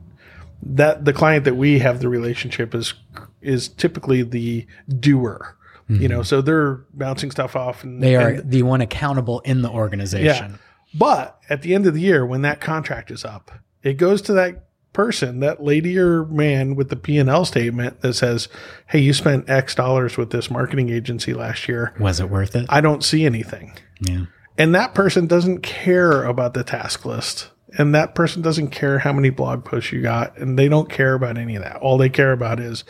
That 0.63 1.05
the 1.05 1.13
client 1.13 1.45
that 1.45 1.57
we 1.57 1.81
have 1.81 2.01
the 2.01 2.09
relationship 2.09 2.75
is 2.75 2.95
is 3.43 3.69
typically 3.69 4.23
the 4.23 4.67
doer. 5.01 5.57
You 5.89 6.09
know, 6.09 6.17
mm-hmm. 6.17 6.25
so 6.25 6.43
they're 6.43 6.85
bouncing 6.93 7.31
stuff 7.31 7.55
off, 7.55 7.85
and 7.85 8.03
They 8.03 8.17
are 8.17 8.29
and- 8.29 8.51
the 8.51 8.65
one 8.65 8.81
accountable 8.81 9.41
in 9.41 9.63
the 9.63 9.71
organization. 9.71 10.51
Yeah. 10.53 10.57
but 10.95 11.39
at 11.49 11.63
the 11.63 11.75
end 11.75 11.87
of 11.87 11.95
the 11.95 12.01
year, 12.01 12.27
when 12.27 12.43
that 12.43 12.61
contract 12.61 13.11
is 13.11 13.25
up, 13.25 13.53
it 13.85 13.95
goes 13.95 14.21
to 14.23 14.33
that 14.33 14.65
person, 14.93 15.41
that 15.41 15.63
lady 15.63 15.97
or 15.99 16.25
man 16.25 16.75
with 16.75 16.89
the 16.89 16.97
P 16.97 17.19
and 17.19 17.29
L 17.29 17.45
statement 17.45 18.01
that 18.01 18.15
says, 18.15 18.49
"Hey, 18.89 18.99
you 18.99 19.13
spent 19.13 19.49
X 19.49 19.75
dollars 19.75 20.17
with 20.17 20.31
this 20.31 20.51
marketing 20.51 20.89
agency 20.89 21.35
last 21.35 21.69
year. 21.69 21.95
Was 22.01 22.19
it 22.19 22.31
worth 22.31 22.57
it? 22.57 22.67
I 22.69 22.81
don't 22.81 23.05
see 23.05 23.25
anything." 23.25 23.73
yeah. 24.01 24.25
And 24.59 24.75
that 24.75 24.95
person 24.95 25.27
doesn't 25.27 25.63
care 25.63 26.25
about 26.25 26.55
the 26.55 26.65
task 26.65 27.05
list. 27.05 27.51
And 27.79 27.95
that 27.95 28.15
person 28.15 28.41
doesn't 28.41 28.69
care 28.69 29.01
how 29.01 29.13
many 29.13 29.29
blog 29.29 29.65
posts 29.65 29.93
you 29.93 30.01
got. 30.01 30.39
And 30.39 30.59
they 30.59 30.69
don't 30.69 30.89
care 30.89 31.13
about 31.13 31.37
any 31.37 31.57
of 31.57 31.63
that. 31.63 31.77
All 31.77 31.99
they 31.99 32.09
care 32.09 32.33
about 32.33 32.59
is 32.59 32.85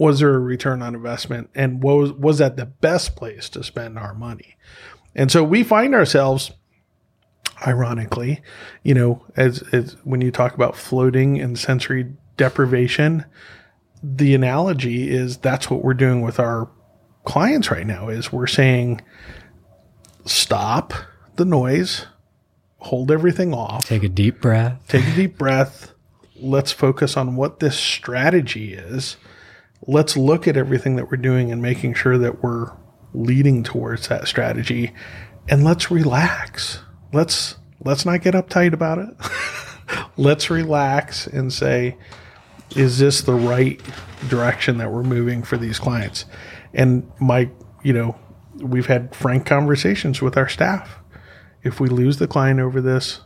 was 0.00 0.20
there 0.20 0.34
a 0.34 0.38
return 0.38 0.80
on 0.80 0.94
investment? 0.94 1.50
And 1.54 1.82
was, 1.82 2.10
was 2.14 2.38
that 2.38 2.56
the 2.56 2.64
best 2.64 3.16
place 3.16 3.50
to 3.50 3.62
spend 3.62 3.98
our 3.98 4.14
money? 4.14 4.56
And 5.14 5.30
so 5.30 5.44
we 5.44 5.62
find 5.62 5.94
ourselves, 5.94 6.52
ironically, 7.66 8.40
you 8.82 8.94
know, 8.94 9.26
as, 9.36 9.62
as 9.74 9.98
when 10.04 10.22
you 10.22 10.30
talk 10.30 10.54
about 10.54 10.74
floating 10.74 11.38
and 11.38 11.58
sensory 11.58 12.14
deprivation, 12.38 13.26
the 14.02 14.34
analogy 14.34 15.10
is 15.10 15.36
that's 15.36 15.68
what 15.68 15.84
we're 15.84 15.92
doing 15.92 16.22
with 16.22 16.40
our 16.40 16.70
clients 17.24 17.70
right 17.70 17.86
now 17.86 18.08
is 18.08 18.32
we're 18.32 18.46
saying 18.46 19.02
stop 20.24 20.94
the 21.36 21.44
noise, 21.44 22.06
hold 22.78 23.10
everything 23.10 23.52
off, 23.52 23.84
Take 23.86 24.02
a 24.04 24.08
deep 24.08 24.40
breath. 24.40 24.80
take 24.88 25.06
a 25.06 25.14
deep 25.14 25.36
breath. 25.36 25.92
Let's 26.36 26.72
focus 26.72 27.18
on 27.18 27.36
what 27.36 27.60
this 27.60 27.76
strategy 27.78 28.72
is. 28.72 29.18
Let's 29.86 30.16
look 30.16 30.46
at 30.46 30.56
everything 30.56 30.96
that 30.96 31.10
we're 31.10 31.16
doing 31.16 31.50
and 31.50 31.62
making 31.62 31.94
sure 31.94 32.18
that 32.18 32.42
we're 32.42 32.70
leading 33.12 33.62
towards 33.62 34.08
that 34.08 34.28
strategy 34.28 34.92
and 35.48 35.64
let's 35.64 35.90
relax. 35.90 36.80
Let's 37.12 37.56
let's 37.84 38.04
not 38.04 38.22
get 38.22 38.34
uptight 38.34 38.72
about 38.72 38.98
it. 38.98 39.08
let's 40.16 40.50
relax 40.50 41.26
and 41.26 41.52
say 41.52 41.96
is 42.76 42.98
this 42.98 43.22
the 43.22 43.34
right 43.34 43.80
direction 44.28 44.78
that 44.78 44.92
we're 44.92 45.02
moving 45.02 45.42
for 45.42 45.56
these 45.56 45.78
clients? 45.78 46.24
And 46.72 47.10
my, 47.20 47.50
you 47.82 47.92
know, 47.92 48.16
we've 48.56 48.86
had 48.86 49.14
frank 49.14 49.46
conversations 49.46 50.22
with 50.22 50.36
our 50.36 50.48
staff. 50.48 50.98
If 51.62 51.80
we 51.80 51.88
lose 51.88 52.18
the 52.18 52.28
client 52.28 52.60
over 52.60 52.80
this, 52.80 53.20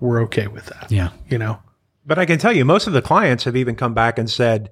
we're 0.00 0.22
okay 0.24 0.46
with 0.46 0.66
that. 0.66 0.86
Yeah. 0.90 1.10
You 1.28 1.38
know, 1.38 1.60
But 2.04 2.18
I 2.18 2.26
can 2.26 2.38
tell 2.38 2.52
you, 2.52 2.64
most 2.64 2.86
of 2.86 2.92
the 2.92 3.02
clients 3.02 3.44
have 3.44 3.56
even 3.56 3.74
come 3.74 3.94
back 3.94 4.18
and 4.18 4.30
said, 4.30 4.70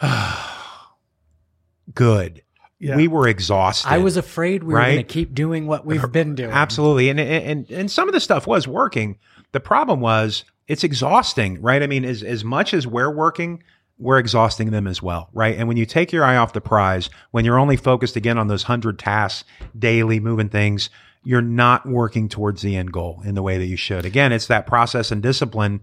"Good, 1.94 2.42
Yeah. 2.78 2.96
we 2.96 3.08
were 3.08 3.28
exhausted." 3.28 3.88
I 3.88 3.98
was 3.98 4.16
afraid 4.16 4.62
we 4.64 4.72
were 4.74 4.80
Right? 4.80 4.94
going 4.94 5.06
to 5.06 5.12
keep 5.12 5.34
doing 5.34 5.66
what 5.66 5.86
we've 5.86 6.10
been 6.12 6.34
doing. 6.34 6.50
Absolutely. 6.50 7.08
And, 7.08 7.20
and 7.20 7.70
and 7.70 7.90
some 7.90 8.08
of 8.08 8.14
the 8.14 8.20
stuff 8.20 8.46
was 8.46 8.66
working. 8.68 9.18
The 9.52 9.60
problem 9.60 10.00
was 10.00 10.44
it's 10.68 10.84
exhausting, 10.84 11.60
right? 11.62 11.82
I 11.82 11.86
mean, 11.86 12.04
as 12.04 12.22
as 12.22 12.44
much 12.44 12.74
as 12.74 12.86
we're 12.86 13.10
working, 13.10 13.62
we're 13.98 14.18
exhausting 14.18 14.70
them 14.72 14.86
as 14.86 15.00
well, 15.02 15.30
right? 15.32 15.56
And 15.56 15.68
when 15.68 15.76
you 15.76 15.86
take 15.86 16.12
your 16.12 16.24
eye 16.24 16.36
off 16.36 16.52
the 16.52 16.60
prize, 16.60 17.08
when 17.30 17.44
you're 17.44 17.58
only 17.58 17.76
focused 17.76 18.16
again 18.16 18.36
on 18.36 18.48
those 18.48 18.64
100 18.64 18.98
tasks 18.98 19.48
daily 19.78 20.20
moving 20.20 20.50
things, 20.50 20.90
you're 21.24 21.40
not 21.40 21.86
working 21.86 22.28
towards 22.28 22.60
the 22.62 22.76
end 22.76 22.92
goal 22.92 23.22
in 23.24 23.34
the 23.34 23.42
way 23.42 23.56
that 23.56 23.64
you 23.66 23.76
should. 23.76 24.04
Again, 24.04 24.32
it's 24.32 24.48
that 24.48 24.66
process 24.66 25.10
and 25.10 25.22
discipline. 25.22 25.82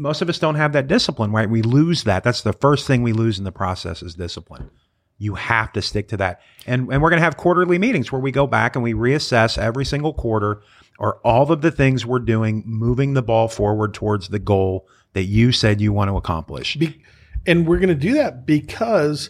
Most 0.00 0.22
of 0.22 0.28
us 0.28 0.38
don't 0.38 0.54
have 0.54 0.72
that 0.72 0.86
discipline, 0.88 1.30
right? 1.30 1.48
We 1.48 1.62
lose 1.62 2.04
that. 2.04 2.24
That's 2.24 2.40
the 2.42 2.54
first 2.54 2.86
thing 2.86 3.02
we 3.02 3.12
lose 3.12 3.38
in 3.38 3.44
the 3.44 3.52
process 3.52 4.02
is 4.02 4.14
discipline. 4.14 4.70
You 5.18 5.34
have 5.34 5.72
to 5.74 5.82
stick 5.82 6.08
to 6.08 6.16
that. 6.16 6.40
And, 6.66 6.90
and 6.90 7.02
we're 7.02 7.10
going 7.10 7.18
to 7.20 7.24
have 7.24 7.36
quarterly 7.36 7.78
meetings 7.78 8.10
where 8.10 8.20
we 8.20 8.30
go 8.32 8.46
back 8.46 8.74
and 8.74 8.82
we 8.82 8.94
reassess 8.94 9.58
every 9.58 9.84
single 9.84 10.14
quarter 10.14 10.62
are 10.98 11.18
all 11.24 11.52
of 11.52 11.60
the 11.60 11.70
things 11.70 12.06
we're 12.06 12.18
doing 12.18 12.62
moving 12.64 13.12
the 13.12 13.22
ball 13.22 13.46
forward 13.48 13.92
towards 13.92 14.28
the 14.28 14.38
goal 14.38 14.88
that 15.12 15.24
you 15.24 15.52
said 15.52 15.80
you 15.80 15.92
want 15.92 16.08
to 16.10 16.16
accomplish. 16.16 16.76
Be- 16.76 17.02
And 17.46 17.66
we're 17.66 17.78
going 17.78 17.88
to 17.88 17.94
do 17.94 18.14
that 18.14 18.46
because 18.46 19.28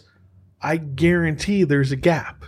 I 0.61 0.77
guarantee 0.77 1.65
there's 1.65 1.91
a 1.91 1.95
gap. 1.97 2.45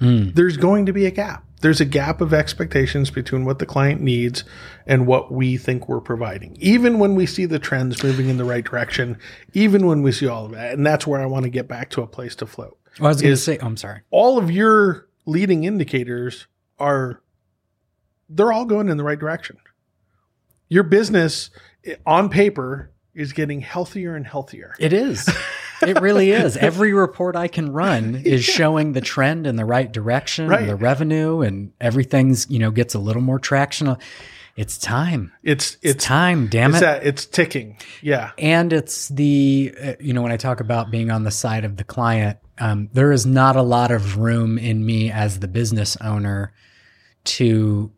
Hmm. 0.00 0.30
There's 0.30 0.56
going 0.56 0.86
to 0.86 0.92
be 0.92 1.06
a 1.06 1.10
gap. 1.12 1.44
There's 1.62 1.80
a 1.80 1.84
gap 1.84 2.20
of 2.20 2.34
expectations 2.34 3.10
between 3.10 3.44
what 3.44 3.58
the 3.58 3.66
client 3.66 4.00
needs 4.00 4.44
and 4.86 5.06
what 5.06 5.32
we 5.32 5.56
think 5.56 5.88
we're 5.88 6.00
providing. 6.00 6.56
Even 6.60 6.98
when 6.98 7.14
we 7.14 7.24
see 7.24 7.46
the 7.46 7.58
trends 7.58 8.02
moving 8.02 8.28
in 8.28 8.36
the 8.36 8.44
right 8.44 8.64
direction, 8.64 9.16
even 9.54 9.86
when 9.86 10.02
we 10.02 10.12
see 10.12 10.26
all 10.26 10.44
of 10.44 10.52
that. 10.52 10.74
And 10.74 10.84
that's 10.84 11.06
where 11.06 11.20
I 11.20 11.26
want 11.26 11.44
to 11.44 11.50
get 11.50 11.68
back 11.68 11.90
to 11.90 12.02
a 12.02 12.06
place 12.06 12.34
to 12.36 12.46
float. 12.46 12.76
Well, 12.98 13.06
I 13.06 13.12
was 13.12 13.22
going 13.22 13.32
to 13.32 13.40
say, 13.40 13.58
oh, 13.58 13.66
I'm 13.66 13.76
sorry. 13.76 14.00
All 14.10 14.38
of 14.38 14.50
your 14.50 15.08
leading 15.24 15.64
indicators 15.64 16.46
are 16.78 17.22
they're 18.28 18.52
all 18.52 18.64
going 18.64 18.88
in 18.88 18.96
the 18.96 19.04
right 19.04 19.18
direction. 19.18 19.56
Your 20.68 20.82
business 20.82 21.50
eh, 21.84 21.94
on 22.06 22.28
paper 22.28 22.90
is 23.14 23.32
getting 23.32 23.60
healthier 23.60 24.16
and 24.16 24.26
healthier. 24.26 24.74
It 24.78 24.92
is. 24.92 25.28
It 25.82 26.00
really 26.00 26.30
is. 26.30 26.56
Every 26.70 26.92
report 26.92 27.36
I 27.36 27.48
can 27.48 27.72
run 27.72 28.14
is 28.24 28.44
showing 28.44 28.92
the 28.92 29.00
trend 29.00 29.46
in 29.46 29.56
the 29.56 29.64
right 29.64 29.90
direction, 29.90 30.48
Right. 30.48 30.66
the 30.66 30.76
revenue, 30.76 31.40
and 31.42 31.72
everything's 31.80 32.48
you 32.50 32.58
know 32.58 32.70
gets 32.70 32.94
a 32.94 32.98
little 32.98 33.22
more 33.22 33.38
traction. 33.38 33.96
It's 34.54 34.76
time. 34.76 35.32
It's 35.42 35.76
It's 35.82 35.96
it's 35.96 36.04
time. 36.04 36.48
Damn 36.48 36.70
it's 36.70 36.78
it. 36.78 36.80
that 36.82 37.06
it's 37.06 37.24
ticking. 37.26 37.78
Yeah. 38.02 38.32
and 38.38 38.72
it's 38.72 39.08
the 39.08 39.74
uh, 39.82 39.92
you 39.98 40.12
know 40.12 40.20
when 40.22 40.30
i 40.32 40.36
talk 40.36 40.60
about 40.60 40.90
being 40.90 41.10
on 41.10 41.22
the 41.24 41.30
side 41.30 41.64
of 41.64 41.76
the 41.78 41.84
client 41.84 42.38
um, 42.58 42.90
there 42.92 43.12
is 43.12 43.24
not 43.24 43.56
a 43.56 43.62
lot 43.62 43.90
of 43.90 44.18
room 44.18 44.58
in 44.58 44.84
me 44.84 45.10
as 45.10 45.40
the 45.40 45.48
business 45.48 45.96
owner 46.02 46.52
to 47.24 47.90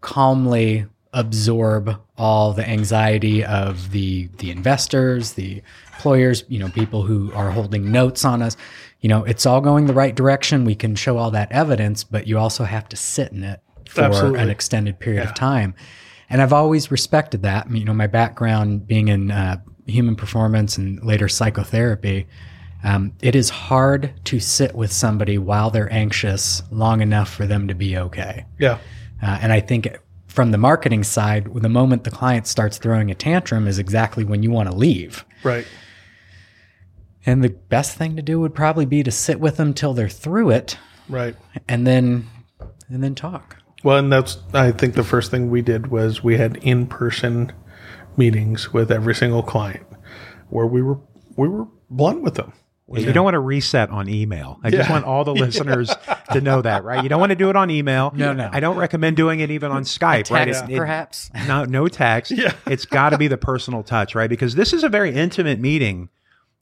calmly 0.00 0.86
absorb 1.12 2.00
all 2.16 2.52
the 2.52 2.68
anxiety 2.68 3.44
of 3.44 3.90
the 3.90 4.28
the 4.38 4.50
investors 4.50 5.32
the 5.32 5.62
employers 5.94 6.44
you 6.48 6.58
know 6.58 6.68
people 6.70 7.02
who 7.02 7.30
are 7.34 7.50
holding 7.50 7.92
notes 7.92 8.24
on 8.24 8.40
us 8.40 8.56
you 9.00 9.08
know 9.08 9.22
it's 9.24 9.44
all 9.44 9.60
going 9.60 9.86
the 9.86 9.94
right 9.94 10.14
direction 10.14 10.64
we 10.64 10.74
can 10.74 10.94
show 10.94 11.18
all 11.18 11.30
that 11.30 11.52
evidence 11.52 12.02
but 12.02 12.26
you 12.26 12.38
also 12.38 12.64
have 12.64 12.88
to 12.88 12.96
sit 12.96 13.30
in 13.32 13.44
it 13.44 13.60
for 13.88 14.02
Absolutely. 14.02 14.40
an 14.40 14.48
extended 14.48 14.98
period 14.98 15.24
of 15.26 15.34
time 15.34 15.74
and 16.32 16.40
I've 16.40 16.54
always 16.54 16.90
respected 16.90 17.42
that. 17.42 17.70
You 17.70 17.84
know, 17.84 17.92
my 17.92 18.06
background 18.06 18.86
being 18.86 19.08
in 19.08 19.30
uh, 19.30 19.58
human 19.86 20.16
performance 20.16 20.78
and 20.78 21.04
later 21.04 21.28
psychotherapy, 21.28 22.26
um, 22.82 23.12
it 23.20 23.36
is 23.36 23.50
hard 23.50 24.14
to 24.24 24.40
sit 24.40 24.74
with 24.74 24.90
somebody 24.90 25.36
while 25.36 25.70
they're 25.70 25.92
anxious 25.92 26.62
long 26.70 27.02
enough 27.02 27.30
for 27.30 27.46
them 27.46 27.68
to 27.68 27.74
be 27.74 27.98
okay. 27.98 28.46
Yeah. 28.58 28.78
Uh, 29.22 29.38
and 29.42 29.52
I 29.52 29.60
think 29.60 29.94
from 30.32 30.50
the 30.50 30.58
marketing 30.58 31.04
side, 31.04 31.52
the 31.54 31.68
moment 31.68 32.04
the 32.04 32.10
client 32.10 32.46
starts 32.46 32.78
throwing 32.78 33.10
a 33.10 33.14
tantrum 33.14 33.68
is 33.68 33.78
exactly 33.78 34.24
when 34.24 34.42
you 34.42 34.50
want 34.50 34.70
to 34.70 34.74
leave. 34.74 35.26
Right. 35.44 35.66
And 37.26 37.44
the 37.44 37.50
best 37.50 37.96
thing 37.98 38.16
to 38.16 38.22
do 38.22 38.40
would 38.40 38.54
probably 38.54 38.86
be 38.86 39.02
to 39.02 39.10
sit 39.10 39.38
with 39.38 39.58
them 39.58 39.74
till 39.74 39.92
they're 39.92 40.08
through 40.08 40.50
it, 40.50 40.78
Right. 41.08 41.36
and 41.68 41.86
then 41.86 42.26
and 42.88 43.02
then 43.04 43.14
talk. 43.14 43.58
Well, 43.84 43.98
and 43.98 44.10
that's 44.12 44.38
I 44.54 44.72
think 44.72 44.94
the 44.94 45.04
first 45.04 45.30
thing 45.30 45.50
we 45.50 45.60
did 45.60 45.88
was 45.88 46.24
we 46.24 46.38
had 46.38 46.56
in-person 46.58 47.52
meetings 48.16 48.72
with 48.72 48.90
every 48.90 49.14
single 49.14 49.42
client 49.42 49.86
where 50.48 50.66
we 50.66 50.80
were 50.82 50.98
we 51.36 51.48
were 51.48 51.66
blunt 51.90 52.22
with 52.22 52.36
them. 52.36 52.52
You 53.00 53.12
don't 53.12 53.24
want 53.24 53.34
to 53.34 53.40
reset 53.40 53.90
on 53.90 54.08
email. 54.08 54.58
I 54.62 54.70
just 54.70 54.90
want 54.90 55.04
all 55.04 55.24
the 55.24 55.34
listeners 55.44 55.90
to 56.32 56.40
know 56.40 56.62
that, 56.62 56.84
right? 56.84 57.02
You 57.02 57.08
don't 57.08 57.20
want 57.20 57.30
to 57.30 57.36
do 57.36 57.48
it 57.50 57.56
on 57.56 57.70
email. 57.70 58.12
No, 58.14 58.32
no. 58.32 58.48
I 58.52 58.60
don't 58.60 58.76
recommend 58.76 59.16
doing 59.16 59.40
it 59.40 59.50
even 59.50 59.70
on 59.70 59.84
Skype, 59.84 60.30
right? 60.30 60.46
Text, 60.46 60.64
It- 60.64 60.70
it- 60.74 60.78
perhaps. 60.78 61.30
no, 61.46 61.64
no 61.64 61.88
text. 61.88 62.32
Yeah. 62.36 62.52
It's 62.66 62.84
got 62.84 63.10
to 63.10 63.18
be 63.18 63.28
the 63.28 63.36
personal 63.38 63.82
touch, 63.82 64.14
right? 64.14 64.28
Because 64.30 64.54
this 64.54 64.72
is 64.72 64.84
a 64.84 64.88
very 64.88 65.14
intimate 65.14 65.58
meeting 65.60 66.08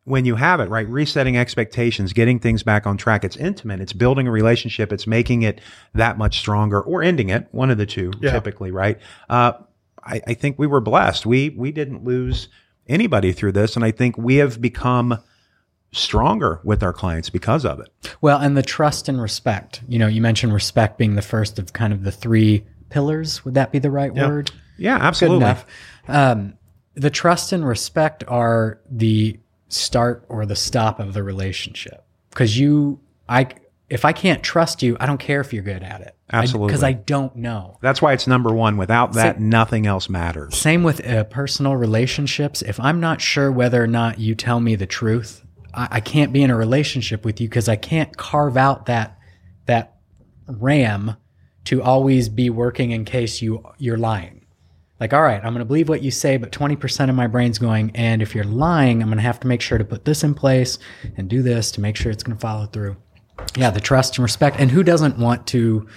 when 0.04 0.24
you 0.24 0.34
have 0.36 0.60
it, 0.60 0.68
right? 0.68 0.88
Resetting 0.88 1.36
expectations, 1.36 2.12
getting 2.12 2.38
things 2.38 2.62
back 2.62 2.86
on 2.86 2.96
track. 2.96 3.22
It's 3.24 3.36
intimate. 3.36 3.80
It's 3.80 3.92
building 3.92 4.26
a 4.26 4.30
relationship. 4.30 4.92
It's 4.92 5.06
making 5.06 5.42
it 5.42 5.60
that 5.94 6.16
much 6.18 6.38
stronger 6.38 6.80
or 6.80 7.02
ending 7.02 7.28
it, 7.28 7.46
one 7.52 7.70
of 7.70 7.78
the 7.78 7.86
two, 7.86 8.10
Yeah. 8.20 8.32
typically, 8.32 8.70
right? 8.70 8.98
Uh, 9.28 9.52
I, 10.02 10.20
I 10.26 10.34
think 10.34 10.58
we 10.58 10.66
were 10.66 10.80
blessed. 10.80 11.26
We 11.26 11.50
we 11.50 11.70
didn't 11.72 12.02
lose 12.04 12.48
anybody 12.88 13.32
through 13.32 13.52
this, 13.52 13.76
and 13.76 13.84
I 13.84 13.90
think 13.90 14.16
we 14.16 14.36
have 14.36 14.60
become 14.60 15.18
stronger 15.92 16.60
with 16.64 16.82
our 16.82 16.92
clients 16.92 17.30
because 17.30 17.64
of 17.64 17.80
it. 17.80 17.88
Well, 18.20 18.38
and 18.38 18.56
the 18.56 18.62
trust 18.62 19.08
and 19.08 19.20
respect. 19.20 19.82
You 19.88 19.98
know, 19.98 20.06
you 20.06 20.20
mentioned 20.20 20.52
respect 20.52 20.98
being 20.98 21.14
the 21.14 21.22
first 21.22 21.58
of 21.58 21.72
kind 21.72 21.92
of 21.92 22.04
the 22.04 22.12
three 22.12 22.64
pillars. 22.90 23.44
Would 23.44 23.54
that 23.54 23.72
be 23.72 23.78
the 23.78 23.90
right 23.90 24.14
word? 24.14 24.50
Yeah, 24.78 24.96
absolutely. 24.96 25.40
Good 25.40 25.44
enough. 25.44 25.66
Um, 26.08 26.54
the 26.94 27.10
trust 27.10 27.52
and 27.52 27.66
respect 27.66 28.24
are 28.28 28.80
the 28.90 29.38
start 29.68 30.24
or 30.28 30.46
the 30.46 30.56
stop 30.56 31.00
of 31.00 31.14
the 31.14 31.22
relationship. 31.22 32.04
Because 32.30 32.58
you, 32.58 33.00
I, 33.28 33.48
if 33.88 34.04
I 34.04 34.12
can't 34.12 34.42
trust 34.42 34.82
you, 34.82 34.96
I 35.00 35.06
don't 35.06 35.18
care 35.18 35.40
if 35.40 35.52
you're 35.52 35.62
good 35.62 35.82
at 35.82 36.00
it. 36.00 36.16
Absolutely. 36.32 36.68
Because 36.68 36.84
I, 36.84 36.92
don't 36.92 37.34
know. 37.36 37.78
That's 37.80 38.00
why 38.00 38.12
it's 38.12 38.26
number 38.26 38.54
one. 38.54 38.76
Without 38.76 39.14
that, 39.14 39.40
nothing 39.40 39.86
else 39.86 40.08
matters. 40.08 40.56
Same 40.56 40.84
with 40.84 41.04
uh, 41.04 41.24
personal 41.24 41.76
relationships. 41.76 42.62
If 42.62 42.78
I'm 42.78 43.00
not 43.00 43.20
sure 43.20 43.50
whether 43.50 43.82
or 43.82 43.88
not 43.88 44.20
you 44.20 44.36
tell 44.36 44.60
me 44.60 44.76
the 44.76 44.86
truth, 44.86 45.44
I, 45.74 45.88
I 45.92 46.00
can't 46.00 46.32
be 46.32 46.42
in 46.42 46.50
a 46.50 46.56
relationship 46.56 47.24
with 47.24 47.40
you 47.40 47.48
because 47.48 47.68
I 47.68 47.76
can't 47.76 48.16
carve 48.16 48.56
out 48.56 48.86
that 48.86 49.18
that 49.66 49.96
RAM 50.46 51.16
to 51.64 51.82
always 51.82 52.28
be 52.28 52.50
working 52.50 52.90
in 52.90 53.04
case 53.04 53.42
you 53.42 53.64
you're 53.78 53.98
lying. 53.98 54.40
Like, 54.98 55.14
all 55.14 55.22
right, 55.22 55.42
I'm 55.42 55.54
going 55.54 55.60
to 55.60 55.64
believe 55.64 55.88
what 55.88 56.02
you 56.02 56.10
say, 56.10 56.36
but 56.36 56.52
20% 56.52 57.08
of 57.08 57.14
my 57.14 57.26
brain's 57.26 57.58
going, 57.58 57.90
and 57.94 58.20
if 58.20 58.34
you're 58.34 58.44
lying, 58.44 59.00
I'm 59.00 59.08
going 59.08 59.16
to 59.16 59.22
have 59.22 59.40
to 59.40 59.46
make 59.46 59.62
sure 59.62 59.78
to 59.78 59.84
put 59.84 60.04
this 60.04 60.22
in 60.22 60.34
place 60.34 60.78
and 61.16 61.26
do 61.26 61.42
this 61.42 61.70
to 61.72 61.80
make 61.80 61.96
sure 61.96 62.12
it's 62.12 62.22
going 62.22 62.36
to 62.36 62.40
follow 62.40 62.66
through. 62.66 62.98
Yeah, 63.56 63.70
the 63.70 63.80
trust 63.80 64.18
and 64.18 64.22
respect. 64.22 64.56
And 64.60 64.70
who 64.70 64.82
doesn't 64.82 65.16
want 65.16 65.46
to 65.48 65.88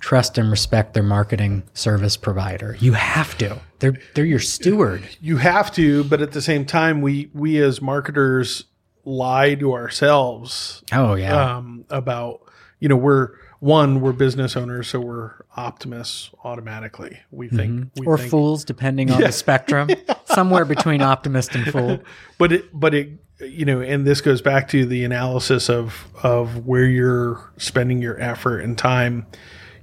trust 0.00 0.36
and 0.36 0.50
respect 0.50 0.92
their 0.92 1.02
marketing 1.02 1.62
service 1.72 2.18
provider? 2.18 2.76
You 2.78 2.92
have 2.92 3.38
to. 3.38 3.58
They're 3.78 3.96
they're 4.14 4.26
your 4.26 4.38
steward. 4.38 5.08
You 5.22 5.38
have 5.38 5.72
to, 5.72 6.04
but 6.04 6.20
at 6.20 6.32
the 6.32 6.42
same 6.42 6.66
time 6.66 7.00
we 7.00 7.30
we 7.32 7.56
as 7.62 7.80
marketers 7.80 8.64
lie 9.04 9.54
to 9.54 9.72
ourselves 9.72 10.82
Oh 10.92 11.14
yeah. 11.14 11.56
um, 11.56 11.84
about 11.90 12.40
you 12.78 12.88
know 12.88 12.96
we're 12.96 13.30
one 13.60 14.00
we're 14.00 14.12
business 14.12 14.56
owners 14.56 14.88
so 14.88 14.98
we're 14.98 15.32
optimists 15.56 16.30
automatically 16.42 17.20
we 17.30 17.48
think 17.48 17.90
we 17.96 18.06
or 18.06 18.18
think, 18.18 18.30
fools, 18.30 18.64
depending 18.64 19.10
on 19.10 19.20
the 19.20 19.30
spectrum. 19.32 19.88
Somewhere 20.24 20.64
between 20.64 21.02
optimist 21.02 21.54
and 21.54 21.70
fool. 21.70 22.00
but 22.38 22.52
it 22.52 22.78
but 22.78 22.94
it 22.94 23.10
you 23.40 23.64
know 23.64 23.80
and 23.80 24.06
this 24.06 24.20
goes 24.20 24.40
back 24.42 24.66
to 24.68 24.86
the 24.86 25.04
analysis 25.04 25.68
of 25.68 26.06
of 26.22 26.66
where 26.66 26.86
you're 26.86 27.52
spending 27.56 28.00
your 28.00 28.20
effort 28.20 28.60
and 28.60 28.78
time 28.78 29.26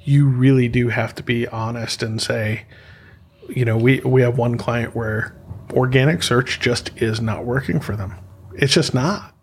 you 0.02 0.28
really 0.28 0.68
do 0.68 0.90
have 0.90 1.14
to 1.16 1.24
be 1.24 1.48
honest 1.48 2.02
and 2.04 2.22
say 2.22 2.66
you 3.48 3.64
know 3.64 3.78
we 3.78 4.00
we 4.02 4.22
have 4.22 4.38
one 4.38 4.58
client 4.58 4.96
where 4.96 5.36
organic 5.74 6.24
search 6.24 6.60
just 6.60 6.90
is 7.02 7.22
not 7.22 7.46
working 7.46 7.80
for 7.80 7.96
them 7.96 8.16
it's 8.60 8.74
just 8.74 8.93
not. 8.93 9.34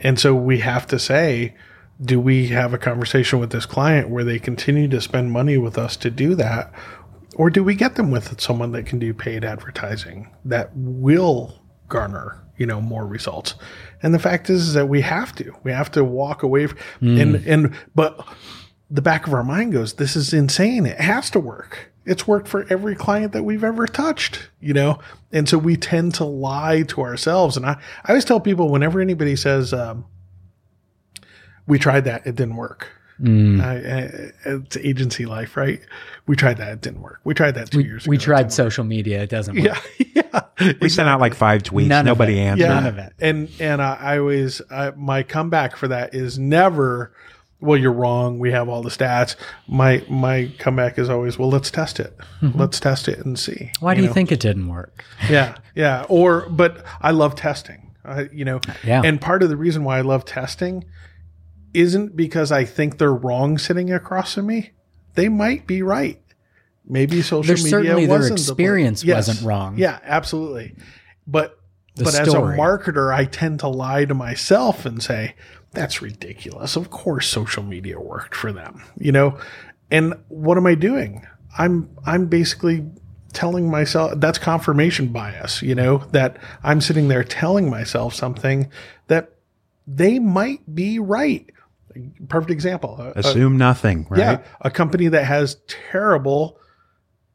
And 0.00 0.18
so 0.18 0.34
we 0.34 0.58
have 0.58 0.86
to 0.88 0.98
say 0.98 1.54
do 2.02 2.18
we 2.18 2.48
have 2.48 2.74
a 2.74 2.78
conversation 2.78 3.38
with 3.38 3.50
this 3.50 3.66
client 3.66 4.08
where 4.08 4.24
they 4.24 4.38
continue 4.38 4.88
to 4.88 5.00
spend 5.00 5.30
money 5.30 5.56
with 5.56 5.78
us 5.78 5.96
to 5.96 6.10
do 6.10 6.34
that? 6.34 6.72
Or 7.36 7.50
do 7.50 7.62
we 7.62 7.74
get 7.74 7.94
them 7.94 8.10
with 8.10 8.40
someone 8.40 8.72
that 8.72 8.86
can 8.86 8.98
do 8.98 9.14
paid 9.14 9.44
advertising 9.44 10.34
that 10.44 10.70
will 10.74 11.60
garner 11.88 12.40
you 12.56 12.66
know 12.66 12.80
more 12.80 13.06
results? 13.06 13.54
And 14.02 14.12
the 14.12 14.18
fact 14.18 14.50
is, 14.50 14.68
is 14.68 14.74
that 14.74 14.88
we 14.88 15.00
have 15.02 15.34
to. 15.36 15.54
We 15.62 15.72
have 15.72 15.90
to 15.92 16.04
walk 16.04 16.42
away 16.42 16.66
from, 16.66 16.78
and 17.00 17.34
mm. 17.36 17.46
and 17.46 17.74
but 17.94 18.26
the 18.90 19.02
back 19.02 19.26
of 19.26 19.34
our 19.34 19.44
mind 19.44 19.72
goes 19.72 19.94
this 19.94 20.16
is 20.16 20.32
insane. 20.32 20.86
It 20.86 21.00
has 21.00 21.30
to 21.30 21.40
work 21.40 21.92
it's 22.06 22.26
worked 22.26 22.48
for 22.48 22.66
every 22.70 22.94
client 22.94 23.32
that 23.32 23.42
we've 23.42 23.64
ever 23.64 23.86
touched 23.86 24.48
you 24.60 24.72
know 24.74 24.98
and 25.32 25.48
so 25.48 25.56
we 25.58 25.76
tend 25.76 26.14
to 26.14 26.24
lie 26.24 26.82
to 26.82 27.00
ourselves 27.00 27.56
and 27.56 27.64
i, 27.66 27.72
I 28.04 28.08
always 28.10 28.24
tell 28.24 28.40
people 28.40 28.70
whenever 28.70 29.00
anybody 29.00 29.36
says 29.36 29.72
um, 29.72 30.04
we 31.66 31.78
tried 31.78 32.04
that 32.04 32.26
it 32.26 32.36
didn't 32.36 32.56
work 32.56 32.88
Mm. 33.20 33.62
I, 33.62 34.50
I, 34.50 34.54
it's 34.56 34.76
agency 34.78 35.24
life 35.24 35.56
right 35.56 35.80
we 36.26 36.34
tried 36.34 36.56
that 36.56 36.72
it 36.72 36.80
didn't 36.80 37.00
work 37.00 37.20
we 37.22 37.32
tried 37.32 37.54
that 37.54 37.70
two 37.70 37.78
years 37.80 38.04
ago 38.04 38.10
We 38.10 38.18
tried 38.18 38.42
didn't 38.42 38.54
social 38.54 38.82
media. 38.82 39.22
It 39.22 39.30
doesn't 39.30 39.54
work. 39.56 39.80
yeah, 39.98 40.24
yeah. 40.60 40.74
We 40.80 40.88
sent 40.88 41.08
out 41.08 41.20
like 41.20 41.34
five 41.34 41.62
tweets. 41.62 41.86
None 41.86 42.04
Nobody 42.04 42.40
answered. 42.40 42.64
Yeah. 42.64 42.74
None 42.74 42.86
of 42.86 42.98
it. 42.98 43.12
And 43.20 43.48
and 43.60 43.80
I, 43.80 43.94
I 44.00 44.18
always 44.18 44.60
I, 44.68 44.90
my 44.96 45.22
comeback 45.22 45.76
for 45.76 45.86
that 45.86 46.12
is 46.14 46.40
never. 46.40 47.12
Well, 47.60 47.78
you're 47.78 47.92
wrong. 47.92 48.38
We 48.38 48.50
have 48.50 48.68
all 48.68 48.82
the 48.82 48.90
stats. 48.90 49.36
My 49.66 50.04
my 50.08 50.50
comeback 50.58 50.98
is 50.98 51.08
always, 51.08 51.38
well, 51.38 51.48
let's 51.48 51.70
test 51.70 51.98
it. 51.98 52.16
Mm-hmm. 52.42 52.58
Let's 52.58 52.78
test 52.78 53.08
it 53.08 53.24
and 53.24 53.38
see. 53.38 53.70
Why 53.80 53.94
do 53.94 54.02
you 54.02 54.08
know? 54.08 54.12
think 54.12 54.30
it 54.32 54.40
didn't 54.40 54.68
work? 54.68 55.04
Yeah, 55.30 55.56
yeah. 55.74 56.04
Or, 56.08 56.46
but 56.50 56.84
I 57.00 57.12
love 57.12 57.34
testing. 57.36 57.94
You 58.32 58.44
know, 58.44 58.60
Yeah. 58.84 59.00
And 59.02 59.18
part 59.18 59.42
of 59.42 59.48
the 59.48 59.56
reason 59.56 59.82
why 59.82 59.96
I 59.98 60.02
love 60.02 60.26
testing 60.26 60.84
isn't 61.72 62.14
because 62.14 62.52
I 62.52 62.64
think 62.64 62.98
they're 62.98 63.14
wrong 63.14 63.56
sitting 63.56 63.90
across 63.90 64.34
from 64.34 64.46
me. 64.46 64.72
They 65.14 65.30
might 65.30 65.66
be 65.66 65.80
right. 65.80 66.20
Maybe 66.86 67.22
social 67.22 67.44
There's 67.44 67.64
media 67.64 67.78
certainly 67.78 68.06
their 68.06 68.18
wasn't 68.18 68.40
the 68.40 68.52
experience 68.52 69.04
wasn't 69.04 69.40
wrong. 69.40 69.78
Yeah, 69.78 70.00
absolutely. 70.04 70.74
But 71.26 71.58
The 71.94 72.04
but 72.04 72.14
as 72.14 72.34
a 72.34 72.38
marketer, 72.38 73.14
I 73.14 73.24
tend 73.24 73.60
to 73.60 73.68
lie 73.68 74.04
to 74.04 74.12
myself 74.14 74.84
and 74.84 75.02
say, 75.02 75.34
that's 75.74 76.00
ridiculous. 76.02 76.76
Of 76.76 76.90
course 76.90 77.28
social 77.28 77.62
media 77.62 78.00
worked 78.00 78.34
for 78.34 78.52
them, 78.52 78.82
you 78.98 79.12
know? 79.12 79.38
And 79.90 80.14
what 80.28 80.56
am 80.58 80.66
I 80.66 80.74
doing? 80.74 81.26
I'm 81.58 81.88
I'm 82.06 82.26
basically 82.26 82.84
telling 83.32 83.70
myself 83.70 84.12
that's 84.16 84.38
confirmation 84.38 85.08
bias, 85.08 85.60
you 85.62 85.74
know, 85.74 85.98
that 86.12 86.36
I'm 86.62 86.80
sitting 86.80 87.08
there 87.08 87.24
telling 87.24 87.68
myself 87.70 88.14
something 88.14 88.70
that 89.08 89.30
they 89.86 90.18
might 90.18 90.74
be 90.74 90.98
right. 90.98 91.48
Perfect 92.28 92.50
example. 92.50 92.96
A- 93.00 93.08
a- 93.08 93.20
Assume 93.20 93.56
nothing, 93.56 94.06
right? 94.08 94.18
yeah, 94.18 94.38
a 94.62 94.70
company 94.70 95.08
that 95.08 95.24
has 95.24 95.56
terrible 95.68 96.58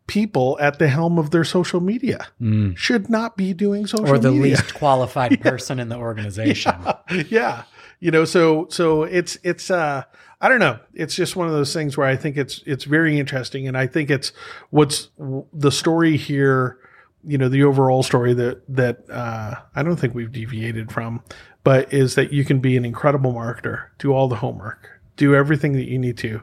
people 0.08 0.58
at 0.60 0.80
the 0.80 0.88
helm 0.88 1.20
of 1.20 1.30
their 1.32 1.44
social 1.44 1.80
media 1.80 2.28
should 2.76 3.10
not 3.10 3.38
be 3.38 3.54
doing 3.54 3.86
social 3.86 4.08
Mm. 4.08 4.10
or 4.10 4.18
the 4.18 4.32
media. 4.32 4.44
least 4.58 4.74
qualified 4.74 5.40
person 5.50 5.80
in 5.80 5.90
the 5.90 5.98
organization. 5.98 6.74
yeah 7.30 7.64
you 8.00 8.12
know 8.12 8.26
so 8.26 8.68
so 8.70 9.04
it's 9.04 9.38
it's 9.44 9.70
uh 9.70 10.04
i 10.42 10.48
don't 10.48 10.60
know. 10.60 10.80
It's 10.94 11.16
just 11.16 11.36
one 11.36 11.48
of 11.48 11.54
those 11.54 11.74
things 11.74 11.98
where 11.98 12.08
i 12.08 12.16
think 12.16 12.38
it's 12.38 12.64
it's 12.66 12.86
very 12.86 13.20
interesting. 13.20 13.68
And 13.68 13.78
i 13.78 13.88
think 13.88 14.10
it's 14.10 14.32
what's 14.70 15.10
the 15.54 15.72
story 15.72 16.18
here 16.18 16.78
you 17.24 17.38
know 17.38 17.50
the 17.50 17.64
overall 17.64 18.04
story 18.04 18.34
that 18.34 18.62
that 18.70 19.10
uh 19.10 19.56
i 19.76 19.84
don't 19.84 19.98
think 19.98 20.16
we've 20.16 20.32
deviated 20.32 20.92
from 20.92 21.22
but 21.64 21.94
is 21.94 22.16
that 22.16 22.32
you 22.32 22.46
can 22.46 22.60
be 22.60 22.78
an 22.78 22.86
incredible 22.86 23.34
marketer 23.34 23.88
do 23.98 24.14
all 24.14 24.28
the 24.28 24.38
homework 24.38 24.90
do 25.18 25.36
everything 25.36 25.74
that 25.74 25.90
you 25.90 26.00
need 26.00 26.18
to 26.18 26.42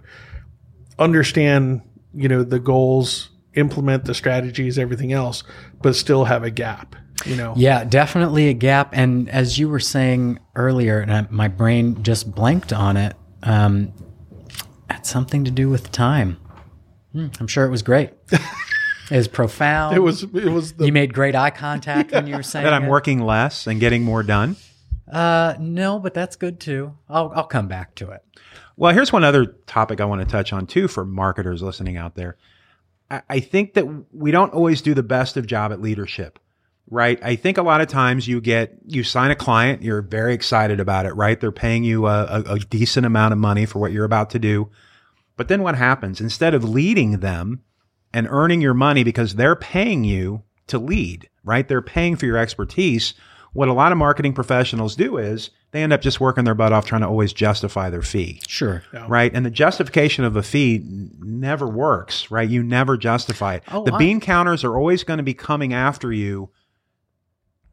understand 0.98 1.80
you 2.14 2.28
know 2.28 2.42
the 2.42 2.58
goals 2.58 3.30
implement 3.54 4.04
the 4.04 4.14
strategies 4.14 4.78
everything 4.78 5.12
else 5.12 5.42
but 5.80 5.96
still 5.96 6.26
have 6.26 6.42
a 6.42 6.50
gap 6.50 6.94
you 7.24 7.36
know 7.36 7.54
Yeah, 7.56 7.84
definitely 7.84 8.48
a 8.48 8.52
gap. 8.54 8.90
And 8.92 9.28
as 9.30 9.58
you 9.58 9.68
were 9.68 9.80
saying 9.80 10.38
earlier, 10.54 11.00
and 11.00 11.12
I, 11.12 11.26
my 11.30 11.48
brain 11.48 12.02
just 12.02 12.34
blanked 12.34 12.72
on 12.72 12.96
it, 12.96 13.16
um, 13.42 13.92
had 14.90 15.06
something 15.06 15.44
to 15.44 15.50
do 15.50 15.68
with 15.68 15.90
time. 15.92 16.36
Hmm, 17.12 17.28
I'm 17.40 17.46
sure 17.46 17.64
it 17.64 17.70
was 17.70 17.82
great. 17.82 18.10
it 18.30 18.40
was 19.16 19.28
profound. 19.28 19.96
it 19.96 20.00
was 20.00 20.22
it 20.24 20.50
was 20.52 20.74
the 20.74 20.86
You 20.86 20.92
made 20.92 21.14
great 21.14 21.34
eye 21.34 21.50
contact 21.50 22.12
when 22.12 22.26
you 22.26 22.36
were 22.36 22.42
saying 22.44 22.64
That 22.64 22.74
I'm 22.74 22.84
it. 22.84 22.90
working 22.90 23.20
less 23.20 23.66
and 23.66 23.80
getting 23.80 24.02
more 24.02 24.22
done. 24.22 24.56
Uh, 25.10 25.54
no, 25.60 25.98
but 26.00 26.12
that's 26.14 26.34
good 26.36 26.58
too. 26.60 26.92
I'll 27.08 27.32
I'll 27.34 27.44
come 27.46 27.68
back 27.68 27.94
to 27.96 28.10
it. 28.10 28.22
Well, 28.76 28.92
here's 28.92 29.12
one 29.12 29.24
other 29.24 29.46
topic 29.46 30.00
I 30.00 30.04
want 30.04 30.20
to 30.20 30.26
touch 30.30 30.52
on 30.52 30.66
too 30.66 30.88
for 30.88 31.04
marketers 31.04 31.62
listening 31.62 31.96
out 31.96 32.14
there. 32.16 32.36
I, 33.10 33.22
I 33.30 33.40
think 33.40 33.74
that 33.74 33.86
we 34.12 34.30
don't 34.32 34.52
always 34.52 34.82
do 34.82 34.92
the 34.94 35.02
best 35.04 35.36
of 35.36 35.46
job 35.46 35.72
at 35.72 35.80
leadership, 35.80 36.38
right? 36.90 37.18
I 37.22 37.36
think 37.36 37.58
a 37.58 37.62
lot 37.62 37.80
of 37.80 37.88
times 37.88 38.28
you 38.28 38.40
get, 38.40 38.76
you 38.86 39.02
sign 39.02 39.30
a 39.30 39.34
client, 39.36 39.82
you're 39.82 40.02
very 40.02 40.34
excited 40.34 40.78
about 40.80 41.06
it, 41.06 41.14
right? 41.14 41.40
They're 41.40 41.52
paying 41.52 41.84
you 41.84 42.06
a, 42.06 42.24
a, 42.24 42.54
a 42.54 42.58
decent 42.58 43.06
amount 43.06 43.32
of 43.32 43.38
money 43.38 43.66
for 43.66 43.78
what 43.78 43.92
you're 43.92 44.04
about 44.04 44.30
to 44.30 44.38
do. 44.38 44.70
But 45.36 45.48
then 45.48 45.62
what 45.62 45.74
happens? 45.76 46.20
Instead 46.20 46.54
of 46.54 46.64
leading 46.64 47.18
them 47.20 47.62
and 48.14 48.26
earning 48.30 48.60
your 48.60 48.74
money 48.74 49.04
because 49.04 49.34
they're 49.34 49.56
paying 49.56 50.04
you 50.04 50.42
to 50.68 50.78
lead, 50.78 51.28
right? 51.44 51.66
They're 51.68 51.82
paying 51.82 52.16
for 52.16 52.26
your 52.26 52.38
expertise. 52.38 53.14
What 53.52 53.68
a 53.68 53.72
lot 53.72 53.92
of 53.92 53.98
marketing 53.98 54.32
professionals 54.32 54.96
do 54.96 55.16
is 55.18 55.50
they 55.72 55.82
end 55.82 55.92
up 55.92 56.00
just 56.00 56.20
working 56.20 56.44
their 56.44 56.54
butt 56.54 56.72
off 56.72 56.86
trying 56.86 57.00
to 57.02 57.08
always 57.08 57.32
justify 57.32 57.90
their 57.90 58.02
fee 58.02 58.40
Sure. 58.48 58.82
right? 59.08 59.30
And 59.34 59.44
the 59.44 59.50
justification 59.50 60.24
of 60.24 60.36
a 60.36 60.42
fee 60.42 60.76
n- 60.76 61.10
never 61.20 61.66
works, 61.66 62.30
right? 62.30 62.48
You 62.48 62.62
never 62.62 62.96
justify 62.96 63.56
it. 63.56 63.64
Oh, 63.72 63.84
the 63.84 63.94
I- 63.94 63.98
bean 63.98 64.20
counters 64.20 64.62
are 64.64 64.76
always 64.76 65.04
going 65.04 65.18
to 65.18 65.22
be 65.24 65.34
coming 65.34 65.72
after 65.74 66.12
you 66.12 66.48
i- 66.48 66.56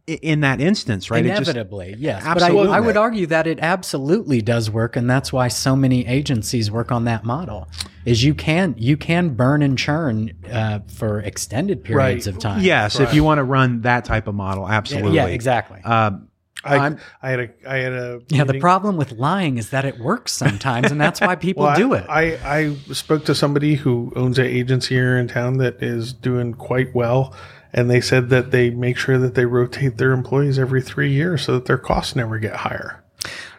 in 0.05 0.41
that 0.41 0.59
instance, 0.59 1.09
right? 1.09 1.25
It 1.25 1.29
just- 1.29 1.41
Inevitably, 1.49 1.95
yes. 1.97 2.23
Absolutely. 2.25 2.65
But 2.67 2.71
I, 2.73 2.77
I 2.77 2.79
would 2.81 2.97
argue 2.97 3.25
that 3.27 3.47
it 3.47 3.59
absolutely 3.61 4.41
does 4.41 4.69
work, 4.69 4.95
and 4.97 5.09
that's 5.09 5.31
why 5.31 5.47
so 5.47 5.75
many 5.75 6.05
agencies 6.05 6.69
work 6.69 6.91
on 6.91 7.05
that 7.05 7.23
model. 7.23 7.69
Is 8.05 8.21
you 8.23 8.33
can 8.35 8.75
you 8.77 8.97
can 8.97 9.29
burn 9.29 9.61
and 9.61 9.77
churn 9.77 10.33
uh, 10.51 10.79
for 10.87 11.21
extended 11.21 11.85
periods 11.85 12.27
Right. 12.27 12.35
of 12.35 12.41
time. 12.41 12.61
yes, 12.61 12.99
if 12.99 13.13
you 13.13 13.23
want 13.23 13.37
to 13.39 13.43
run 13.45 13.81
that 13.81 14.03
type 14.03 14.27
of 14.27 14.35
model, 14.35 14.67
absolutely. 14.67 15.15
Yeah, 15.15 15.27
exactly. 15.27 15.81
Um, 15.83 16.27
I, 16.65 16.77
I'm- 16.77 16.97
had 17.21 17.39
a 17.39 17.49
I 17.65 17.77
had 17.77 17.93
a 17.93 18.21
yeah, 18.27 18.43
the 18.43 18.59
problem 18.59 18.97
with 18.97 19.13
lying 19.13 19.57
is 19.57 19.69
that 19.69 19.85
it 19.85 19.99
works 19.99 20.33
sometimes, 20.33 20.91
and 20.91 20.99
that's 20.99 21.21
why 21.21 21.35
people 21.35 21.63
Well, 21.67 21.75
do 21.77 21.93
I- 21.93 21.97
it. 21.99 22.05
I, 22.09 22.57
I 22.59 22.75
spoke 22.93 23.23
to 23.25 23.35
somebody 23.35 23.75
who 23.75 24.11
owns 24.17 24.37
an 24.37 24.45
agency 24.47 24.95
here 24.95 25.17
in 25.17 25.29
town 25.29 25.57
that 25.59 25.81
is 25.81 26.11
doing 26.11 26.53
quite 26.55 26.93
well, 26.93 27.33
and 27.73 27.89
they 27.89 28.01
said 28.01 28.29
that 28.29 28.51
they 28.51 28.69
make 28.69 28.97
sure 28.97 29.17
that 29.17 29.35
they 29.35 29.45
rotate 29.45 29.97
their 29.97 30.11
employees 30.11 30.59
every 30.59 30.81
three 30.81 31.11
years 31.11 31.43
so 31.43 31.53
that 31.53 31.65
their 31.65 31.77
costs 31.77 32.15
never 32.15 32.37
get 32.37 32.55
higher. 32.57 33.03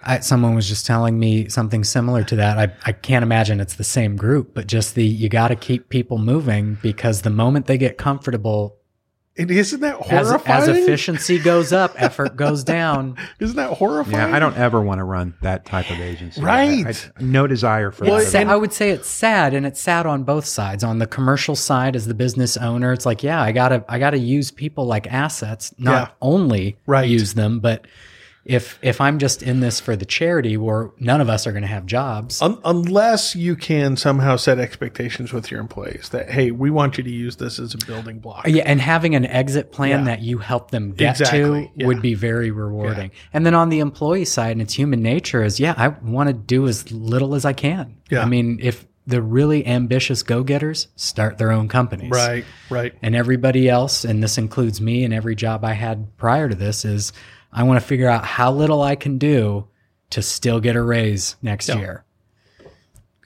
I, 0.02 0.20
someone 0.20 0.54
was 0.54 0.68
just 0.68 0.86
telling 0.86 1.18
me 1.18 1.48
something 1.48 1.82
similar 1.82 2.24
to 2.24 2.36
that. 2.36 2.58
I, 2.58 2.72
I 2.84 2.92
can't 2.92 3.22
imagine 3.22 3.60
it's 3.60 3.76
the 3.76 3.84
same 3.84 4.16
group, 4.16 4.52
but 4.54 4.66
just 4.66 4.94
the 4.94 5.04
you 5.04 5.28
got 5.28 5.48
to 5.48 5.56
keep 5.56 5.88
people 5.88 6.18
moving 6.18 6.76
because 6.82 7.22
the 7.22 7.30
moment 7.30 7.66
they 7.66 7.78
get 7.78 7.96
comfortable, 7.96 8.76
And 9.36 9.50
isn't 9.50 9.80
that 9.80 10.00
as, 10.12 10.28
horrifying? 10.28 10.62
as 10.62 10.68
efficiency 10.68 11.40
goes 11.40 11.72
up, 11.72 11.92
effort 12.00 12.36
goes 12.36 12.62
down. 12.62 13.16
isn't 13.40 13.56
that 13.56 13.70
horrifying? 13.70 14.30
yeah, 14.30 14.36
I 14.36 14.38
don't 14.38 14.56
ever 14.56 14.80
want 14.80 14.98
to 15.00 15.04
run 15.04 15.34
that 15.42 15.64
type 15.64 15.90
of 15.90 15.98
agency. 15.98 16.40
Right. 16.40 16.86
I- 16.86 16.90
I- 16.90 16.94
no 17.22 17.48
desire 17.48 17.90
for 17.90 18.04
Well, 18.04 18.18
that. 18.20 18.26
Sa- 18.26 18.38
I 18.38 18.54
would 18.54 18.72
say 18.72 18.90
it's 18.90 19.08
sad, 19.08 19.52
and 19.52 19.66
it's 19.66 19.80
sad 19.80 20.06
on 20.06 20.22
both 20.22 20.44
sides. 20.44 20.84
On 20.84 21.00
the 21.00 21.06
commercial 21.08 21.56
side, 21.56 21.96
as 21.96 22.06
the 22.06 22.14
business 22.14 22.56
owner, 22.56 22.92
it's 22.92 23.04
like, 23.06 23.24
yeah, 23.24 23.42
I 23.42 23.50
gotta, 23.50 23.84
I 23.88 23.98
gotta 23.98 24.18
use 24.18 24.52
people 24.52 24.86
like 24.86 25.12
assets, 25.12 25.74
not 25.78 25.92
Yeah. 25.92 26.08
only 26.22 26.76
Right. 26.86 27.08
use 27.08 27.34
them, 27.34 27.58
but 27.58 27.86
if 28.44 28.78
if 28.82 29.00
I'm 29.00 29.18
just 29.18 29.42
in 29.42 29.60
this 29.60 29.80
for 29.80 29.96
the 29.96 30.04
charity, 30.04 30.56
where 30.56 30.90
none 30.98 31.20
of 31.20 31.28
us 31.28 31.46
are 31.46 31.52
going 31.52 31.62
to 31.62 31.68
have 31.68 31.86
jobs, 31.86 32.42
Un- 32.42 32.58
unless 32.64 33.34
you 33.34 33.56
can 33.56 33.96
somehow 33.96 34.36
set 34.36 34.58
expectations 34.58 35.32
with 35.32 35.50
your 35.50 35.60
employees 35.60 36.10
that 36.10 36.30
hey, 36.30 36.50
we 36.50 36.70
want 36.70 36.98
you 36.98 37.04
to 37.04 37.10
use 37.10 37.36
this 37.36 37.58
as 37.58 37.74
a 37.74 37.78
building 37.86 38.18
block. 38.18 38.46
yeah, 38.46 38.62
and 38.66 38.80
having 38.80 39.14
an 39.14 39.24
exit 39.24 39.72
plan 39.72 40.00
Yeah. 40.00 40.04
that 40.04 40.20
you 40.22 40.38
help 40.38 40.70
them 40.70 40.92
get 40.92 41.20
Exactly, 41.20 41.66
to 41.66 41.70
yeah. 41.76 41.86
would 41.86 42.02
be 42.02 42.14
very 42.14 42.50
rewarding. 42.50 43.10
And 43.32 43.46
then 43.46 43.54
on 43.54 43.68
the 43.70 43.78
employee 43.80 44.24
side, 44.26 44.52
and 44.52 44.60
it's 44.62 44.74
human 44.74 45.02
nature, 45.02 45.42
is 45.42 45.58
yeah, 45.58 45.74
I 45.76 45.88
want 45.88 46.28
to 46.28 46.32
do 46.34 46.68
as 46.68 46.92
little 46.92 47.34
as 47.34 47.44
I 47.44 47.52
can. 47.54 47.96
Yeah. 48.10 48.22
I 48.22 48.26
mean, 48.26 48.58
if 48.60 48.86
the 49.06 49.20
really 49.20 49.66
ambitious 49.66 50.22
go-getters 50.22 50.88
start 50.96 51.36
their 51.36 51.52
own 51.52 51.68
companies, 51.68 52.10
Right, 52.10 52.44
right. 52.70 52.94
and 53.02 53.14
everybody 53.14 53.68
else, 53.68 54.02
and 54.04 54.22
this 54.22 54.38
includes 54.38 54.80
me 54.80 55.04
and 55.04 55.12
every 55.12 55.34
job 55.34 55.62
I 55.64 55.74
had 55.74 56.16
prior 56.16 56.48
to 56.48 56.54
this, 56.54 56.84
is 56.86 57.12
I 57.54 57.62
want 57.62 57.80
to 57.80 57.86
figure 57.86 58.08
out 58.08 58.24
how 58.24 58.50
little 58.52 58.82
I 58.82 58.96
can 58.96 59.16
do 59.18 59.68
to 60.10 60.20
still 60.22 60.60
get 60.60 60.76
a 60.76 60.82
raise 60.82 61.36
next 61.40 61.68
Yeah. 61.68 61.76
year. 61.76 62.04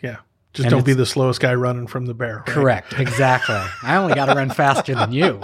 Yeah. 0.03 0.17
Just 0.53 0.67
And 0.67 0.71
don't 0.71 0.85
be 0.87 0.93
the 0.95 1.07
slowest 1.07 1.41
guy 1.41 1.55
running 1.55 1.87
from 1.87 2.07
the 2.07 2.15
bear. 2.15 2.37
right? 2.39 2.47
Correct. 2.47 2.93
Exactly. 2.99 3.57
I 3.83 3.97
only 3.97 4.15
got 4.15 4.27
to 4.27 4.35
run 4.35 4.51
faster 4.51 4.95
than 4.95 5.13
you. 5.13 5.41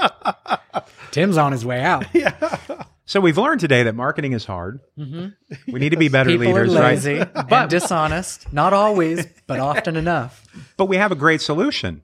Tim's 1.10 1.36
on 1.36 1.52
his 1.52 1.64
way 1.64 1.80
out. 1.82 2.06
Yeah. 2.14 2.58
so 3.06 3.20
we've 3.20 3.38
learned 3.38 3.60
today 3.60 3.82
that 3.84 3.94
marketing 3.94 4.32
is 4.32 4.44
hard. 4.44 4.80
Mm-hmm. 4.98 5.72
We 5.72 5.80
need 5.80 5.90
to 5.90 5.96
be 5.96 6.08
better 6.08 6.30
People 6.30 6.46
leaders, 6.46 6.74
are 6.74 6.80
lazy 6.82 7.18
right? 7.18 7.30
and 7.52 7.70
dishonest. 7.70 8.52
Not 8.52 8.72
always, 8.72 9.26
but 9.46 9.60
often 9.60 9.96
enough. 9.96 10.44
But 10.76 10.86
we 10.86 10.96
have 10.96 11.12
a 11.12 11.16
great 11.16 11.40
solution: 11.40 12.02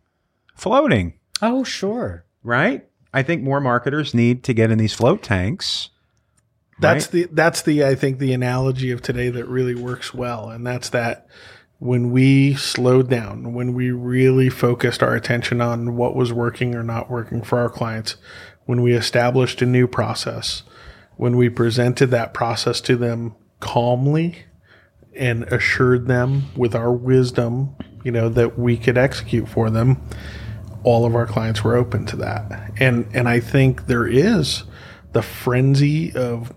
floating. 0.55 1.15
Oh, 1.43 1.65
sure. 1.65 2.25
right? 2.43 2.87
I 3.13 3.23
think 3.23 3.43
more 3.43 3.61
marketers 3.61 4.15
need 4.15 4.45
to 4.45 4.53
get 4.53 4.71
in 4.71 4.79
these 4.79 4.93
float 4.95 5.23
tanks. 5.23 5.89
That's 6.81 7.07
right? 7.07 7.29
the 7.29 7.35
that's 7.35 7.63
the 7.63 7.85
I 7.85 7.95
think 7.95 8.19
the 8.19 8.33
analogy 8.33 8.91
of 8.91 9.03
today 9.03 9.29
that 9.31 9.47
really 9.47 9.75
works 9.75 10.15
well, 10.15 10.49
and 10.49 10.67
that's 10.67 10.89
that 10.91 11.27
when 11.79 12.11
we 12.11 12.55
slowed 12.55 13.09
down, 13.09 13.55
when 13.55 13.73
we 13.73 13.91
really 13.91 14.51
focused 14.51 15.03
our 15.03 15.15
attention 15.15 15.61
on 15.61 15.97
what 15.97 16.15
was 16.15 16.33
working 16.33 16.75
or 16.75 16.83
not 16.83 17.11
working 17.11 17.43
for 17.43 17.59
our 17.59 17.71
clients, 17.71 18.17
when 18.67 18.83
we 18.83 18.93
established 18.95 19.63
a 19.63 19.67
new 19.67 19.87
process, 19.87 20.63
when 21.17 21.37
we 21.37 21.49
presented 21.49 22.09
that 22.09 22.35
process 22.35 22.81
to 22.83 22.97
them 22.97 23.35
calmly 23.61 24.45
and 25.15 25.45
assured 25.45 26.07
them 26.07 26.45
with 26.55 26.75
our 26.75 26.93
wisdom, 26.93 27.75
you 28.05 28.13
know, 28.13 28.29
that 28.29 28.59
we 28.59 28.77
could 28.77 28.99
execute 28.99 29.49
for 29.49 29.71
them, 29.71 30.01
all 30.83 31.07
of 31.07 31.15
our 31.15 31.27
clients 31.27 31.65
were 31.65 31.77
open 31.77 32.05
to 32.07 32.17
that. 32.17 32.73
And 32.79 33.07
and 33.13 33.29
I 33.29 33.41
think 33.41 33.87
there 33.87 34.07
is 34.07 34.65
the 35.13 35.23
frenzy 35.23 36.15
of 36.15 36.53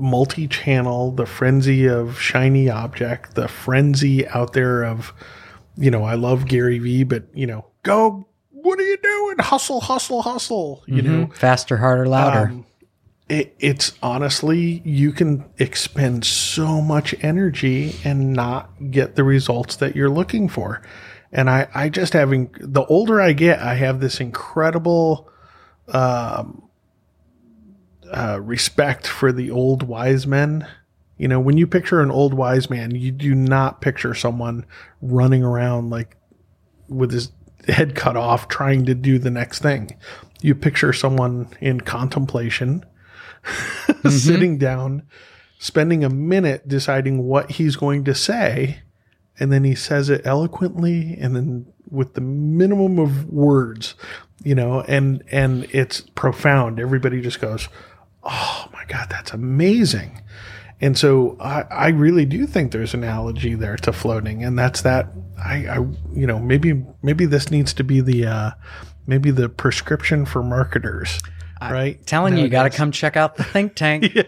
multi-channel, 0.00 1.12
the 1.12 1.26
frenzy 1.26 1.86
of 1.88 2.18
shiny 2.18 2.68
object, 2.68 3.34
the 3.34 3.48
frenzy 3.48 4.26
out 4.28 4.52
there 4.52 4.84
of, 4.84 5.12
you 5.76 5.90
know, 5.90 6.04
I 6.04 6.14
love 6.14 6.46
Gary 6.46 6.78
Vee, 6.78 7.04
but 7.04 7.24
you 7.34 7.46
know, 7.46 7.66
go, 7.82 8.26
what 8.50 8.78
are 8.78 8.82
you 8.82 8.96
doing? 8.96 9.36
Hustle, 9.38 9.80
hustle, 9.80 10.22
hustle. 10.22 10.82
You 10.86 11.02
know, 11.02 11.26
Faster, 11.34 11.76
harder, 11.76 12.06
louder. 12.06 12.50
um, 12.50 12.66
it, 13.28 13.54
it's 13.60 13.92
honestly 14.02 14.82
you 14.84 15.12
can 15.12 15.48
expend 15.58 16.24
so 16.24 16.80
much 16.80 17.14
energy 17.22 17.94
and 18.04 18.32
not 18.32 18.70
get 18.90 19.14
the 19.14 19.22
results 19.24 19.76
that 19.76 19.94
you're 19.94 20.10
looking 20.10 20.48
for. 20.48 20.82
And 21.32 21.48
I, 21.48 21.68
I 21.72 21.88
just 21.90 22.12
having 22.12 22.50
the 22.60 22.84
older 22.86 23.20
I 23.20 23.32
get, 23.32 23.60
I 23.60 23.74
have 23.74 24.00
this 24.00 24.20
incredible, 24.20 25.30
um, 25.88 26.68
uh, 28.12 28.40
respect 28.40 29.06
for 29.06 29.32
the 29.32 29.50
old 29.50 29.82
wise 29.82 30.26
men. 30.26 30.66
You 31.16 31.28
know, 31.28 31.40
when 31.40 31.56
you 31.56 31.66
picture 31.66 32.00
an 32.00 32.10
old 32.10 32.34
wise 32.34 32.70
man, 32.70 32.94
you 32.94 33.12
do 33.12 33.34
not 33.34 33.80
picture 33.80 34.14
someone 34.14 34.64
running 35.02 35.42
around 35.44 35.90
like 35.90 36.16
with 36.88 37.12
his 37.12 37.30
head 37.68 37.94
cut 37.94 38.16
off 38.16 38.48
trying 38.48 38.86
to 38.86 38.94
do 38.94 39.18
the 39.18 39.30
next 39.30 39.60
thing. 39.60 39.96
You 40.40 40.54
picture 40.54 40.92
someone 40.92 41.48
in 41.60 41.82
contemplation, 41.82 42.84
sitting 44.08 44.56
down, 44.56 45.02
spending 45.58 46.04
a 46.04 46.10
minute 46.10 46.66
deciding 46.66 47.24
what 47.24 47.52
he's 47.52 47.76
going 47.76 48.04
to 48.04 48.14
say, 48.14 48.80
and 49.38 49.52
then 49.52 49.64
he 49.64 49.74
says 49.74 50.08
it 50.08 50.22
eloquently 50.24 51.16
and 51.20 51.36
then 51.36 51.66
with 51.90 52.14
the 52.14 52.20
minimum 52.20 52.98
of 52.98 53.26
words, 53.30 53.94
you 54.42 54.54
know, 54.54 54.82
and 54.82 55.22
and 55.30 55.66
it's 55.70 56.00
profound. 56.14 56.78
Everybody 56.78 57.20
just 57.20 57.40
goes, 57.40 57.68
"Oh 58.22 58.68
my 58.72 58.84
god, 58.86 59.08
that's 59.10 59.32
amazing." 59.32 60.22
And 60.82 60.96
so 60.96 61.36
I, 61.40 61.62
I 61.70 61.88
really 61.88 62.24
do 62.24 62.46
think 62.46 62.72
there's 62.72 62.94
an 62.94 63.04
analogy 63.04 63.54
there 63.54 63.76
to 63.76 63.92
floating, 63.92 64.42
and 64.42 64.58
that's 64.58 64.80
that. 64.82 65.08
I, 65.38 65.66
I 65.66 65.76
you 66.12 66.26
know 66.26 66.38
maybe 66.38 66.84
maybe 67.02 67.26
this 67.26 67.50
needs 67.50 67.72
to 67.74 67.84
be 67.84 68.00
the 68.00 68.26
uh, 68.26 68.50
maybe 69.06 69.30
the 69.30 69.48
prescription 69.48 70.24
for 70.24 70.42
marketers, 70.42 71.20
right? 71.60 72.04
telling 72.06 72.36
you, 72.36 72.44
you 72.44 72.48
got 72.48 72.62
to 72.64 72.70
come 72.70 72.92
check 72.92 73.16
out 73.16 73.36
the 73.36 73.44
think 73.44 73.74
tank. 73.74 74.06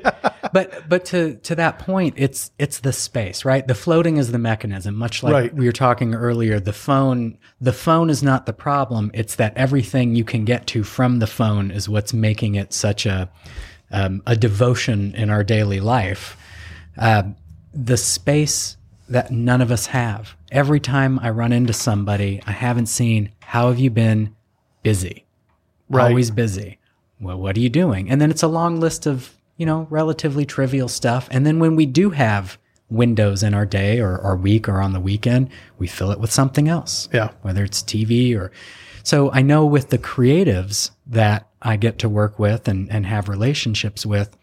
But 0.52 0.86
but 0.86 1.06
to 1.06 1.36
to 1.36 1.54
that 1.54 1.78
point, 1.78 2.16
it's 2.18 2.50
it's 2.58 2.80
the 2.80 2.92
space, 2.92 3.42
right? 3.46 3.66
The 3.66 3.74
floating 3.74 4.18
is 4.18 4.32
the 4.32 4.38
mechanism, 4.38 4.94
much 4.96 5.22
like 5.22 5.32
Right. 5.32 5.54
we 5.54 5.64
were 5.64 5.72
talking 5.72 6.14
earlier. 6.14 6.60
The 6.60 6.74
phone 6.74 7.38
the 7.58 7.72
phone 7.72 8.10
is 8.10 8.22
not 8.22 8.44
the 8.44 8.52
problem. 8.52 9.10
It's 9.14 9.36
that 9.36 9.56
everything 9.56 10.14
you 10.14 10.24
can 10.24 10.44
get 10.44 10.66
to 10.66 10.84
from 10.84 11.20
the 11.20 11.26
phone 11.26 11.70
is 11.70 11.88
what's 11.88 12.12
making 12.12 12.56
it 12.56 12.74
such 12.74 13.06
a 13.06 13.30
um, 13.92 14.22
a 14.26 14.34
devotion 14.36 15.14
in 15.14 15.30
our 15.30 15.44
daily 15.44 15.80
life. 15.80 16.36
Uh, 16.98 17.22
the 17.72 17.96
space 17.96 18.76
that 19.08 19.30
none 19.30 19.60
of 19.60 19.70
us 19.70 19.86
have. 19.86 20.34
Every 20.50 20.80
time 20.80 21.18
I 21.18 21.30
run 21.30 21.52
into 21.52 21.72
somebody, 21.72 22.42
I 22.46 22.52
haven't 22.52 22.86
seen. 22.86 23.30
How 23.40 23.68
have 23.68 23.78
you 23.78 23.90
been? 23.90 24.34
Busy 24.82 25.24
Right. 25.88 26.08
always 26.08 26.30
busy. 26.30 26.78
Well, 27.20 27.38
what 27.38 27.56
are 27.56 27.60
you 27.60 27.68
doing? 27.68 28.10
And 28.10 28.20
then 28.20 28.30
it's 28.30 28.42
a 28.42 28.48
long 28.48 28.80
list 28.80 29.06
of, 29.06 29.30
you 29.56 29.66
know, 29.66 29.86
relatively 29.90 30.44
trivial 30.46 30.88
stuff. 30.88 31.28
And 31.30 31.46
then 31.46 31.58
when 31.60 31.76
we 31.76 31.86
do 31.86 32.10
have 32.10 32.58
windows 32.90 33.42
in 33.42 33.54
our 33.54 33.66
day 33.66 34.00
or 34.00 34.18
our 34.20 34.36
week 34.36 34.68
or 34.68 34.80
on 34.80 34.92
the 34.92 35.00
weekend, 35.00 35.50
we 35.78 35.86
fill 35.86 36.10
it 36.10 36.18
with 36.18 36.32
something 36.32 36.68
else. 36.68 37.08
Yeah. 37.12 37.30
Whether 37.42 37.62
it's 37.64 37.82
TV 37.82 38.34
or 38.36 38.50
so 39.04 39.30
I 39.32 39.42
know 39.42 39.66
with 39.66 39.90
the 39.90 39.98
creatives 39.98 40.90
that 41.06 41.46
I 41.62 41.76
get 41.76 41.98
to 42.00 42.08
work 42.08 42.38
with 42.38 42.68
and, 42.68 42.90
and 42.90 43.06
have 43.06 43.28
relationships 43.28 44.04
with, 44.04 44.36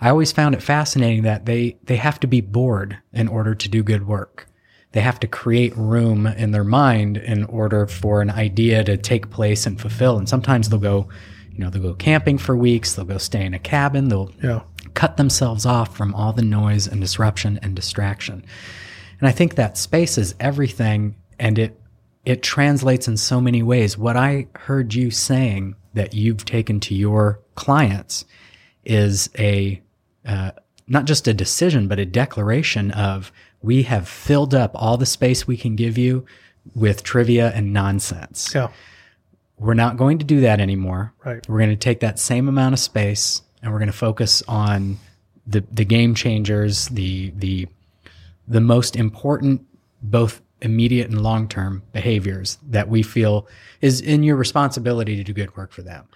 I 0.00 0.08
always 0.08 0.32
found 0.32 0.54
it 0.54 0.62
fascinating 0.62 1.24
that 1.24 1.44
they, 1.46 1.78
they 1.84 1.96
have 1.96 2.18
to 2.20 2.26
be 2.26 2.40
bored 2.40 2.98
in 3.12 3.28
order 3.28 3.54
to 3.54 3.68
do 3.68 3.82
good 3.82 4.06
work. 4.06 4.46
They 4.92 5.00
have 5.02 5.20
to 5.20 5.26
create 5.28 5.76
room 5.76 6.26
in 6.26 6.50
their 6.52 6.64
mind 6.64 7.16
in 7.16 7.44
order 7.44 7.86
for 7.86 8.22
an 8.22 8.30
idea 8.30 8.82
to 8.84 8.96
take 8.96 9.30
place 9.30 9.66
and 9.66 9.80
fulfill. 9.80 10.18
And 10.18 10.28
sometimes 10.28 10.68
they'll 10.68 10.80
go, 10.80 11.08
you 11.52 11.58
know, 11.58 11.70
they'll 11.70 11.82
go 11.82 11.94
camping 11.94 12.38
for 12.38 12.56
weeks, 12.56 12.94
they'll 12.94 13.04
go 13.04 13.18
stay 13.18 13.44
in 13.44 13.54
a 13.54 13.58
cabin, 13.58 14.08
they'll 14.08 14.32
Yeah. 14.42 14.60
cut 14.94 15.16
themselves 15.16 15.64
off 15.66 15.96
from 15.96 16.14
all 16.14 16.32
the 16.32 16.42
noise 16.42 16.86
and 16.88 17.00
disruption 17.00 17.58
and 17.62 17.76
distraction. 17.76 18.44
And 19.20 19.28
I 19.28 19.32
think 19.32 19.54
that 19.54 19.76
space 19.76 20.16
is 20.18 20.34
everything 20.40 21.14
and 21.38 21.58
it 21.58 21.79
it 22.24 22.42
translates 22.42 23.08
in 23.08 23.16
so 23.16 23.40
many 23.40 23.62
ways. 23.62 23.96
What 23.96 24.16
I 24.16 24.48
heard 24.54 24.94
you 24.94 25.10
saying 25.10 25.74
that 25.94 26.14
you've 26.14 26.44
taken 26.44 26.80
to 26.80 26.94
your 26.94 27.40
clients 27.54 28.24
is 28.84 29.30
a 29.38 29.80
uh, 30.26 30.52
not 30.86 31.04
just 31.04 31.28
a 31.28 31.34
decision, 31.34 31.88
but 31.88 31.98
a 31.98 32.04
declaration 32.04 32.90
of 32.90 33.32
we 33.62 33.84
have 33.84 34.08
filled 34.08 34.54
up 34.54 34.72
all 34.74 34.96
the 34.96 35.06
space 35.06 35.46
we 35.46 35.56
can 35.56 35.76
give 35.76 35.96
you 35.96 36.26
with 36.74 37.02
trivia 37.02 37.50
and 37.54 37.72
nonsense. 37.72 38.54
Yeah. 38.54 38.68
We're 39.58 39.74
not 39.74 39.96
going 39.96 40.18
to 40.18 40.24
do 40.24 40.40
that 40.40 40.60
anymore. 40.60 41.12
Right. 41.24 41.46
We're 41.48 41.58
going 41.58 41.70
to 41.70 41.76
take 41.76 42.00
that 42.00 42.18
same 42.18 42.48
amount 42.48 42.72
of 42.72 42.78
space 42.80 43.42
and 43.62 43.72
we're 43.72 43.78
going 43.78 43.90
to 43.90 43.96
focus 43.96 44.42
on 44.48 44.98
the 45.46 45.64
the 45.72 45.84
game 45.84 46.14
changers, 46.14 46.88
the 46.88 47.32
the 47.36 47.66
the 48.46 48.60
most 48.60 48.96
important 48.96 49.66
both 50.02 50.40
immediate 50.62 51.10
and 51.10 51.22
long-term 51.22 51.82
behaviors 51.92 52.58
that 52.68 52.88
we 52.88 53.02
feel 53.02 53.46
is 53.80 54.00
in 54.00 54.22
your 54.22 54.36
responsibility 54.36 55.16
to 55.16 55.24
do 55.24 55.32
good 55.32 55.56
work 55.56 55.72
for 55.72 55.82
them. 55.82 56.06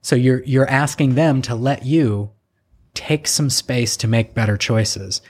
So 0.00 0.16
you're 0.16 0.42
you're 0.44 0.68
asking 0.68 1.14
them 1.14 1.42
to 1.42 1.54
let 1.54 1.84
you 1.84 2.30
take 2.94 3.26
some 3.26 3.50
space 3.50 3.96
to 3.98 4.08
make 4.08 4.34
better 4.34 4.56
choices. 4.56 5.22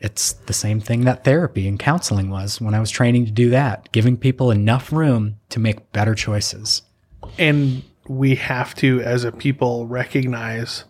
It's 0.00 0.32
the 0.32 0.52
same 0.52 0.80
thing 0.80 1.04
that 1.04 1.24
therapy 1.24 1.68
and 1.68 1.78
counseling 1.78 2.28
was 2.28 2.60
when 2.60 2.74
I 2.74 2.80
was 2.80 2.90
training 2.90 3.24
to 3.26 3.30
do 3.30 3.50
that, 3.50 3.90
giving 3.92 4.16
people 4.16 4.50
enough 4.50 4.92
room 4.92 5.36
to 5.50 5.60
make 5.60 5.92
better 5.92 6.14
choices. 6.14 6.82
and 7.38 7.82
we 8.08 8.34
have 8.34 8.74
to 8.74 9.00
as 9.00 9.24
a 9.24 9.32
people 9.32 9.86
recognize 9.86 10.84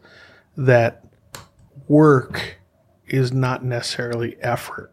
that 0.57 1.05
work 1.89 2.57
is 3.07 3.33
not 3.33 3.65
necessarily 3.65 4.37
effort 4.41 4.93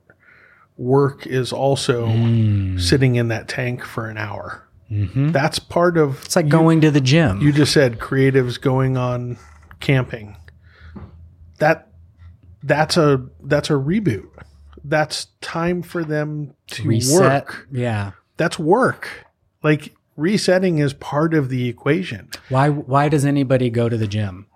work 0.79 1.27
is 1.27 1.51
also 1.51 2.07
mm. 2.07 2.79
sitting 2.79 3.15
in 3.15 3.27
that 3.27 3.49
tank 3.49 3.83
for 3.83 4.07
an 4.07 4.17
hour 4.17 4.65
mm-hmm. 4.89 5.31
that's 5.31 5.59
part 5.59 5.97
of 5.97 6.23
It's 6.23 6.37
like 6.37 6.47
going 6.47 6.79
to 6.81 6.89
the 6.89 7.01
gym. 7.01 7.41
you 7.41 7.51
just 7.51 7.73
said 7.73 7.99
creatives 7.99 8.59
going 8.59 8.95
on 8.95 9.37
camping 9.81 10.37
that 11.57 11.89
that's 12.63 12.95
a 12.95 13.25
that's 13.43 13.69
a 13.69 13.73
reboot 13.73 14.29
that's 14.85 15.27
time 15.41 15.81
for 15.81 16.05
them 16.05 16.53
to 16.67 16.87
reset. 16.87 17.19
work 17.21 17.67
Yeah. 17.71 18.11
that's 18.37 18.57
work 18.57 19.25
like 19.61 19.93
resetting 20.15 20.77
is 20.79 20.93
part 20.93 21.33
of 21.33 21.49
the 21.49 21.67
equation 21.67 22.29
Why 22.47 22.69
why 22.69 23.09
does 23.09 23.25
anybody 23.25 23.69
go 23.69 23.89
to 23.89 23.97
the 23.97 24.07
gym? 24.07 24.47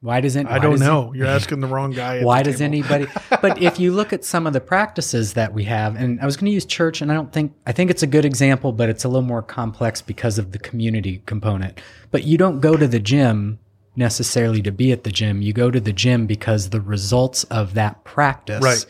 Why 0.00 0.20
does 0.20 0.36
it 0.36 0.46
I 0.46 0.60
don't 0.60 0.78
know. 0.78 1.12
You're 1.12 1.26
asking 1.26 1.58
the 1.60 1.66
wrong 1.66 1.90
guy. 1.90 2.22
Why 2.24 2.42
does 2.44 2.60
anybody? 2.60 3.06
But 3.42 3.60
if 3.60 3.80
you 3.80 3.92
look 3.92 4.12
at 4.12 4.24
some 4.24 4.46
of 4.46 4.52
the 4.52 4.60
practices 4.60 5.32
that 5.34 5.52
we 5.52 5.64
have, 5.64 5.96
and 5.96 6.20
I 6.20 6.24
was 6.26 6.36
going 6.36 6.46
to 6.46 6.52
use 6.52 6.64
church, 6.64 7.00
and 7.00 7.10
I 7.10 7.14
don't 7.14 7.32
think 7.32 7.52
I 7.66 7.72
think 7.72 7.90
it's 7.90 8.02
a 8.02 8.06
good 8.06 8.24
example, 8.24 8.72
but 8.72 8.88
it's 8.88 9.04
a 9.04 9.08
little 9.08 9.22
more 9.22 9.42
complex 9.42 10.00
because 10.00 10.38
of 10.38 10.52
the 10.52 10.58
community 10.58 11.22
component. 11.26 11.80
But 12.12 12.24
you 12.24 12.38
don't 12.38 12.60
go 12.60 12.76
to 12.76 12.86
the 12.86 13.00
gym 13.00 13.58
necessarily 13.96 14.62
to 14.62 14.70
be 14.70 14.92
at 14.92 15.02
the 15.02 15.10
gym. 15.10 15.42
You 15.42 15.52
go 15.52 15.70
to 15.72 15.80
the 15.80 15.92
gym 15.92 16.26
because 16.26 16.70
the 16.70 16.80
results 16.80 17.42
of 17.44 17.74
that 17.74 18.04
practice 18.04 18.62
Right. 18.62 18.86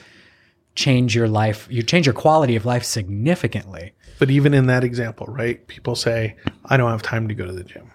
change 0.75 1.15
your 1.15 1.29
life. 1.29 1.67
You 1.71 1.83
change 1.83 2.05
your 2.07 2.13
quality 2.15 2.55
of 2.57 2.67
life 2.67 2.85
significantly. 2.85 3.93
But 4.19 4.31
even 4.31 4.53
in 4.53 4.67
that 4.67 4.85
example, 4.85 5.27
right? 5.27 5.67
People 5.69 5.95
say, 5.95 6.37
"I 6.67 6.77
don't 6.77 6.91
have 6.91 7.03
time 7.03 7.29
to 7.29 7.35
go 7.35 7.47
to 7.47 7.53
the 7.53 7.65
gym. 7.65 7.91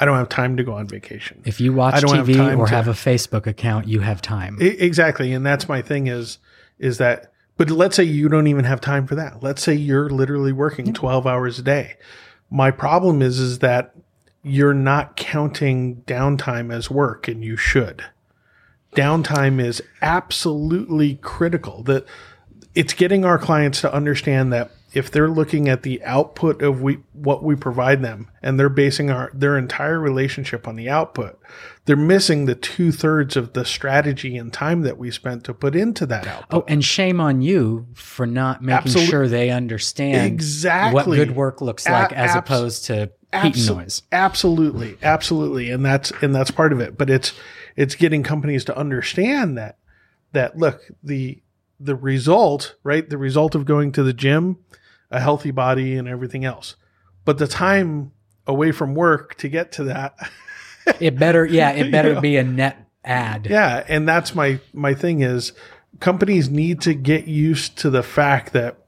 I 0.00 0.04
don't 0.04 0.16
have 0.16 0.28
time 0.28 0.56
to 0.56 0.64
go 0.64 0.72
on 0.72 0.86
vacation." 0.86 1.42
If 1.44 1.60
you 1.60 1.72
watch 1.72 1.94
have 1.94 2.04
TV 2.04 2.34
time 2.34 2.58
or 2.58 2.66
to- 2.66 2.74
have 2.74 2.88
a 2.88 2.92
Facebook 2.92 3.46
account, 3.46 3.86
you 3.86 4.00
have 4.00 4.22
time. 4.22 4.56
Exactly, 4.60 5.32
and 5.32 5.44
that's 5.44 5.68
my 5.68 5.82
thing 5.82 6.06
is 6.06 6.38
is 6.78 6.98
that. 6.98 7.32
But 7.56 7.70
let's 7.70 7.94
say 7.94 8.04
you 8.04 8.30
don't 8.30 8.46
even 8.46 8.64
have 8.64 8.80
time 8.80 9.06
for 9.06 9.14
that. 9.16 9.42
Let's 9.42 9.62
say 9.62 9.74
you're 9.74 10.08
literally 10.08 10.52
working 10.52 10.94
12 10.94 11.26
hours 11.26 11.58
a 11.58 11.62
day. 11.62 11.96
My 12.50 12.70
problem 12.70 13.20
is 13.20 13.38
is 13.38 13.58
that 13.58 13.94
you're 14.42 14.74
not 14.74 15.16
counting 15.16 15.96
downtime 16.06 16.72
as 16.72 16.90
work, 16.90 17.28
and 17.28 17.44
you 17.44 17.56
should. 17.56 18.02
Downtime 18.96 19.62
is 19.62 19.82
absolutely 20.00 21.16
critical. 21.16 21.82
That 21.82 22.06
it's 22.74 22.94
getting 22.94 23.24
our 23.24 23.38
clients 23.38 23.80
to 23.82 23.92
understand 23.92 24.52
that 24.52 24.70
if 24.92 25.10
they're 25.10 25.28
looking 25.30 25.68
at 25.68 25.82
the 25.82 26.02
output 26.04 26.62
of 26.62 26.82
we 26.82 26.98
what 27.12 27.42
we 27.42 27.54
provide 27.54 28.02
them 28.02 28.28
and 28.42 28.58
they're 28.58 28.68
basing 28.68 29.10
our 29.10 29.30
their 29.32 29.56
entire 29.56 30.00
relationship 30.00 30.66
on 30.66 30.76
the 30.76 30.88
output, 30.88 31.38
they're 31.84 31.96
missing 31.96 32.46
the 32.46 32.54
two 32.54 32.90
thirds 32.92 33.36
of 33.36 33.52
the 33.52 33.64
strategy 33.64 34.36
and 34.36 34.52
time 34.52 34.82
that 34.82 34.98
we 34.98 35.10
spent 35.10 35.44
to 35.44 35.54
put 35.54 35.76
into 35.76 36.06
that 36.06 36.26
oh, 36.26 36.30
output. 36.30 36.62
Oh, 36.62 36.64
and 36.68 36.84
shame 36.84 37.20
on 37.20 37.40
you 37.42 37.86
for 37.94 38.26
not 38.26 38.62
making 38.62 38.78
Absolute- 38.78 39.08
sure 39.08 39.28
they 39.28 39.50
understand 39.50 40.26
Exactly. 40.26 40.94
what 40.94 41.26
good 41.26 41.36
work 41.36 41.60
looks 41.60 41.86
A- 41.86 41.92
like 41.92 42.12
as 42.12 42.30
abs- 42.30 42.36
opposed 42.38 42.84
to 42.86 43.10
heat 43.42 43.54
Abso- 43.54 43.76
noise. 43.76 44.02
Absolutely, 44.10 44.96
absolutely, 45.02 45.70
and 45.70 45.84
that's 45.84 46.10
and 46.22 46.34
that's 46.34 46.50
part 46.50 46.72
of 46.72 46.80
it. 46.80 46.98
But 46.98 47.10
it's 47.10 47.32
it's 47.76 47.94
getting 47.94 48.22
companies 48.22 48.64
to 48.64 48.76
understand 48.76 49.56
that 49.56 49.78
that 50.32 50.58
look 50.58 50.82
the 51.02 51.42
the 51.78 51.94
result 51.94 52.74
right 52.82 53.08
the 53.08 53.16
result 53.16 53.54
of 53.54 53.64
going 53.64 53.92
to 53.92 54.02
the 54.02 54.12
gym, 54.12 54.58
a 55.10 55.20
healthy 55.20 55.50
body 55.50 55.96
and 55.96 56.06
everything 56.08 56.44
else, 56.44 56.76
but 57.24 57.38
the 57.38 57.46
time 57.46 58.12
away 58.46 58.72
from 58.72 58.94
work 58.94 59.34
to 59.36 59.48
get 59.48 59.72
to 59.72 59.84
that. 59.84 60.16
It 60.98 61.18
better, 61.18 61.44
yeah, 61.44 61.70
it 61.70 61.90
better 61.92 62.14
Yeah. 62.14 62.20
be 62.20 62.36
a 62.38 62.42
net 62.42 62.88
ad. 63.04 63.46
Yeah, 63.48 63.84
and 63.86 64.08
that's 64.08 64.34
my 64.34 64.60
my 64.72 64.94
thing 64.94 65.20
is 65.20 65.52
companies 66.00 66.48
need 66.48 66.80
to 66.80 66.94
get 66.94 67.28
used 67.28 67.76
to 67.78 67.90
the 67.90 68.02
fact 68.02 68.54
that 68.54 68.78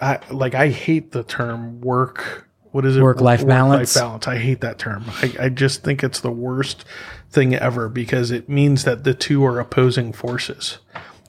I 0.00 0.18
like 0.30 0.54
I 0.54 0.68
hate 0.68 1.12
the 1.12 1.22
term 1.22 1.80
work 1.80 2.48
what 2.72 2.84
is 2.86 2.96
it? 2.96 3.02
Work-life 3.02 3.46
balance? 3.46 3.94
balance. 3.94 4.26
I 4.26 4.38
hate 4.38 4.62
that 4.62 4.78
term. 4.78 5.04
I, 5.06 5.34
I 5.40 5.48
just 5.50 5.84
think 5.84 6.02
it's 6.02 6.20
the 6.20 6.30
worst 6.32 6.84
thing 7.30 7.54
ever 7.54 7.88
because 7.90 8.30
it 8.30 8.48
means 8.48 8.84
that 8.84 9.04
the 9.04 9.12
two 9.14 9.44
are 9.44 9.60
opposing 9.60 10.12
forces. 10.12 10.78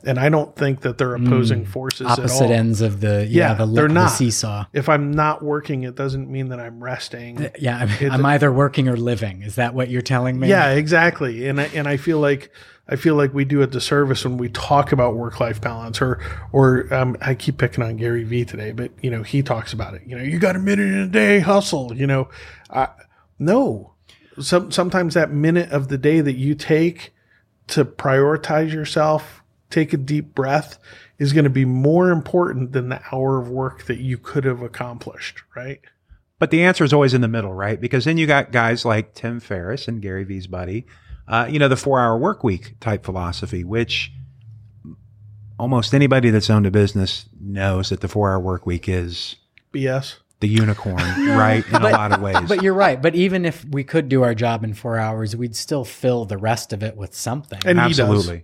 And 0.05 0.19
I 0.19 0.29
don't 0.29 0.55
think 0.55 0.81
that 0.81 0.97
they're 0.97 1.15
opposing 1.15 1.65
forces 1.65 2.01
at 2.07 2.17
Hmm. 2.17 2.21
Opposite 2.23 2.49
ends 2.51 2.81
of 2.81 2.99
the 3.01 3.25
yeah, 3.29 3.49
Yeah, 3.49 3.53
the, 3.53 3.65
they're 3.67 3.87
the 3.87 3.93
not. 3.93 4.07
seesaw. 4.09 4.65
If 4.73 4.89
I'm 4.89 5.11
not 5.11 5.41
working, 5.43 5.83
it 5.83 5.95
doesn't 5.95 6.29
mean 6.29 6.49
that 6.49 6.59
I'm 6.59 6.83
resting. 6.83 7.49
Yeah, 7.59 7.77
I'm, 8.01 8.11
I'm 8.11 8.25
either 8.25 8.51
working 8.51 8.87
or 8.89 8.97
living. 8.97 9.41
Is 9.43 9.55
that 9.55 9.73
what 9.73 9.89
you're 9.89 10.01
telling 10.01 10.39
me? 10.39 10.49
Yeah, 10.49 10.71
exactly. 10.71 11.47
And 11.47 11.61
I, 11.61 11.65
and 11.73 11.87
I 11.87 11.97
feel 11.97 12.19
like 12.19 12.51
I 12.89 12.97
feel 12.97 13.15
like 13.15 13.33
we 13.33 13.45
do 13.45 13.61
a 13.61 13.67
disservice 13.67 14.25
when 14.25 14.35
we 14.35 14.49
talk 14.49 14.91
about 14.91 15.15
work 15.15 15.39
life 15.39 15.61
balance 15.61 16.01
or 16.01 16.19
or 16.51 16.93
um, 16.93 17.15
I 17.21 17.33
keep 17.33 17.57
picking 17.57 17.81
on 17.81 17.95
Gary 17.95 18.25
Vee 18.25 18.43
today, 18.43 18.73
but 18.73 18.91
you 19.01 19.09
know 19.09 19.23
he 19.23 19.41
talks 19.41 19.71
about 19.71 19.93
it. 19.93 20.01
You 20.05 20.17
know, 20.17 20.23
you 20.23 20.37
got 20.37 20.57
a 20.57 20.59
minute 20.59 20.87
in 20.89 20.99
a 20.99 21.07
day, 21.07 21.39
hustle. 21.39 21.95
You 21.95 22.07
know, 22.07 22.27
I, 22.69 22.89
no. 23.39 23.93
Some 24.39 24.71
sometimes 24.71 25.13
that 25.13 25.31
minute 25.31 25.71
of 25.71 25.87
the 25.89 25.97
day 25.97 26.19
that 26.19 26.33
you 26.33 26.55
take 26.55 27.13
to 27.67 27.85
prioritize 27.85 28.73
yourself, 28.73 29.42
take 29.73 29.93
a 29.93 29.97
deep 29.97 30.33
breath, 30.35 30.77
is 31.17 31.33
going 31.33 31.43
to 31.43 31.49
be 31.49 31.65
more 31.65 32.09
important 32.09 32.71
than 32.71 32.89
the 32.89 33.01
hour 33.11 33.39
of 33.39 33.49
work 33.49 33.85
that 33.85 33.99
you 33.99 34.17
could 34.17 34.43
have 34.43 34.61
accomplished. 34.61 35.41
Right. 35.55 35.81
But 36.39 36.51
the 36.51 36.63
answer 36.63 36.83
is 36.83 36.93
always 36.93 37.13
in 37.13 37.21
the 37.21 37.27
middle, 37.27 37.53
right? 37.53 37.79
Because 37.79 38.05
then 38.05 38.17
you 38.17 38.27
got 38.27 38.51
guys 38.51 38.83
like 38.83 39.13
Tim 39.13 39.39
Ferriss 39.39 39.87
and 39.87 40.01
Gary 40.01 40.23
Vee's 40.23 40.47
buddy, 40.47 40.85
uh, 41.27 41.47
you 41.49 41.59
know, 41.59 41.67
the 41.67 41.77
four 41.77 41.99
hour 41.99 42.17
work 42.17 42.43
week 42.43 42.75
type 42.79 43.05
philosophy, 43.05 43.63
which 43.63 44.11
almost 45.57 45.93
anybody 45.93 46.29
that's 46.29 46.49
owned 46.49 46.65
a 46.65 46.71
business 46.71 47.29
knows 47.39 47.89
that 47.89 48.01
the 48.01 48.07
four 48.07 48.31
hour 48.31 48.39
work 48.39 48.65
week 48.65 48.89
is 48.89 49.37
BS. 49.73 50.17
The 50.43 50.49
unicorn, 50.49 50.97
right? 51.37 51.65
In 51.67 51.75
a 51.75 51.89
lot 51.89 52.11
of 52.11 52.21
ways. 52.21 52.35
But 52.47 52.61
you're 52.61 52.73
right. 52.73 53.01
But 53.01 53.15
even 53.15 53.45
if 53.45 53.63
we 53.65 53.83
could 53.83 54.09
do 54.09 54.23
our 54.23 54.35
job 54.35 54.63
in 54.65 54.73
four 54.73 54.97
hours, 54.99 55.35
we'd 55.35 55.55
still 55.55 55.85
fill 55.85 56.25
the 56.25 56.37
rest 56.37 56.73
of 56.73 56.83
it 56.83 56.97
with 56.97 57.15
something. 57.15 57.59
And 57.65 57.79
he 57.79 57.93
does. 57.93 57.99
Absolutely. 58.01 58.43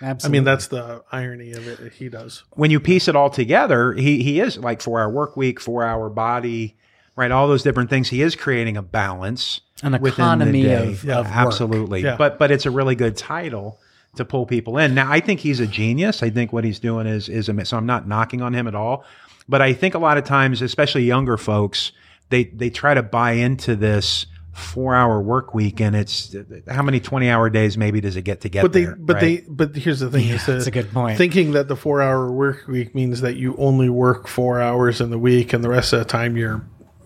I 0.00 0.28
mean, 0.28 0.44
that's 0.44 0.68
the 0.68 1.02
irony 1.10 1.52
of 1.52 1.66
it. 1.66 1.92
He 1.92 2.08
does. 2.08 2.44
when 2.50 2.70
you 2.70 2.78
piece 2.80 3.08
it 3.08 3.16
all 3.16 3.30
together, 3.30 3.92
he 3.92 4.22
he 4.22 4.40
is 4.40 4.56
like 4.58 4.80
four 4.80 5.00
hour 5.00 5.10
work 5.10 5.36
week, 5.36 5.60
four 5.60 5.82
hour 5.84 6.08
body, 6.08 6.76
right? 7.16 7.30
All 7.30 7.48
those 7.48 7.62
different 7.62 7.90
things. 7.90 8.08
He 8.08 8.22
is 8.22 8.36
creating 8.36 8.76
a 8.76 8.82
balance, 8.82 9.60
An 9.82 9.92
within 9.92 10.02
the 10.04 10.10
economy 10.12 10.62
day. 10.62 10.74
of- 10.92 11.08
of 11.08 11.26
work. 11.26 11.34
absolutely. 11.36 12.02
Yeah. 12.02 12.16
But 12.16 12.38
but 12.38 12.50
it's 12.50 12.66
a 12.66 12.70
really 12.70 12.94
good 12.94 13.16
title 13.16 13.78
to 14.16 14.24
pull 14.24 14.46
people 14.46 14.78
in. 14.78 14.94
Now 14.94 15.10
I 15.10 15.20
think 15.20 15.40
he's 15.40 15.60
a 15.60 15.66
genius. 15.66 16.22
I 16.22 16.30
think 16.30 16.52
what 16.52 16.64
he's 16.64 16.78
doing 16.78 17.06
is 17.06 17.28
is 17.28 17.48
a 17.48 17.64
so 17.64 17.76
I'm 17.76 17.86
not 17.86 18.06
knocking 18.08 18.42
on 18.42 18.54
him 18.54 18.66
at 18.66 18.74
all. 18.74 19.04
But 19.48 19.60
I 19.60 19.72
think 19.74 19.94
a 19.94 19.98
lot 19.98 20.16
of 20.16 20.24
times, 20.24 20.62
especially 20.62 21.04
younger 21.04 21.36
folks, 21.36 21.92
they 22.30 22.44
they 22.44 22.70
try 22.70 22.94
to 22.94 23.02
buy 23.02 23.32
into 23.32 23.76
this 23.76 24.26
four 24.52 24.94
hour 24.94 25.20
work 25.20 25.52
week 25.52 25.80
and 25.80 25.96
it's 25.96 26.34
how 26.68 26.80
many 26.80 27.00
20 27.00 27.28
hour 27.28 27.50
days 27.50 27.76
maybe 27.76 28.00
does 28.00 28.14
it 28.14 28.22
get 28.22 28.40
to 28.42 28.48
get 28.48 28.62
But 28.62 28.72
they, 28.72 28.84
there 28.84 28.94
but 28.94 29.14
right? 29.14 29.20
they, 29.20 29.44
but 29.48 29.74
here's 29.74 29.98
the 29.98 30.08
thing: 30.10 30.28
is 30.28 30.46
that's 30.46 30.68
a 30.68 30.70
good 30.70 30.92
point. 30.92 31.18
Thinking 31.18 31.52
that 31.52 31.66
the 31.66 31.74
four-hour 31.74 32.30
work 32.30 32.68
week 32.68 32.94
means 32.94 33.20
that 33.20 33.34
you 33.34 33.56
only 33.58 33.88
work 33.88 34.28
four 34.28 34.60
hours 34.60 35.00
in 35.00 35.10
the 35.10 35.18
week, 35.18 35.52
and 35.52 35.64
the 35.64 35.68
rest 35.68 35.92
of 35.92 35.98
the 35.98 36.04
time 36.04 36.36
you're 36.36 36.64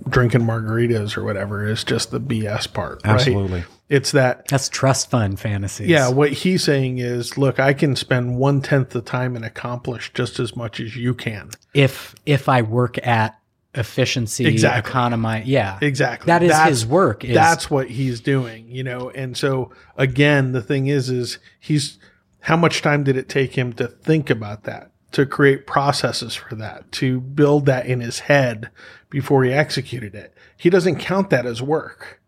drinking 0.08 0.42
margaritas 0.42 1.16
or 1.16 1.24
whatever 1.24 1.66
is 1.66 1.84
just 1.84 2.10
the 2.10 2.20
BS 2.20 2.72
part. 2.72 3.00
right? 3.46 3.64
It's 3.88 4.12
that. 4.12 4.46
that's 4.48 4.68
trust 4.68 5.10
fund 5.10 5.40
fantasies. 5.40 5.88
Yeah, 5.88 6.08
what 6.10 6.30
he's 6.32 6.62
saying 6.62 6.98
is, 6.98 7.38
look, 7.38 7.58
I 7.58 7.72
can 7.72 7.96
spend 7.96 8.36
one 8.36 8.60
tenth 8.60 8.90
the 8.90 9.00
time 9.00 9.34
and 9.34 9.44
accomplish 9.44 10.12
just 10.12 10.38
as 10.38 10.54
much 10.54 10.78
as 10.78 10.94
you 10.96 11.14
can. 11.14 11.50
If 11.74 12.14
if 12.26 12.48
I 12.48 12.62
work 12.62 12.98
at 13.06 13.38
efficiency, 13.74 14.46
Exactly. 14.46 15.42
yeah, 15.44 15.78
Exactly. 15.80 16.26
That 16.26 16.42
is 16.42 16.50
That's- 16.50 16.68
his 16.68 16.86
work. 16.86 17.24
Is, 17.24 17.34
that's 17.34 17.70
what 17.70 17.88
he's 17.88 18.20
doing, 18.20 18.68
you 18.68 18.82
know. 18.82 19.10
And 19.10 19.36
so 19.36 19.70
again, 19.96 20.52
the 20.52 20.62
thing 20.62 20.86
is, 20.88 21.08
is 21.08 21.38
he's 21.60 21.98
how 22.40 22.56
much 22.56 22.82
time 22.82 23.04
did 23.04 23.16
it 23.16 23.28
take 23.28 23.56
him 23.56 23.72
to 23.74 23.86
think 23.88 24.30
about 24.30 24.64
that, 24.64 24.90
to 25.12 25.24
create 25.26 25.66
processes 25.66 26.34
for 26.34 26.54
that, 26.56 26.90
to 26.92 27.20
build 27.20 27.66
that 27.66 27.86
in 27.86 28.00
his 28.00 28.20
head 28.20 28.70
before 29.10 29.44
he 29.44 29.52
executed 29.52 30.14
it? 30.14 30.34
He 30.56 30.70
doesn't 30.70 30.96
count 30.96 31.30
that 31.30 31.46
as 31.46 31.62
work, 31.62 32.20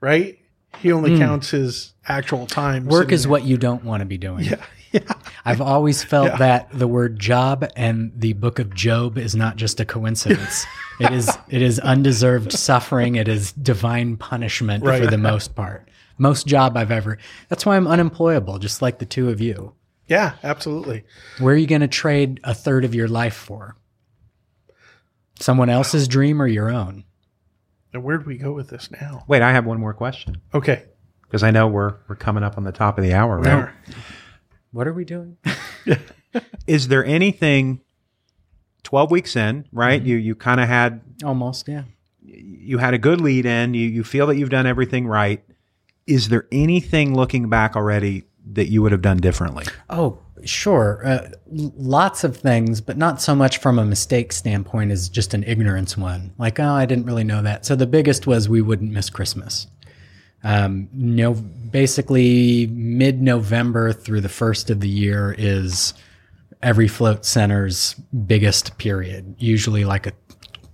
right? 0.00 0.38
He 0.82 0.92
only 0.92 1.12
hmm. 1.12 1.18
counts 1.18 1.50
his 1.50 1.94
actual 2.06 2.46
time. 2.46 2.86
Work 2.86 3.12
is 3.12 3.22
there. 3.22 3.30
what 3.30 3.44
you 3.44 3.56
don't 3.56 3.84
want 3.84 4.00
to 4.00 4.04
be 4.06 4.18
doing. 4.18 4.44
Yeah, 4.44 4.64
yeah, 4.92 5.12
I've 5.44 5.60
always 5.60 6.02
felt 6.02 6.28
Yeah. 6.28 6.36
that 6.36 6.68
the 6.72 6.86
word 6.86 7.18
job 7.18 7.68
and 7.76 8.12
the 8.14 8.34
book 8.34 8.58
of 8.58 8.74
Job 8.74 9.18
is 9.18 9.34
not 9.34 9.56
just 9.56 9.80
a 9.80 9.84
coincidence. 9.84 10.64
it 11.00 11.12
is 11.12 11.36
it 11.48 11.62
is 11.62 11.78
undeserved 11.80 12.52
suffering. 12.52 13.16
It 13.16 13.28
is 13.28 13.52
divine 13.52 14.16
punishment 14.16 14.84
for 14.84 15.06
the 15.06 15.18
most 15.18 15.54
part. 15.54 15.88
Most 16.18 16.46
job 16.46 16.76
I've 16.76 16.90
ever. 16.90 17.18
That's 17.48 17.66
why 17.66 17.76
I'm 17.76 17.86
unemployable, 17.86 18.58
just 18.58 18.80
like 18.80 18.98
the 18.98 19.04
two 19.06 19.28
of 19.28 19.40
you. 19.40 19.74
yeah, 20.08 20.34
absolutely. 20.42 21.04
Where 21.40 21.54
are 21.54 21.58
you 21.58 21.66
going 21.66 21.82
to 21.82 21.88
trade 21.88 22.40
a 22.44 22.54
third 22.54 22.84
of 22.84 22.94
your 22.94 23.08
life 23.08 23.34
for? 23.34 23.76
Someone 25.38 25.68
else's 25.68 26.08
dream 26.08 26.40
or 26.40 26.46
your 26.46 26.70
own? 26.70 27.04
And 27.96 28.04
where 28.04 28.18
do 28.18 28.26
we 28.26 28.36
go 28.36 28.52
with 28.52 28.68
this 28.68 28.90
now? 28.90 29.24
wait 29.26 29.40
i 29.40 29.52
have 29.52 29.64
one 29.64 29.80
more 29.80 29.94
question. 29.94 30.36
Okay, 30.52 30.84
because 31.22 31.42
i 31.42 31.50
know 31.50 31.66
we're 31.66 31.94
we're 32.08 32.14
coming 32.16 32.44
up 32.44 32.58
on 32.58 32.64
the 32.64 32.72
top 32.72 32.98
of 32.98 33.04
the 33.04 33.14
hour 33.14 33.38
right? 33.38 33.44
Now 33.46 33.70
What 34.70 34.86
are 34.86 34.92
we 34.92 35.06
doing? 35.06 35.38
is 36.66 36.88
there 36.88 37.02
anything 37.06 37.80
12 38.82 39.10
weeks 39.10 39.34
in 39.34 39.64
right 39.72 40.00
mm-hmm. 40.00 40.10
you 40.10 40.16
you 40.16 40.34
kind 40.34 40.60
of 40.60 40.68
had 40.68 41.00
Almost, 41.24 41.68
yeah. 41.68 41.84
you 42.22 42.76
had 42.76 42.92
a 42.92 42.98
good 42.98 43.22
lead 43.22 43.46
in 43.46 43.72
you 43.72 43.88
you 43.88 44.04
feel 44.04 44.26
that 44.26 44.36
you've 44.36 44.50
done 44.50 44.66
everything 44.66 45.06
right. 45.06 45.42
Is 46.06 46.28
there 46.28 46.46
anything 46.52 47.16
looking 47.16 47.48
back 47.48 47.74
already 47.76 48.24
that 48.52 48.68
you 48.68 48.82
would 48.82 48.92
have 48.92 49.02
done 49.02 49.16
differently? 49.16 49.64
Oh, 49.88 50.18
sure. 50.48 51.02
Uh, 51.04 51.28
lots 51.46 52.24
of 52.24 52.36
things, 52.36 52.80
but 52.80 52.96
not 52.96 53.20
so 53.20 53.34
much 53.34 53.58
from 53.58 53.78
a 53.78 53.84
mistake 53.84 54.32
standpoint 54.32 54.92
as 54.92 55.08
just 55.08 55.34
an 55.34 55.44
ignorance 55.44 55.96
one. 55.96 56.32
Like, 56.38 56.58
oh, 56.60 56.72
I 56.72 56.86
didn't 56.86 57.06
really 57.06 57.24
know 57.24 57.42
that. 57.42 57.66
So 57.66 57.76
the 57.76 57.86
biggest 57.86 58.26
was 58.26 58.48
we 58.48 58.62
wouldn't 58.62 58.92
miss 58.92 59.10
Christmas. 59.10 59.66
Um, 60.44 60.88
no, 60.92 61.34
basically 61.34 62.66
mid 62.68 63.20
November 63.20 63.92
through 63.92 64.20
the 64.20 64.28
first 64.28 64.70
of 64.70 64.80
the 64.80 64.88
year 64.88 65.34
is 65.36 65.94
every 66.62 66.88
float 66.88 67.24
center's 67.24 67.94
biggest 68.26 68.78
period. 68.78 69.34
Usually 69.38 69.84
like 69.84 70.06
a 70.06 70.12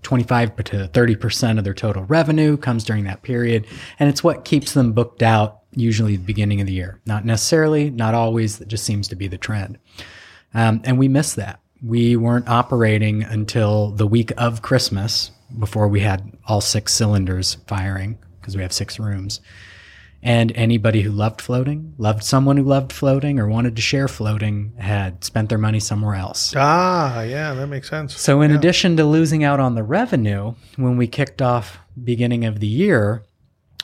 25 0.02 0.56
to 0.56 0.88
30% 0.88 1.58
of 1.58 1.64
their 1.64 1.74
total 1.74 2.04
revenue 2.04 2.56
comes 2.56 2.84
during 2.84 3.04
that 3.04 3.22
period. 3.22 3.66
And 3.98 4.08
it's 4.08 4.22
what 4.22 4.44
keeps 4.44 4.74
them 4.74 4.92
booked 4.92 5.22
out 5.22 5.61
usually 5.74 6.16
the 6.16 6.24
beginning 6.24 6.60
of 6.60 6.66
the 6.66 6.72
year. 6.72 7.00
Not 7.06 7.24
necessarily, 7.24 7.90
not 7.90 8.14
always. 8.14 8.58
That 8.58 8.68
just 8.68 8.84
seems 8.84 9.08
to 9.08 9.16
be 9.16 9.28
the 9.28 9.38
trend. 9.38 9.78
Um, 10.54 10.82
and 10.84 10.98
we 10.98 11.08
missed 11.08 11.36
that. 11.36 11.60
We 11.82 12.16
weren't 12.16 12.48
operating 12.48 13.22
until 13.22 13.90
the 13.90 14.06
week 14.06 14.32
of 14.36 14.62
Christmas 14.62 15.32
before 15.58 15.88
we 15.88 16.00
had 16.00 16.36
all 16.46 16.60
six 16.60 16.94
cylinders 16.94 17.56
firing 17.66 18.18
because 18.40 18.56
we 18.56 18.62
have 18.62 18.72
six 18.72 18.98
rooms. 18.98 19.40
And 20.24 20.52
anybody 20.54 21.02
who 21.02 21.10
loved 21.10 21.40
floating, 21.40 21.94
loved 21.98 22.22
someone 22.22 22.56
who 22.56 22.62
loved 22.62 22.92
floating, 22.92 23.40
or 23.40 23.48
wanted 23.48 23.74
to 23.74 23.82
share 23.82 24.06
floating 24.06 24.72
had 24.78 25.24
spent 25.24 25.48
their 25.48 25.58
money 25.58 25.80
somewhere 25.80 26.14
else. 26.14 26.54
ah, 26.56 27.22
yeah, 27.22 27.54
that 27.54 27.66
makes 27.66 27.90
sense. 27.90 28.16
So, 28.16 28.40
in 28.40 28.52
addition 28.52 28.96
to 28.98 29.04
losing 29.04 29.42
out 29.42 29.58
on 29.58 29.74
the 29.74 29.82
revenue 29.82 30.54
when 30.76 30.96
we 30.96 31.08
kicked 31.08 31.42
off 31.42 31.80
beginning 32.04 32.44
of 32.44 32.60
the 32.60 32.68
year, 32.68 33.24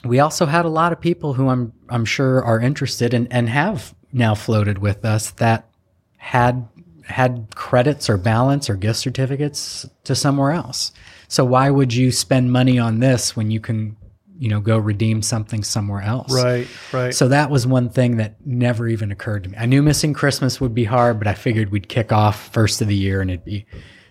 we 0.05 0.21
also 0.21 0.47
had 0.47 0.65
a 0.65 0.69
lot 0.69 0.93
of 0.93 1.01
people 1.01 1.35
who 1.35 1.49
I'm 1.49 1.73
I'm 1.91 2.05
sure 2.05 2.43
are 2.45 2.61
interested 2.61 3.15
and 3.15 3.33
and 3.33 3.49
have 3.49 3.95
now 4.13 4.35
floated 4.35 4.79
with 4.79 5.05
us 5.05 5.31
that 5.33 5.69
had 6.17 6.69
had 7.05 7.49
credits 7.55 8.11
or 8.11 8.17
balance 8.17 8.69
or 8.69 8.77
gift 8.77 8.99
certificates 8.99 9.89
to 10.05 10.15
somewhere 10.15 10.53
else. 10.53 10.93
So 11.27 11.45
why 11.45 11.71
would 11.71 11.93
you 11.93 12.13
spend 12.13 12.53
money 12.53 12.79
on 12.79 13.01
this 13.01 13.35
when 13.35 13.51
you 13.51 13.61
can, 13.61 13.97
you 14.39 14.49
know, 14.49 14.61
go 14.61 14.77
redeem 14.77 15.23
something 15.23 15.65
somewhere 15.65 16.03
else? 16.03 16.33
Right, 16.33 16.69
right. 16.93 17.15
So 17.15 17.29
that 17.29 17.51
was 17.51 17.67
one 17.67 17.89
thing 17.89 18.19
that 18.19 18.35
never 18.47 18.89
even 18.89 19.11
occurred 19.11 19.45
to 19.45 19.51
me. 19.51 19.57
I 19.59 19.67
knew 19.67 19.83
missing 19.83 20.13
Christmas 20.13 20.61
would 20.61 20.75
be 20.75 20.85
hard, 20.85 21.19
but 21.19 21.27
I 21.27 21.35
figured 21.35 21.71
we'd 21.71 21.89
kick 21.89 22.13
off 22.13 22.53
first 22.53 22.81
of 22.83 22.89
the 22.89 22.97
year 22.97 23.23
and 23.23 23.31
it'd 23.31 23.45
be, 23.45 23.67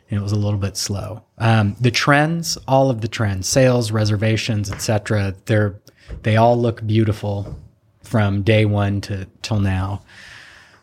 and 0.09 0.19
it 0.19 0.23
was 0.23 0.31
a 0.31 0.37
little 0.37 0.59
bit 0.59 0.75
slow. 0.75 1.23
Um, 1.37 1.75
the 1.79 1.91
trends, 1.91 2.57
all 2.67 2.89
of 2.89 3.01
the 3.01 3.07
trends, 3.07 3.47
sales, 3.47 3.91
reservations, 3.91 4.71
etc. 4.71 5.35
They're 5.45 5.79
they 6.23 6.37
all 6.37 6.57
look 6.57 6.85
beautiful 6.87 7.59
from 8.07 8.41
day 8.41 8.65
one 8.65 9.01
to 9.01 9.27
till 9.41 9.59
now. 9.59 10.01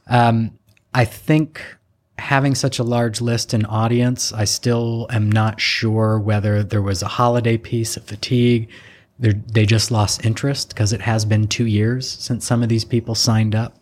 Um, 0.07 0.59
I 0.93 1.05
think 1.05 1.63
having 2.19 2.55
such 2.55 2.79
a 2.79 2.85
large 2.85 3.21
list 3.21 3.53
and 3.53 3.67
audience, 3.67 4.33
I 4.33 4.45
still 4.45 5.07
am 5.11 5.33
not 5.33 5.61
sure 5.61 6.19
whether 6.19 6.63
there 6.63 6.83
was 6.83 7.03
a 7.03 7.09
holiday 7.09 7.57
piece 7.57 7.97
of 7.97 8.05
fatigue. 8.05 8.71
They're, 9.19 9.33
they 9.33 9.67
just 9.67 9.91
lost 9.91 10.25
interest 10.25 10.69
because 10.69 10.93
it 10.93 11.01
has 11.01 11.25
been 11.25 11.49
two 11.49 11.67
years 11.67 12.09
since 12.09 12.47
some 12.47 12.63
of 12.63 12.69
these 12.69 12.85
people 12.85 13.15
signed 13.15 13.55
up. 13.55 13.79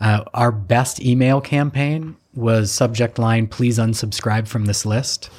Uh, 0.00 0.24
our 0.34 0.52
best 0.52 1.00
email 1.00 1.40
campaign 1.40 2.16
was 2.34 2.70
subject 2.70 3.18
line, 3.18 3.46
please 3.46 3.78
unsubscribe 3.78 4.46
from 4.46 4.66
this 4.66 4.84
list, 4.84 5.30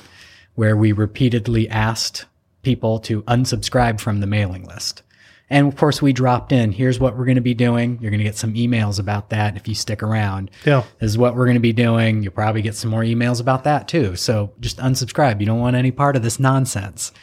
where 0.56 0.76
we 0.76 0.92
repeatedly 0.92 1.70
asked 1.70 2.26
people 2.64 2.98
to 3.00 3.22
unsubscribe 3.24 4.00
from 4.00 4.20
the 4.20 4.28
mailing 4.28 4.66
list. 4.66 5.04
And 5.50 5.68
of 5.68 5.78
course, 5.78 6.02
we 6.02 6.12
dropped 6.12 6.52
in. 6.52 6.72
Here's 6.74 7.00
what 7.00 7.18
we're 7.18 7.24
going 7.26 7.36
to 7.36 7.42
be 7.42 7.54
doing. 7.54 8.00
You're 8.02 8.12
going 8.12 8.20
to 8.20 8.26
get 8.26 8.36
some 8.36 8.54
emails 8.56 9.00
about 9.00 9.30
that 9.30 9.56
if 9.56 9.68
you 9.68 9.76
stick 9.76 10.04
around. 10.04 10.52
Yeah. 10.66 10.84
This 11.00 11.12
is 11.12 11.18
what 11.18 11.36
we're 11.36 11.46
going 11.46 11.56
to 11.56 11.62
be 11.62 11.72
doing. 11.74 12.22
You'll 12.22 12.34
probably 12.34 12.62
get 12.62 12.76
some 12.76 12.92
more 12.92 13.02
emails 13.02 13.40
about 13.40 13.64
that 13.64 13.88
too. 13.88 14.18
So 14.18 14.52
just 14.60 14.78
unsubscribe. 14.78 15.40
You 15.40 15.46
don't 15.46 15.60
want 15.60 15.76
any 15.78 15.92
part 15.92 16.18
of 16.18 16.24
this 16.24 16.38
nonsense. 16.40 17.14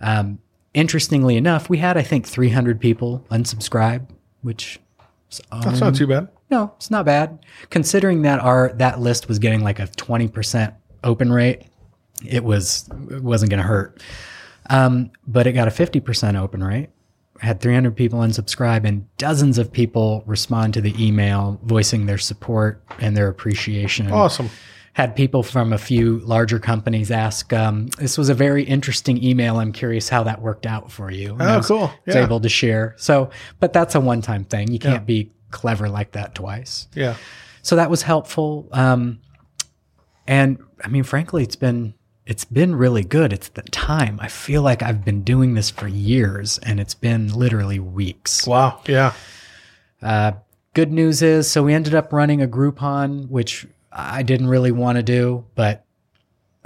Um, 0.00 0.38
interestingly 0.74 1.36
enough, 1.36 1.68
we 1.68 1.78
had, 1.78 1.96
I 1.96 2.02
think, 2.02 2.26
300 2.26 2.80
people 2.80 3.24
unsubscribe, 3.30 4.08
which 4.42 4.78
is, 5.30 5.40
That's 5.50 5.80
not 5.80 5.94
too 5.96 6.06
bad. 6.06 6.28
no, 6.50 6.72
it's 6.76 6.90
not 6.90 7.04
bad. 7.04 7.44
Considering 7.70 8.22
that 8.22 8.38
our 8.40 8.72
that 8.74 9.00
list 9.00 9.26
was 9.26 9.40
getting 9.40 9.64
like 9.64 9.80
a 9.80 9.88
20% 9.88 10.72
open 11.02 11.32
rate, 11.32 11.62
it 12.24 12.44
was 12.44 12.88
it 13.10 13.22
wasn't 13.24 13.50
going 13.50 13.60
to 13.62 13.66
hurt. 13.66 14.00
Um, 14.70 15.10
but 15.26 15.46
it 15.48 15.52
got 15.52 15.66
a 15.68 15.70
50% 15.70 16.40
open 16.40 16.62
rate. 16.62 16.90
Had 17.40 17.60
300 17.60 17.94
people 17.96 18.20
unsubscribe 18.20 18.84
and 18.84 19.06
dozens 19.18 19.58
of 19.58 19.72
people 19.72 20.22
respond 20.26 20.74
to 20.74 20.80
the 20.80 20.94
email 21.04 21.60
voicing 21.64 22.06
their 22.06 22.18
support 22.18 22.82
and 23.00 23.16
their 23.16 23.28
appreciation. 23.28 24.10
Awesome. 24.10 24.50
Had 24.94 25.14
people 25.14 25.42
from 25.42 25.72
a 25.74 25.78
few 25.78 26.20
larger 26.20 26.58
companies 26.58 27.10
ask, 27.10 27.52
um, 27.52 27.88
"This 27.98 28.16
was 28.16 28.30
a 28.30 28.34
very 28.34 28.62
interesting 28.64 29.22
email. 29.22 29.58
I'm 29.58 29.72
curious 29.72 30.08
how 30.08 30.22
that 30.22 30.40
worked 30.40 30.64
out 30.64 30.90
for 30.90 31.10
you." 31.10 31.32
And 31.32 31.42
Oh, 31.42 31.56
was- 31.58 31.66
cool. 31.66 31.90
was 32.06 32.16
able 32.16 32.40
to 32.40 32.48
share. 32.48 32.94
So, 32.96 33.28
but 33.60 33.74
that's 33.74 33.94
a 33.94 34.00
one-time 34.00 34.44
thing. 34.44 34.72
You 34.72 34.78
can't 34.78 35.04
be 35.04 35.32
clever 35.50 35.88
like 35.90 36.12
that 36.12 36.34
twice. 36.34 36.88
Yeah. 36.94 37.14
So 37.60 37.76
that 37.76 37.90
was 37.90 38.02
helpful. 38.02 38.68
Um, 38.72 39.18
and 40.26 40.58
I 40.84 40.88
mean, 40.88 41.02
frankly, 41.02 41.42
it's 41.42 41.56
been 41.56 41.94
it's 42.26 42.44
been 42.44 42.74
really 42.74 43.04
good. 43.04 43.32
It's 43.32 43.48
the 43.50 43.62
time. 43.62 44.18
I 44.20 44.28
feel 44.28 44.62
like 44.62 44.82
I've 44.82 45.04
been 45.04 45.22
doing 45.22 45.54
this 45.54 45.70
for 45.70 45.86
years, 45.86 46.58
and 46.58 46.80
it's 46.80 46.94
been 46.94 47.32
literally 47.32 47.78
weeks. 47.78 48.46
Wow. 48.46 48.80
Yeah. 48.86 49.12
Uh, 50.02 50.32
good 50.74 50.90
news 50.92 51.22
is, 51.22 51.50
so 51.50 51.62
we 51.62 51.72
ended 51.72 51.94
up 51.94 52.12
running 52.12 52.42
a 52.42 52.48
Groupon, 52.48 53.28
which 53.28 53.66
I 53.92 54.22
didn't 54.22 54.48
really 54.48 54.72
want 54.72 54.96
to 54.96 55.02
do, 55.02 55.44
but 55.54 55.84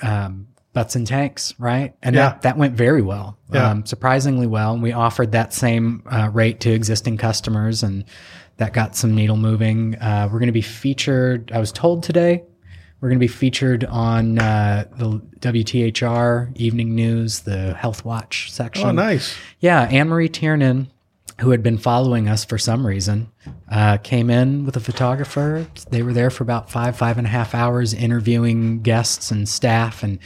um, 0.03 0.49
butts 0.73 0.97
and 0.97 1.07
tanks, 1.07 1.55
right? 1.59 1.95
And 2.03 2.15
Yeah. 2.17 2.31
that, 2.31 2.43
that 2.43 2.57
went 2.57 2.75
very 2.75 3.03
well, 3.03 3.37
Yeah. 3.53 3.71
um, 3.71 3.85
surprisingly 3.85 4.47
well. 4.47 4.73
And 4.73 4.83
we 4.83 4.93
offered 4.93 5.33
that 5.33 5.53
same 5.53 6.03
uh, 6.11 6.31
rate 6.33 6.61
to 6.61 6.71
existing 6.71 7.19
customers, 7.19 7.83
and 7.83 8.05
that 8.57 8.73
got 8.73 8.97
some 8.97 9.15
needle 9.15 9.37
moving. 9.37 9.97
Uh, 9.97 10.29
we're 10.33 10.39
going 10.39 10.47
to 10.47 10.53
be 10.53 10.63
featured, 10.63 11.51
I 11.55 11.59
was 11.59 11.71
told 11.73 12.03
today, 12.03 12.45
we're 13.01 13.09
going 13.09 13.19
to 13.19 13.25
be 13.25 13.29
featured 13.29 13.85
on 13.85 14.39
uh, 14.39 14.85
the 14.97 15.21
WTHR 15.41 16.55
evening 16.57 16.95
news, 16.95 17.41
the 17.41 17.75
Health 17.75 18.05
Watch 18.05 18.53
section. 18.53 18.87
Oh, 18.87 18.93
nice. 18.93 19.37
Yeah, 19.59 19.83
Anne 19.85 20.09
Marie 20.09 20.29
Tiernan, 20.29 20.91
who 21.41 21.51
had 21.51 21.63
been 21.63 21.79
following 21.79 22.29
us 22.29 22.45
for 22.45 22.59
some 22.59 22.87
reason, 22.87 23.33
uh, 23.71 23.97
came 23.99 24.29
in 24.29 24.67
with 24.67 24.77
a 24.77 24.81
photographer. 24.81 25.67
They 25.89 26.03
were 26.03 26.13
there 26.13 26.29
for 26.29 26.43
about 26.43 26.71
five, 26.71 26.95
five 26.97 27.17
and 27.17 27.27
a 27.27 27.31
half 27.31 27.55
hours 27.55 27.95
interviewing 27.95 28.83
guests 28.83 29.31
and 29.31 29.49
staff, 29.49 30.03
and 30.03 30.19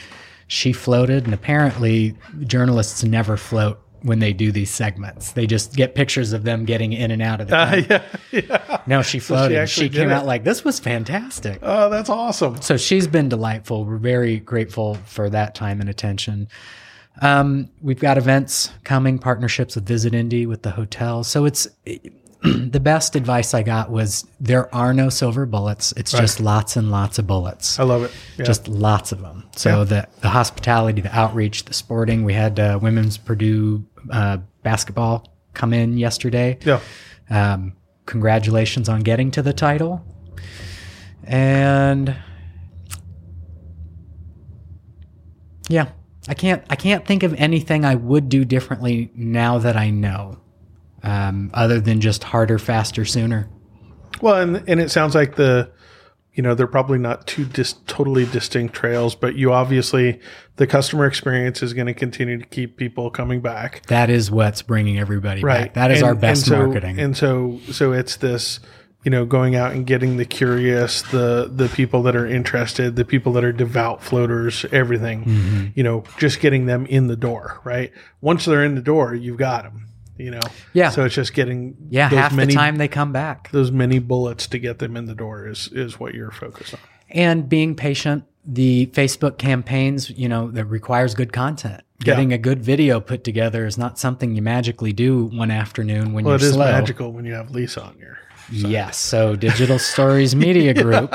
she 0.48 0.72
floated. 0.72 1.26
And 1.26 1.32
apparently, 1.32 2.16
journalists 2.40 3.04
never 3.04 3.36
float 3.36 3.80
when 4.04 4.18
they 4.18 4.34
do 4.34 4.52
these 4.52 4.70
segments. 4.70 5.32
They 5.32 5.46
just 5.46 5.74
get 5.74 5.94
pictures 5.94 6.34
of 6.34 6.44
them 6.44 6.66
getting 6.66 6.92
in 6.92 7.10
and 7.10 7.22
out 7.22 7.40
of 7.40 7.48
the. 7.48 7.56
Uh, 7.56 7.82
yeah. 7.88 8.02
Yeah. 8.30 8.80
no, 8.86 9.00
she 9.00 9.20
floated. 9.20 9.54
She, 9.54 9.58
actually 9.58 9.88
did 9.88 9.98
came 9.98 10.10
it. 10.10 10.12
out 10.12 10.26
like 10.26 10.44
this 10.44 10.64
was 10.64 10.78
fantastic. 10.80 11.60
Oh, 11.62 11.88
that's 11.88 12.10
awesome. 12.10 12.60
So 12.60 12.76
she's 12.76 13.06
been 13.06 13.28
delightful. 13.28 13.84
We're 13.84 13.96
very 13.96 14.38
grateful 14.40 14.96
for 15.06 15.30
that 15.30 15.54
time 15.54 15.80
and 15.80 15.88
attention. 15.88 16.48
Um, 17.22 17.70
we've 17.80 18.00
got 18.00 18.18
events 18.18 18.70
coming, 18.82 19.18
partnerships 19.18 19.76
with 19.76 19.86
Visit 19.86 20.14
Indy, 20.14 20.46
with 20.46 20.62
the 20.62 20.72
hotel. 20.72 21.22
So 21.22 21.44
it's 21.44 21.68
the 22.70 22.80
best 22.80 23.16
advice 23.16 23.54
I 23.54 23.62
got 23.62 23.90
was 23.90 24.26
there 24.38 24.72
are 24.74 24.92
no 24.92 25.08
silver 25.08 25.46
bullets. 25.46 25.92
It's 25.96 26.12
just 26.12 26.40
lots 26.40 26.76
and 26.76 26.90
lots 26.90 27.18
of 27.18 27.26
bullets. 27.26 27.78
I 27.78 27.84
love 27.84 28.02
it. 28.02 28.12
Yeah. 28.36 28.44
Just 28.44 28.68
lots 28.68 29.12
of 29.12 29.22
them. 29.22 29.48
So 29.56 29.84
the 29.84 30.06
the 30.20 30.28
hospitality, 30.28 31.00
the 31.00 31.16
outreach, 31.16 31.64
the 31.64 31.72
sporting. 31.74 32.22
We 32.22 32.34
had 32.34 32.60
uh, 32.60 32.78
women's 32.82 33.16
Purdue 33.16 33.84
uh, 34.10 34.38
basketball 34.62 35.26
come 35.54 35.72
in 35.72 35.96
yesterday. 35.96 36.58
yeah. 36.64 36.80
Um, 37.30 37.72
congratulations 38.06 38.88
on 38.90 39.00
getting 39.00 39.30
to 39.30 39.42
the 39.42 39.54
title. 39.54 40.04
And 41.26 42.14
yeah, 45.68 45.88
I 46.28 46.34
can't 46.34 46.62
I 46.68 46.76
can't 46.76 47.06
think 47.06 47.22
of 47.22 47.32
anything 47.34 47.84
I 47.84 47.94
would 47.94 48.28
do 48.28 48.44
differently 48.44 49.10
now 49.14 49.58
that 49.58 49.76
I 49.76 49.90
know, 49.90 50.38
um, 51.04 51.50
other 51.54 51.80
than 51.80 52.00
just 52.00 52.24
harder, 52.24 52.58
faster, 52.58 53.04
sooner. 53.04 53.48
Well, 54.20 54.40
and 54.40 54.64
and 54.68 54.80
it 54.80 54.90
sounds 54.90 55.14
like 55.14 55.36
the, 55.36 55.70
you 56.32 56.42
know, 56.42 56.54
they're 56.54 56.66
probably 56.66 56.98
not 56.98 57.26
two 57.26 57.44
dis- 57.44 57.74
totally 57.86 58.24
distinct 58.26 58.74
trails, 58.74 59.14
but 59.14 59.36
you 59.36 59.52
obviously 59.52 60.20
the 60.56 60.66
customer 60.66 61.06
experience 61.06 61.62
is 61.62 61.72
going 61.74 61.86
to 61.88 61.94
continue 61.94 62.38
to 62.38 62.46
keep 62.46 62.76
people 62.76 63.10
coming 63.10 63.40
back. 63.40 63.84
That 63.86 64.10
is 64.10 64.30
what's 64.30 64.62
bringing 64.62 64.98
everybody 64.98 65.42
Right. 65.42 65.64
back. 65.64 65.74
That 65.74 65.90
is 65.90 65.98
And- 65.98 66.08
our 66.08 66.14
best 66.14 66.46
and 66.46 66.48
so, 66.56 66.64
marketing. 66.66 66.98
And 67.00 67.16
so 67.16 67.60
so 67.70 67.92
it's 67.92 68.16
this, 68.16 68.60
you 69.04 69.10
know, 69.10 69.26
going 69.26 69.56
out 69.56 69.72
and 69.72 69.84
getting 69.84 70.16
the 70.16 70.24
curious, 70.24 71.02
the 71.02 71.50
the 71.52 71.68
people 71.68 72.02
that 72.04 72.14
are 72.16 72.26
interested, 72.26 72.96
the 72.96 73.04
people 73.04 73.32
that 73.34 73.44
are 73.44 73.52
devout 73.52 74.00
floaters, 74.02 74.64
everything. 74.72 75.24
Mm-hmm. 75.24 75.66
You 75.74 75.82
know, 75.82 76.04
just 76.18 76.40
getting 76.40 76.66
them 76.66 76.86
in 76.86 77.08
the 77.08 77.16
door, 77.16 77.60
right? 77.64 77.92
Once 78.20 78.44
they're 78.44 78.64
in 78.64 78.76
the 78.76 78.80
door, 78.80 79.14
you've 79.14 79.36
got 79.38 79.64
them. 79.64 79.88
You 80.16 80.30
know. 80.30 80.40
Yeah. 80.72 80.90
So 80.90 81.04
it's 81.04 81.14
just 81.14 81.34
getting 81.34 81.76
yeah, 81.90 82.08
half 82.08 82.32
many 82.32 82.52
the 82.52 82.58
time 82.58 82.76
they 82.76 82.88
come 82.88 83.12
back. 83.12 83.50
those 83.50 83.70
many 83.72 83.98
bullets 83.98 84.46
to 84.48 84.58
get 84.58 84.78
them 84.78 84.96
in 84.96 85.06
the 85.06 85.14
door 85.14 85.48
is 85.48 85.68
is 85.72 85.98
what 85.98 86.14
you're 86.14 86.30
focused 86.30 86.74
on. 86.74 86.80
and 87.10 87.48
being 87.48 87.74
patient. 87.74 88.24
The 88.46 88.86
Facebook 88.92 89.38
campaigns, 89.38 90.10
you 90.10 90.28
know, 90.28 90.50
that 90.50 90.66
requires 90.66 91.14
good 91.14 91.32
content. 91.32 91.82
Getting 92.00 92.34
a 92.34 92.36
good 92.38 92.62
video 92.62 93.00
put 93.00 93.24
together 93.24 93.64
is 93.64 93.78
not 93.78 93.98
something 93.98 94.36
you 94.36 94.42
magically 94.42 94.92
do 94.92 95.24
one 95.26 95.50
afternoon 95.50 96.12
when 96.12 96.24
Well, 96.26 96.38
you're 96.38 96.48
it 96.48 96.50
is 96.50 96.58
magical 96.58 97.10
when 97.12 97.24
you 97.24 97.32
have 97.32 97.50
Lisa 97.50 97.82
on 97.82 97.96
your. 97.98 98.18
Yes. 98.52 98.98
So 98.98 99.34
Digital 99.36 99.78
Stories 99.78 100.36
Media 100.46 100.74
Group 100.74 101.10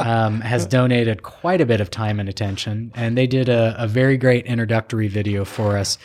um, 0.00 0.40
has 0.40 0.66
donated 0.66 1.22
quite 1.22 1.60
a 1.60 1.66
bit 1.66 1.80
of 1.80 1.90
time 1.90 2.18
and 2.18 2.28
attention, 2.28 2.90
and 2.96 3.16
they 3.16 3.28
did 3.28 3.48
a, 3.48 3.76
a 3.78 3.86
very 3.86 4.16
great 4.16 4.46
introductory 4.46 5.06
video 5.06 5.44
for 5.44 5.76
us. 5.78 5.96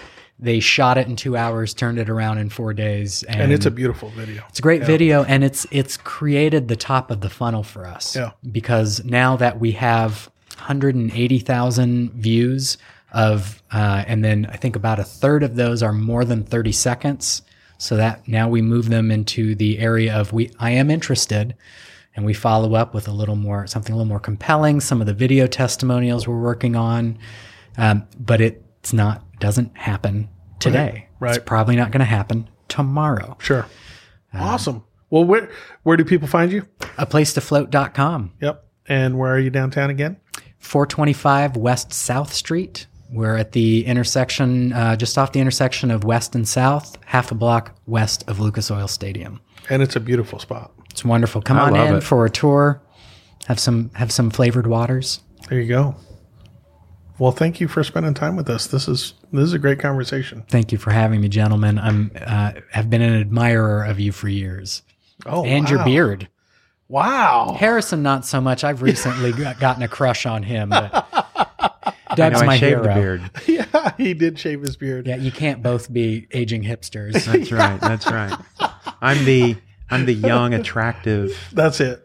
They 0.41 0.59
shot 0.59 0.97
it 0.97 1.07
in 1.07 1.15
two 1.15 1.37
hours, 1.37 1.73
turned 1.75 1.99
it 1.99 2.09
around 2.09 2.39
in 2.39 2.49
four 2.49 2.73
days, 2.73 3.21
and, 3.23 3.39
And 3.41 3.53
it's 3.53 3.67
a 3.67 3.71
beautiful 3.71 4.09
video. 4.09 4.43
it's 4.49 4.57
a 4.57 4.61
great 4.61 4.83
video, 4.83 5.23
and 5.23 5.43
it's 5.43 5.67
it's 5.69 5.97
created 5.97 6.67
the 6.67 6.75
top 6.75 7.11
of 7.11 7.21
the 7.21 7.29
funnel 7.29 7.61
for 7.61 7.85
us. 7.85 8.15
Yeah. 8.15 8.31
Because 8.51 9.03
now 9.05 9.35
that 9.37 9.59
we 9.59 9.73
have 9.73 10.31
180,000 10.57 12.11
views 12.13 12.77
of, 13.11 13.61
uh, 13.71 14.03
and 14.07 14.23
then 14.23 14.47
I 14.51 14.55
think 14.57 14.75
about 14.75 14.99
a 14.99 15.03
third 15.03 15.43
of 15.43 15.55
those 15.55 15.83
are 15.83 15.93
more 15.93 16.25
than 16.25 16.43
30 16.43 16.71
seconds. 16.71 17.41
So 17.77 17.97
that 17.97 18.27
now 18.27 18.47
we 18.47 18.61
move 18.61 18.89
them 18.89 19.09
into 19.09 19.55
the 19.55 19.79
area 19.79 20.13
of 20.15 20.31
we 20.33 20.51
I 20.59 20.69
am 20.71 20.91
interested, 20.91 21.55
and 22.15 22.25
we 22.25 22.33
follow 22.33 22.75
up 22.75 22.93
with 22.93 23.07
a 23.07 23.11
little 23.11 23.35
more 23.35 23.65
something 23.65 23.93
a 23.93 23.95
little 23.97 24.07
more 24.07 24.19
compelling. 24.19 24.81
Some 24.81 25.01
of 25.01 25.07
the 25.07 25.15
video 25.15 25.47
testimonials 25.47 26.27
we're 26.27 26.39
working 26.39 26.75
on, 26.75 27.17
um, 27.77 28.07
but 28.19 28.39
it's 28.39 28.93
not 28.93 29.23
doesn't 29.41 29.75
happen 29.77 30.29
today. 30.59 31.09
Right. 31.19 31.35
It's 31.35 31.45
probably 31.45 31.75
not 31.75 31.91
going 31.91 31.99
to 31.99 32.05
happen 32.05 32.49
tomorrow. 32.69 33.35
Sure. 33.39 33.65
Uh, 34.33 34.39
awesome. 34.39 34.83
Well, 35.09 35.25
where 35.25 35.49
where 35.83 35.97
do 35.97 36.05
people 36.05 36.29
find 36.29 36.51
you? 36.51 36.65
A 36.97 37.05
place 37.05 37.33
to 37.33 37.41
float.com. 37.41 38.31
Yep. 38.39 38.65
And 38.87 39.19
where 39.19 39.33
are 39.33 39.39
you 39.39 39.49
downtown 39.49 39.89
again? 39.89 40.15
425 40.59 41.57
West 41.57 41.91
South 41.91 42.33
Street. 42.33 42.87
We're 43.11 43.35
at 43.35 43.51
the 43.51 43.85
intersection, 43.85 44.71
uh, 44.71 44.95
just 44.95 45.17
off 45.17 45.33
the 45.33 45.41
intersection 45.41 45.91
of 45.91 46.05
West 46.05 46.33
and 46.33 46.47
South, 46.47 46.97
half 47.05 47.29
a 47.31 47.35
block 47.35 47.75
west 47.85 48.23
of 48.29 48.39
Lucas 48.39 48.71
Oil 48.71 48.87
Stadium. 48.87 49.41
And 49.69 49.81
it's 49.81 49.97
a 49.97 49.99
beautiful 49.99 50.39
spot. 50.39 50.71
It's 50.91 51.03
wonderful. 51.03 51.41
Come 51.41 51.57
I 51.57 51.63
on 51.63 51.73
love 51.73 51.89
in 51.89 51.95
it. 51.95 52.03
for 52.03 52.25
a 52.25 52.29
tour. 52.29 52.81
Have 53.47 53.59
some 53.59 53.91
have 53.95 54.11
some 54.11 54.29
flavored 54.29 54.67
waters. 54.67 55.19
There 55.49 55.59
you 55.59 55.67
go. 55.67 55.95
Well, 57.21 57.31
thank 57.31 57.61
you 57.61 57.67
for 57.67 57.83
spending 57.83 58.15
time 58.15 58.35
with 58.35 58.49
us. 58.49 58.65
This 58.65 58.87
is 58.87 59.13
this 59.31 59.43
is 59.43 59.53
a 59.53 59.59
great 59.59 59.77
conversation. 59.77 60.43
Thank 60.49 60.71
you 60.71 60.79
for 60.79 60.89
having 60.89 61.21
me, 61.21 61.29
gentlemen. 61.29 61.77
I'm 61.77 62.09
uh, 62.19 62.53
have 62.71 62.89
been 62.89 63.03
an 63.03 63.13
admirer 63.21 63.83
of 63.83 63.99
you 63.99 64.11
for 64.11 64.27
years, 64.27 64.81
Oh, 65.27 65.45
and 65.45 65.69
your 65.69 65.85
beard. 65.85 66.29
Wow. 66.87 67.55
Harrison, 67.59 68.01
not 68.01 68.25
so 68.25 68.41
much. 68.41 68.63
I've 68.63 68.81
recently 68.81 69.33
gotten 69.59 69.83
a 69.83 69.87
crush 69.87 70.25
on 70.25 70.41
him, 70.41 70.69
but 70.69 71.07
I 72.07 72.15
Doug's 72.15 72.37
know 72.37 72.41
I 72.41 72.45
my 72.47 72.57
shaved 72.57 72.83
hero. 72.83 72.83
the 72.85 72.93
beard. 72.99 73.31
yeah, 73.47 73.91
he 73.99 74.15
did 74.15 74.39
shave 74.39 74.61
his 74.61 74.75
beard. 74.75 75.05
Yeah, 75.05 75.17
you 75.17 75.31
can't 75.31 75.61
both 75.61 75.93
be 75.93 76.25
aging 76.31 76.63
hipsters. 76.63 77.23
That's 77.25 77.51
right. 77.51 77.79
That's 77.79 78.07
right. 78.07 78.35
I'm 78.99 79.23
the 79.25 79.57
I'm 79.91 80.07
the 80.07 80.13
young, 80.15 80.55
attractive 80.55 81.37
That's 81.53 81.81
it. 81.81 82.03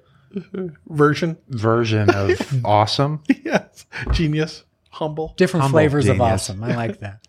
Version. 0.88 1.38
version 1.48 2.10
of 2.10 2.66
awesome. 2.66 3.22
yes. 3.46 3.86
Genius. 4.12 4.62
Humble. 4.96 5.34
Different 5.36 5.62
Humble 5.62 5.76
flavors 5.76 6.08
of 6.08 6.20
awesome. 6.20 6.64
I 6.64 6.74
like 6.74 6.98
that. 7.00 7.20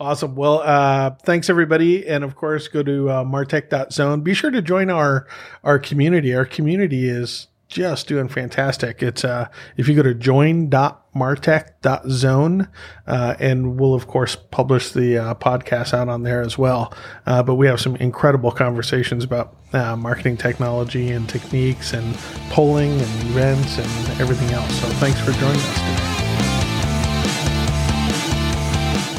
Awesome. 0.00 0.36
Well, 0.36 0.60
uh, 0.60 1.10
thanks 1.24 1.50
everybody. 1.50 2.06
And 2.06 2.22
of 2.22 2.36
course, 2.36 2.68
go 2.68 2.84
to 2.84 3.10
uh, 3.10 3.24
martech.zone. 3.24 4.20
Be 4.20 4.32
sure 4.32 4.52
to 4.52 4.62
join 4.62 4.90
our, 4.90 5.26
our 5.64 5.80
community. 5.80 6.32
Our 6.36 6.44
community 6.44 7.08
is 7.08 7.48
just 7.66 8.06
doing 8.06 8.28
fantastic. 8.28 9.02
It's, 9.02 9.24
uh, 9.24 9.48
if 9.76 9.88
you 9.88 9.96
go 9.96 10.04
to 10.04 10.14
join.martech.zone, 10.14 12.68
uh, 13.08 13.34
and 13.40 13.80
we'll 13.80 13.94
of 13.94 14.06
course 14.06 14.36
publish 14.36 14.92
the, 14.92 15.18
uh, 15.18 15.34
podcast 15.34 15.92
out 15.92 16.08
on 16.08 16.22
there 16.22 16.42
as 16.42 16.56
well. 16.56 16.94
Uh, 17.26 17.42
but 17.42 17.56
we 17.56 17.66
have 17.66 17.80
some 17.80 17.96
incredible 17.96 18.52
conversations 18.52 19.24
about, 19.24 19.56
uh, 19.72 19.96
marketing 19.96 20.36
technology 20.36 21.10
and 21.10 21.28
techniques 21.28 21.92
and 21.92 22.14
polling 22.50 22.92
and 22.92 23.22
events 23.30 23.78
and 23.78 24.20
everything 24.20 24.54
else. 24.54 24.72
So 24.80 24.86
thanks 25.00 25.18
for 25.18 25.32
joining 25.32 25.56
us 25.56 25.74
today. 25.74 26.17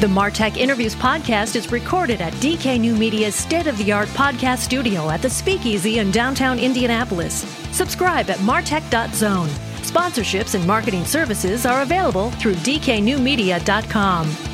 The 0.00 0.06
Martech 0.06 0.56
Interviews 0.56 0.94
podcast 0.94 1.56
is 1.56 1.70
recorded 1.70 2.22
at 2.22 2.32
DK 2.34 2.80
New 2.80 2.96
Media's 2.96 3.34
state 3.34 3.66
of 3.66 3.76
the 3.76 3.92
art 3.92 4.08
podcast 4.08 4.60
studio 4.60 5.10
at 5.10 5.20
the 5.20 5.28
Speakeasy 5.28 5.98
in 5.98 6.10
downtown 6.10 6.58
Indianapolis. 6.58 7.44
Subscribe 7.70 8.30
at 8.30 8.38
martech.zone. 8.38 9.48
Sponsorships 9.82 10.54
and 10.54 10.66
marketing 10.66 11.04
services 11.04 11.66
are 11.66 11.82
available 11.82 12.30
through 12.30 12.54
dknewmedia.com. 12.54 14.49